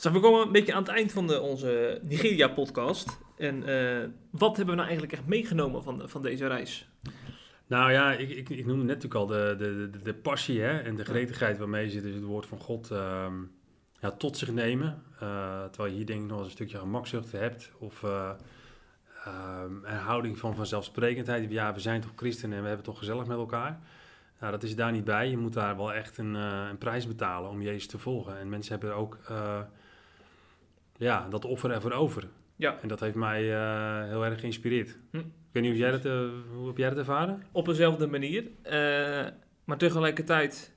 ja. 0.00 0.10
We 0.10 0.20
komen 0.20 0.42
een 0.42 0.52
beetje 0.52 0.74
aan 0.74 0.82
het 0.82 0.92
eind 0.92 1.12
van 1.12 1.26
de, 1.26 1.40
onze 1.40 2.00
Nigeria-podcast. 2.02 3.18
En 3.36 3.68
uh, 3.68 4.08
wat 4.30 4.56
hebben 4.56 4.74
we 4.74 4.80
nou 4.80 4.88
eigenlijk 4.88 5.12
echt 5.12 5.26
meegenomen 5.26 5.82
van, 5.82 6.02
van 6.04 6.22
deze 6.22 6.46
reis? 6.46 6.88
Nou 7.66 7.92
ja, 7.92 8.12
ik, 8.12 8.30
ik, 8.30 8.48
ik 8.48 8.66
noemde 8.66 8.84
net 8.84 9.02
natuurlijk 9.02 9.14
al 9.14 9.26
de, 9.26 9.54
de, 9.58 9.90
de, 9.90 10.02
de 10.02 10.14
passie 10.14 10.60
hè, 10.60 10.78
en 10.78 10.96
de 10.96 11.04
gretigheid 11.04 11.58
waarmee 11.58 11.88
ze 11.90 12.00
dus 12.00 12.14
het 12.14 12.24
woord 12.24 12.46
van 12.46 12.58
God... 12.58 12.90
Um, 12.90 13.50
ja, 14.02 14.10
tot 14.10 14.36
zich 14.36 14.50
nemen. 14.50 15.02
Uh, 15.22 15.64
terwijl 15.64 15.90
je 15.90 15.96
hier 15.96 16.06
denk 16.06 16.22
ik 16.22 16.28
nog 16.28 16.38
eens 16.38 16.46
een 16.46 16.52
stukje 16.52 16.78
gemakzucht 16.78 17.32
hebt. 17.32 17.72
Of 17.78 18.02
uh, 18.02 18.30
um, 19.26 19.84
een 19.84 19.96
houding 19.96 20.38
van 20.38 20.54
vanzelfsprekendheid. 20.54 21.50
Ja, 21.50 21.74
we 21.74 21.80
zijn 21.80 22.00
toch 22.00 22.12
christenen 22.16 22.56
en 22.56 22.62
we 22.62 22.68
hebben 22.68 22.86
toch 22.86 22.98
gezellig 22.98 23.26
met 23.26 23.36
elkaar. 23.36 23.80
Nou, 24.40 24.52
dat 24.52 24.62
is 24.62 24.76
daar 24.76 24.92
niet 24.92 25.04
bij. 25.04 25.30
Je 25.30 25.36
moet 25.36 25.52
daar 25.52 25.76
wel 25.76 25.92
echt 25.92 26.18
een, 26.18 26.34
uh, 26.34 26.66
een 26.70 26.78
prijs 26.78 27.06
betalen 27.06 27.50
om 27.50 27.62
Jezus 27.62 27.86
te 27.86 27.98
volgen. 27.98 28.38
En 28.38 28.48
mensen 28.48 28.72
hebben 28.72 28.96
ook 28.96 29.18
ja, 30.96 31.26
dat 31.28 31.44
offer 31.44 31.70
ervoor 31.70 31.92
over. 31.92 32.28
Ja. 32.56 32.78
En 32.80 32.88
dat 32.88 33.00
heeft 33.00 33.14
mij 33.14 33.42
heel 34.08 34.24
erg 34.24 34.40
geïnspireerd. 34.40 34.96
Hm. 35.10 35.18
Ik 35.18 35.24
weet 35.52 35.62
niet 35.62 35.72
of 35.72 35.78
jij 35.78 35.90
dat, 35.90 36.02
hoe 36.54 36.66
heb 36.66 36.76
jij 36.76 36.88
dat 36.88 36.98
ervaren? 36.98 37.42
Op 37.52 37.66
dezelfde 37.66 38.06
manier. 38.06 38.44
maar 39.64 39.78
tegelijkertijd 39.78 40.72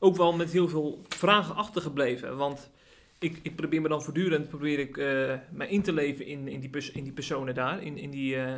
ook 0.00 0.16
wel 0.16 0.32
met 0.32 0.52
heel 0.52 0.68
veel 0.68 1.02
vragen 1.08 1.54
achtergebleven. 1.54 2.36
Want 2.36 2.70
ik, 3.18 3.40
ik 3.42 3.56
probeer 3.56 3.80
me 3.80 3.88
dan 3.88 4.02
voortdurend 4.02 4.48
probeer 4.48 4.78
ik, 4.78 4.96
uh, 4.96 5.34
me 5.50 5.68
in 5.68 5.82
te 5.82 5.92
leven 5.92 6.26
in, 6.26 6.48
in, 6.48 6.60
die, 6.60 6.70
pers 6.70 6.90
in 6.90 7.04
die 7.04 7.12
personen 7.12 7.54
daar. 7.54 7.82
In, 7.82 7.98
in 7.98 8.10
die 8.10 8.36
uh, 8.36 8.54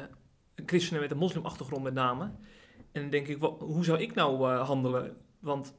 christenen 0.66 1.02
met 1.02 1.10
een 1.10 1.16
moslimachtergrond 1.16 1.82
met 1.82 1.94
name. 1.94 2.24
En 2.92 3.00
dan 3.00 3.10
denk 3.10 3.28
ik, 3.28 3.38
wat, 3.38 3.60
hoe 3.60 3.84
zou 3.84 4.00
ik 4.00 4.14
nou 4.14 4.52
uh, 4.52 4.66
handelen? 4.66 5.16
Want 5.40 5.74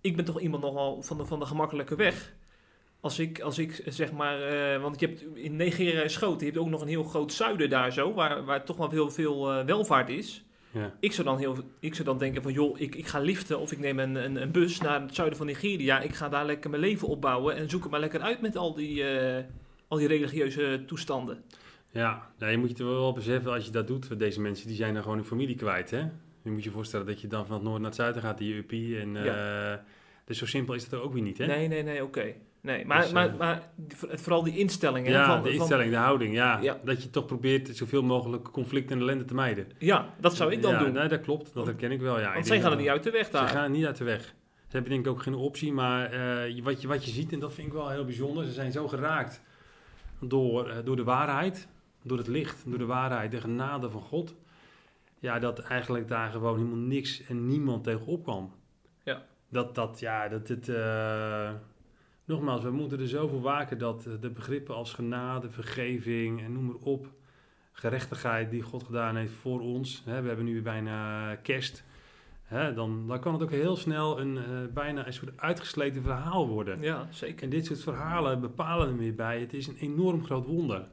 ik 0.00 0.16
ben 0.16 0.24
toch 0.24 0.40
iemand 0.40 0.62
nogal 0.62 1.02
van 1.02 1.16
de, 1.16 1.24
van 1.24 1.38
de 1.38 1.46
gemakkelijke 1.46 1.96
weg. 1.96 2.36
Als 3.00 3.18
ik, 3.18 3.40
als 3.40 3.58
ik 3.58 3.82
zeg 3.86 4.12
maar, 4.12 4.38
want 4.80 5.00
je 5.00 5.06
hebt 5.06 5.24
in 5.36 5.56
Nigeria 5.56 6.08
schoten, 6.08 6.46
je 6.46 6.52
hebt 6.52 6.64
ook 6.64 6.70
nog 6.70 6.80
een 6.80 6.88
heel 6.88 7.04
groot 7.04 7.32
zuiden 7.32 7.70
daar 7.70 7.92
zo, 7.92 8.14
waar, 8.14 8.44
waar 8.44 8.64
toch 8.64 8.76
wel 8.76 8.90
heel 8.90 9.10
veel 9.10 9.64
welvaart 9.64 10.08
is. 10.08 10.44
Ja. 10.78 10.94
Ik, 11.00 11.12
zou 11.12 11.26
dan 11.26 11.38
heel, 11.38 11.56
ik 11.80 11.94
zou 11.94 12.08
dan 12.08 12.18
denken 12.18 12.42
van, 12.42 12.52
joh, 12.52 12.80
ik, 12.80 12.94
ik 12.94 13.06
ga 13.06 13.18
liften 13.18 13.58
of 13.58 13.72
ik 13.72 13.78
neem 13.78 13.98
een, 13.98 14.14
een, 14.14 14.42
een, 14.42 14.50
bus 14.50 14.80
naar 14.80 15.00
het 15.00 15.14
zuiden 15.14 15.38
van 15.38 15.46
Nigeria. 15.46 16.00
Ik 16.00 16.14
ga 16.14 16.28
daar 16.28 16.46
lekker 16.46 16.70
mijn 16.70 16.82
leven 16.82 17.08
opbouwen 17.08 17.56
en 17.56 17.70
zoek 17.70 17.82
het 17.82 17.90
maar 17.90 18.00
lekker 18.00 18.20
uit 18.20 18.40
met 18.40 18.56
al 18.56 18.74
die, 18.74 19.02
uh, 19.02 19.38
al 19.88 19.98
die 19.98 20.08
religieuze 20.08 20.82
toestanden. 20.86 21.42
Ja, 21.90 22.30
nou, 22.38 22.52
je 22.52 22.58
moet 22.58 22.78
je 22.78 22.84
wel 22.84 23.12
beseffen 23.12 23.52
als 23.52 23.64
je 23.64 23.70
dat 23.70 23.86
doet. 23.86 24.18
Deze 24.18 24.40
mensen 24.40 24.66
die 24.66 24.76
zijn 24.76 24.94
dan 24.94 25.02
gewoon 25.02 25.18
hun 25.18 25.26
familie 25.26 25.56
kwijt, 25.56 25.90
hè? 25.90 26.08
Je 26.42 26.50
moet 26.50 26.64
je 26.64 26.70
voorstellen 26.70 27.06
dat 27.06 27.20
je 27.20 27.26
dan 27.26 27.46
van 27.46 27.54
het 27.54 27.62
noorden 27.62 27.80
naar 27.82 27.90
het 27.90 28.00
zuiden 28.00 28.22
gaat, 28.22 28.38
die 28.38 28.54
UP. 28.54 28.72
En, 28.72 29.14
ja. 29.14 29.72
uh, 29.72 29.78
dus 30.24 30.38
zo 30.38 30.46
simpel 30.46 30.74
is 30.74 30.82
het 30.82 30.92
er 30.92 31.02
ook 31.02 31.12
weer 31.12 31.22
niet, 31.22 31.38
hè? 31.38 31.46
Nee, 31.46 31.68
nee, 31.68 31.82
nee, 31.82 32.04
oké. 32.04 32.34
Nee, 32.60 32.86
maar, 32.86 33.02
dus, 33.02 33.12
maar, 33.12 33.28
uh, 33.28 33.38
maar 33.38 33.62
vooral 33.96 34.42
die 34.42 34.58
instellingen. 34.58 35.10
Ja, 35.10 35.26
van, 35.26 35.42
de 35.42 35.52
instelling, 35.52 35.90
de 35.90 35.96
houding, 35.96 36.34
ja. 36.34 36.58
ja. 36.60 36.78
Dat 36.84 37.02
je 37.02 37.10
toch 37.10 37.26
probeert 37.26 37.76
zoveel 37.76 38.02
mogelijk 38.02 38.50
conflict 38.50 38.90
en 38.90 38.98
ellende 38.98 39.24
te 39.24 39.34
mijden. 39.34 39.66
Ja, 39.78 40.14
dat 40.20 40.36
zou 40.36 40.52
ik 40.52 40.62
dan 40.62 40.72
ja, 40.72 40.78
doen. 40.78 40.92
Nee, 40.92 41.08
dat 41.08 41.20
klopt. 41.20 41.54
Dat 41.54 41.66
herken 41.66 41.92
ik 41.92 42.00
wel, 42.00 42.20
ja. 42.20 42.32
Want 42.32 42.46
zij 42.46 42.60
gaan 42.60 42.70
er 42.70 42.78
niet 42.78 42.88
uit 42.88 43.02
de 43.02 43.10
weg 43.10 43.30
daar. 43.30 43.48
Ze 43.48 43.54
gaan 43.54 43.72
niet 43.72 43.86
uit 43.86 43.96
de 43.96 44.04
weg. 44.04 44.34
Ze 44.68 44.74
hebben 44.74 44.90
denk 44.90 45.06
ik 45.06 45.12
ook 45.12 45.22
geen 45.22 45.34
optie, 45.34 45.72
maar 45.72 46.14
uh, 46.46 46.62
wat, 46.64 46.82
je, 46.82 46.88
wat 46.88 47.04
je 47.04 47.10
ziet, 47.10 47.32
en 47.32 47.38
dat 47.38 47.54
vind 47.54 47.66
ik 47.66 47.72
wel 47.72 47.88
heel 47.88 48.04
bijzonder, 48.04 48.44
ze 48.44 48.52
zijn 48.52 48.72
zo 48.72 48.88
geraakt 48.88 49.42
door, 50.20 50.68
uh, 50.68 50.74
door 50.84 50.96
de 50.96 51.04
waarheid, 51.04 51.68
door 52.02 52.18
het 52.18 52.26
licht, 52.26 52.62
door 52.66 52.78
de 52.78 52.86
waarheid, 52.86 53.30
de 53.30 53.40
genade 53.40 53.90
van 53.90 54.00
God. 54.00 54.34
Ja, 55.18 55.38
dat 55.38 55.58
eigenlijk 55.58 56.08
daar 56.08 56.30
gewoon 56.30 56.56
helemaal 56.56 56.76
niks 56.76 57.22
en 57.24 57.46
niemand 57.46 57.84
tegenop 57.84 58.22
kwam. 58.22 58.52
Ja. 59.02 59.22
Dat, 59.48 59.74
dat, 59.74 60.00
ja, 60.00 60.28
dat 60.28 60.48
het... 60.48 60.68
Uh, 60.68 61.50
Nogmaals, 62.28 62.62
we 62.62 62.70
moeten 62.70 63.00
er 63.00 63.08
zo 63.08 63.28
voor 63.28 63.40
waken 63.40 63.78
dat 63.78 64.08
de 64.20 64.30
begrippen 64.30 64.74
als 64.74 64.92
genade, 64.92 65.50
vergeving 65.50 66.42
en 66.42 66.52
noem 66.52 66.66
maar 66.66 66.74
op, 66.80 67.12
gerechtigheid 67.72 68.50
die 68.50 68.62
God 68.62 68.82
gedaan 68.82 69.16
heeft 69.16 69.32
voor 69.32 69.60
ons. 69.60 70.02
Hè, 70.04 70.20
we 70.22 70.28
hebben 70.28 70.44
nu 70.44 70.62
bijna 70.62 71.34
kerst. 71.34 71.84
Hè, 72.42 72.74
dan, 72.74 73.06
dan 73.06 73.20
kan 73.20 73.32
het 73.32 73.42
ook 73.42 73.50
heel 73.50 73.76
snel 73.76 74.20
een, 74.20 74.36
uh, 74.36 74.42
bijna 74.74 75.06
een 75.06 75.12
soort 75.12 75.40
uitgesleten 75.40 76.02
verhaal 76.02 76.48
worden. 76.48 76.82
Ja, 76.82 77.08
zeker. 77.10 77.42
En 77.42 77.50
dit 77.50 77.66
soort 77.66 77.82
verhalen 77.82 78.40
bepalen 78.40 78.88
er 78.88 78.96
weer 78.96 79.14
bij. 79.14 79.40
Het 79.40 79.52
is 79.52 79.66
een 79.66 79.76
enorm 79.76 80.24
groot 80.24 80.46
wonder. 80.46 80.88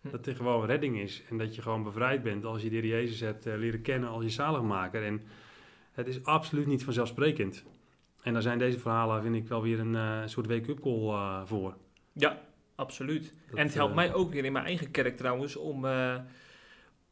Hm. 0.00 0.10
Dat 0.10 0.26
er 0.26 0.36
gewoon 0.36 0.66
redding 0.66 0.98
is. 0.98 1.22
En 1.28 1.38
dat 1.38 1.54
je 1.54 1.62
gewoon 1.62 1.82
bevrijd 1.82 2.22
bent 2.22 2.44
als 2.44 2.62
je 2.62 2.68
de 2.68 2.76
Heer 2.76 2.86
Jezus 2.86 3.20
hebt 3.20 3.46
uh, 3.46 3.56
leren 3.56 3.82
kennen 3.82 4.08
als 4.08 4.22
je 4.22 4.30
zaligmaker. 4.30 5.04
En 5.04 5.22
het 5.92 6.08
is 6.08 6.24
absoluut 6.24 6.66
niet 6.66 6.84
vanzelfsprekend. 6.84 7.64
En 8.22 8.32
daar 8.32 8.42
zijn 8.42 8.58
deze 8.58 8.78
verhalen, 8.78 9.22
vind 9.22 9.34
ik, 9.34 9.48
wel 9.48 9.62
weer 9.62 9.80
een 9.80 9.94
uh, 9.94 10.18
soort 10.24 10.46
wake-up 10.46 10.80
call 10.80 11.02
uh, 11.02 11.40
voor. 11.44 11.76
Ja, 12.12 12.40
absoluut. 12.74 13.34
Dat, 13.48 13.58
en 13.58 13.64
het 13.64 13.74
helpt 13.74 13.90
uh, 13.90 13.96
mij 13.96 14.14
ook 14.14 14.32
weer 14.32 14.44
in 14.44 14.52
mijn 14.52 14.64
eigen 14.64 14.90
kerk 14.90 15.16
trouwens 15.16 15.56
om, 15.56 15.86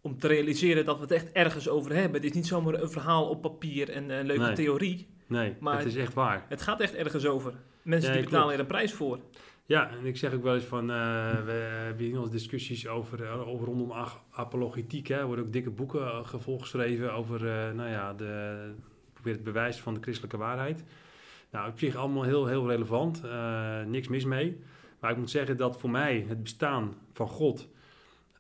om 0.00 0.18
te 0.18 0.26
realiseren 0.26 0.84
dat 0.84 0.96
we 0.96 1.02
het 1.02 1.12
echt 1.12 1.32
ergens 1.32 1.68
over 1.68 1.94
hebben. 1.94 2.12
Het 2.12 2.24
is 2.24 2.32
niet 2.32 2.46
zomaar 2.46 2.74
een 2.74 2.90
verhaal 2.90 3.28
op 3.28 3.42
papier 3.42 3.90
en 3.90 4.10
een 4.10 4.26
leuke 4.26 4.42
nee. 4.42 4.54
theorie. 4.54 5.06
Nee, 5.26 5.56
maar 5.60 5.78
het 5.78 5.86
is 5.86 5.96
echt 5.96 6.14
waar. 6.14 6.46
Het 6.48 6.62
gaat 6.62 6.80
echt 6.80 6.94
ergens 6.94 7.26
over. 7.26 7.52
Mensen 7.82 8.12
die 8.12 8.22
betalen 8.22 8.54
er 8.54 8.60
een 8.60 8.66
prijs 8.66 8.92
voor. 8.92 9.18
Ja, 9.66 9.90
en 9.90 10.06
ik 10.06 10.16
zeg 10.16 10.34
ook 10.34 10.42
wel 10.42 10.54
eens 10.54 10.64
van, 10.64 10.86
we 10.86 11.52
hebben 11.84 12.04
hier 12.04 12.14
nog 12.14 12.28
discussies 12.28 12.88
over, 12.88 13.28
over 13.28 13.66
rondom 13.66 13.92
apologetiek. 14.30 15.06
Hè. 15.06 15.16
Er 15.16 15.26
worden 15.26 15.44
ook 15.44 15.52
dikke 15.52 15.70
boeken 15.70 16.26
gevolggeschreven 16.26 17.12
over, 17.12 17.40
nou 17.74 17.90
ja, 17.90 18.14
de 18.14 18.72
het 19.32 19.44
bewijs 19.44 19.80
van 19.80 19.94
de 19.94 20.00
christelijke 20.00 20.36
waarheid. 20.36 20.84
Nou, 21.50 21.70
op 21.70 21.78
zich 21.78 21.94
allemaal 21.94 22.22
heel, 22.22 22.46
heel 22.46 22.68
relevant. 22.68 23.24
Uh, 23.24 23.82
niks 23.82 24.08
mis 24.08 24.24
mee. 24.24 24.60
Maar 25.00 25.10
ik 25.10 25.16
moet 25.16 25.30
zeggen 25.30 25.56
dat 25.56 25.78
voor 25.78 25.90
mij 25.90 26.24
het 26.28 26.42
bestaan 26.42 26.94
van 27.12 27.28
God 27.28 27.68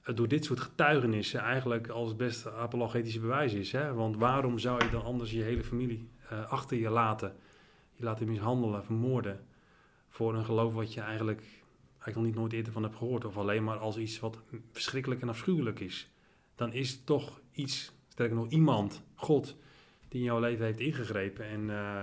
uh, 0.08 0.16
door 0.16 0.28
dit 0.28 0.44
soort 0.44 0.60
getuigenissen 0.60 1.40
eigenlijk 1.40 1.88
als 1.88 2.08
het 2.08 2.16
beste 2.16 2.52
apologetische 2.52 3.20
bewijs 3.20 3.52
is. 3.52 3.72
Hè? 3.72 3.94
Want 3.94 4.16
waarom 4.16 4.58
zou 4.58 4.84
je 4.84 4.90
dan 4.90 5.02
anders 5.02 5.30
je 5.30 5.42
hele 5.42 5.64
familie 5.64 6.08
uh, 6.32 6.50
achter 6.50 6.78
je 6.78 6.90
laten? 6.90 7.36
je 7.98 8.04
laten 8.04 8.26
mishandelen, 8.26 8.84
vermoorden. 8.84 9.46
Voor 10.08 10.34
een 10.34 10.44
geloof 10.44 10.74
wat 10.74 10.94
je 10.94 11.00
eigenlijk, 11.00 11.40
eigenlijk 11.88 12.14
nog 12.14 12.24
niet 12.24 12.34
nooit 12.34 12.52
eerder 12.52 12.72
van 12.72 12.82
hebt 12.82 12.96
gehoord. 12.96 13.24
Of 13.24 13.36
alleen 13.36 13.64
maar 13.64 13.78
als 13.78 13.96
iets 13.96 14.20
wat 14.20 14.38
verschrikkelijk 14.72 15.20
en 15.20 15.28
afschuwelijk 15.28 15.80
is. 15.80 16.10
Dan 16.54 16.72
is 16.72 17.04
toch 17.04 17.40
iets, 17.52 17.92
sterker 18.08 18.36
nog 18.36 18.48
iemand, 18.48 19.02
God, 19.14 19.56
die 20.08 20.20
in 20.20 20.26
jouw 20.26 20.40
leven 20.40 20.64
heeft 20.64 20.80
ingegrepen. 20.80 21.44
En 21.44 21.70
eh, 21.70 22.02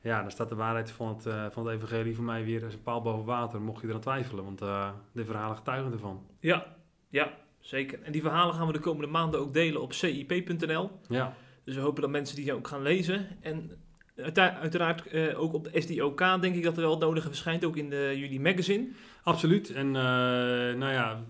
ja, 0.00 0.20
dan 0.22 0.30
staat 0.30 0.48
de 0.48 0.54
waarheid 0.54 0.90
van 0.90 1.08
het, 1.08 1.26
eh, 1.26 1.46
van 1.50 1.66
het 1.66 1.74
evangelie 1.76 2.14
voor 2.14 2.24
mij 2.24 2.44
weer 2.44 2.64
als 2.64 2.74
een 2.74 2.82
paal 2.82 3.02
boven 3.02 3.24
water. 3.24 3.60
Mocht 3.60 3.82
je 3.82 3.88
eraan 3.88 4.00
twijfelen, 4.00 4.44
want 4.44 4.60
eh, 4.60 4.90
de 5.12 5.24
verhalen 5.24 5.56
getuigen 5.56 5.92
ervan. 5.92 6.26
Ja, 6.40 6.76
ja, 7.08 7.32
zeker. 7.60 8.02
En 8.02 8.12
die 8.12 8.22
verhalen 8.22 8.54
gaan 8.54 8.66
we 8.66 8.72
de 8.72 8.78
komende 8.78 9.10
maanden 9.10 9.40
ook 9.40 9.52
delen 9.54 9.82
op 9.82 9.92
cip.nl. 9.92 10.90
Ja, 11.08 11.34
Dus 11.64 11.74
we 11.74 11.80
hopen 11.80 12.02
dat 12.02 12.10
mensen 12.10 12.36
die 12.36 12.52
ook 12.54 12.68
gaan 12.68 12.82
lezen. 12.82 13.26
En 13.40 13.70
uitera- 14.16 14.56
uiteraard 14.58 15.14
ook 15.34 15.52
op 15.54 15.64
de 15.64 15.80
SDOK 15.80 16.18
denk 16.18 16.54
ik 16.54 16.62
dat 16.62 16.76
er 16.76 16.82
wel 16.82 16.90
het 16.90 17.00
nodige 17.00 17.28
verschijnt, 17.28 17.64
ook 17.64 17.76
in 17.76 17.90
de 17.90 18.12
jullie 18.16 18.40
magazine. 18.40 18.88
absoluut. 19.22 19.70
En 19.72 19.90
nou 19.90 20.92
ja, 20.92 21.20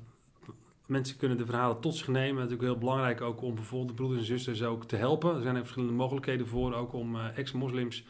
mensen 0.87 1.17
kunnen 1.17 1.37
de 1.39 1.47
verhalen 1.47 1.81
tot 1.81 1.97
zich 1.97 2.09
nemen. 2.09 2.35
Natuurlijk 2.35 2.63
heel 2.63 2.79
belangrijk 2.79 3.21
ook 3.21 3.43
om 3.43 3.55
bijvoorbeeld 3.55 3.89
de 3.89 3.95
broeders 3.95 4.21
en 4.21 4.27
zusters 4.27 4.63
ook 4.63 4.85
te 4.85 4.97
helpen. 4.97 5.35
Er 5.35 5.43
zijn 5.43 5.55
er 5.55 5.61
verschillende 5.61 5.95
mogelijkheden 5.95 6.47
voor, 6.47 6.75
ook 6.75 6.93
om 6.93 7.17
eh, 7.17 7.39
ex-moslims 7.39 8.05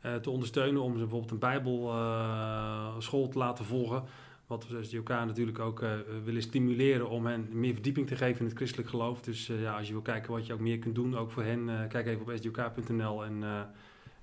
eh, 0.00 0.14
te 0.14 0.30
ondersteunen. 0.30 0.82
Om 0.82 0.92
ze 0.92 0.98
bijvoorbeeld 0.98 1.30
een 1.30 1.38
bijbelschool 1.38 3.28
te 3.28 3.38
laten 3.38 3.64
volgen. 3.64 4.04
Wat 4.50 4.68
we 4.68 4.76
als 4.76 4.86
SDOK 4.86 5.08
natuurlijk 5.08 5.58
ook 5.58 5.82
eh, 5.82 5.92
willen 6.24 6.42
stimuleren 6.42 7.08
om 7.08 7.26
hen 7.26 7.48
meer 7.50 7.72
verdieping 7.72 8.06
te 8.06 8.16
geven 8.16 8.40
in 8.40 8.46
het 8.46 8.56
christelijk 8.56 8.88
geloof. 8.88 9.22
Dus 9.22 9.48
eh, 9.48 9.62
ja, 9.62 9.76
als 9.76 9.86
je 9.86 9.92
wil 9.92 10.02
kijken 10.02 10.32
wat 10.32 10.46
je 10.46 10.52
ook 10.52 10.60
meer 10.60 10.78
kunt 10.78 10.94
doen, 10.94 11.16
ook 11.16 11.30
voor 11.30 11.42
hen, 11.42 11.68
eh, 11.68 11.88
kijk 11.88 12.06
even 12.06 12.22
op 12.22 12.32
sdok.nl 12.36 13.24
en 13.24 13.42
eh, 13.42 13.60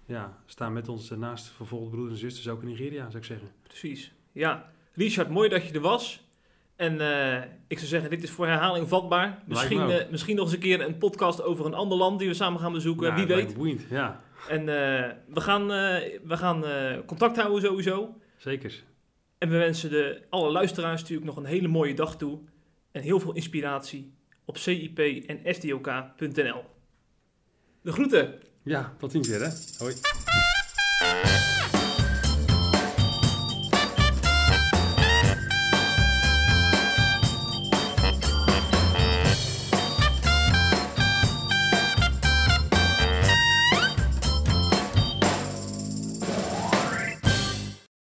ja, 0.05 0.37
sta 0.45 0.69
met 0.69 0.89
ons 0.89 1.11
eh, 1.11 1.17
naast 1.17 1.47
vervolgde 1.47 1.89
broeders 1.89 2.13
en 2.13 2.19
zusters 2.19 2.47
ook 2.47 2.61
in 2.61 2.67
Nigeria, 2.67 3.03
zou 3.03 3.17
ik 3.17 3.23
zeggen. 3.23 3.51
Precies. 3.63 4.13
Ja, 4.31 4.71
Richard, 4.93 5.29
mooi 5.29 5.49
dat 5.49 5.67
je 5.67 5.73
er 5.73 5.81
was. 5.81 6.26
En 6.77 7.01
eh, 7.01 7.43
ik 7.67 7.77
zou 7.77 7.89
zeggen, 7.89 8.09
dit 8.09 8.23
is 8.23 8.29
voor 8.29 8.45
herhaling 8.47 8.87
vatbaar. 8.87 9.43
Misschien, 9.45 9.89
eh, 9.89 10.09
misschien 10.09 10.35
nog 10.35 10.45
eens 10.45 10.53
een 10.53 10.59
keer 10.59 10.81
een 10.81 10.97
podcast 10.97 11.41
over 11.43 11.65
een 11.65 11.73
ander 11.73 11.97
land 11.97 12.19
die 12.19 12.27
we 12.27 12.33
samen 12.33 12.59
gaan 12.59 12.71
bezoeken. 12.71 13.13
Nou, 13.13 13.25
Wie 13.25 13.35
weet. 13.35 13.53
Boeiend, 13.53 13.81
ja, 13.89 14.21
En 14.49 14.59
eh, 14.59 15.11
we 15.27 15.41
gaan, 15.41 15.67
we 15.67 16.37
gaan 16.37 16.63
contact 17.05 17.37
houden 17.37 17.61
sowieso. 17.61 18.17
zeker. 18.37 18.83
En 19.37 19.49
we 19.49 19.57
wensen 19.57 19.89
de, 19.89 20.21
alle 20.29 20.51
luisteraars 20.51 21.01
natuurlijk 21.01 21.27
nog 21.27 21.37
een 21.37 21.45
hele 21.45 21.67
mooie 21.67 21.93
dag 21.93 22.17
toe. 22.17 22.39
En 22.91 23.01
heel 23.01 23.19
veel 23.19 23.33
inspiratie 23.33 24.13
op 24.45 24.57
cip 24.57 24.99
en 24.99 25.55
sdok.nl. 25.55 26.63
De 27.81 27.91
groeten! 27.91 28.33
Ja, 28.63 28.95
tot 28.97 29.11
ziens 29.11 29.27
weer 29.27 29.41
hè. 29.41 29.49
Hoi. 29.77 29.93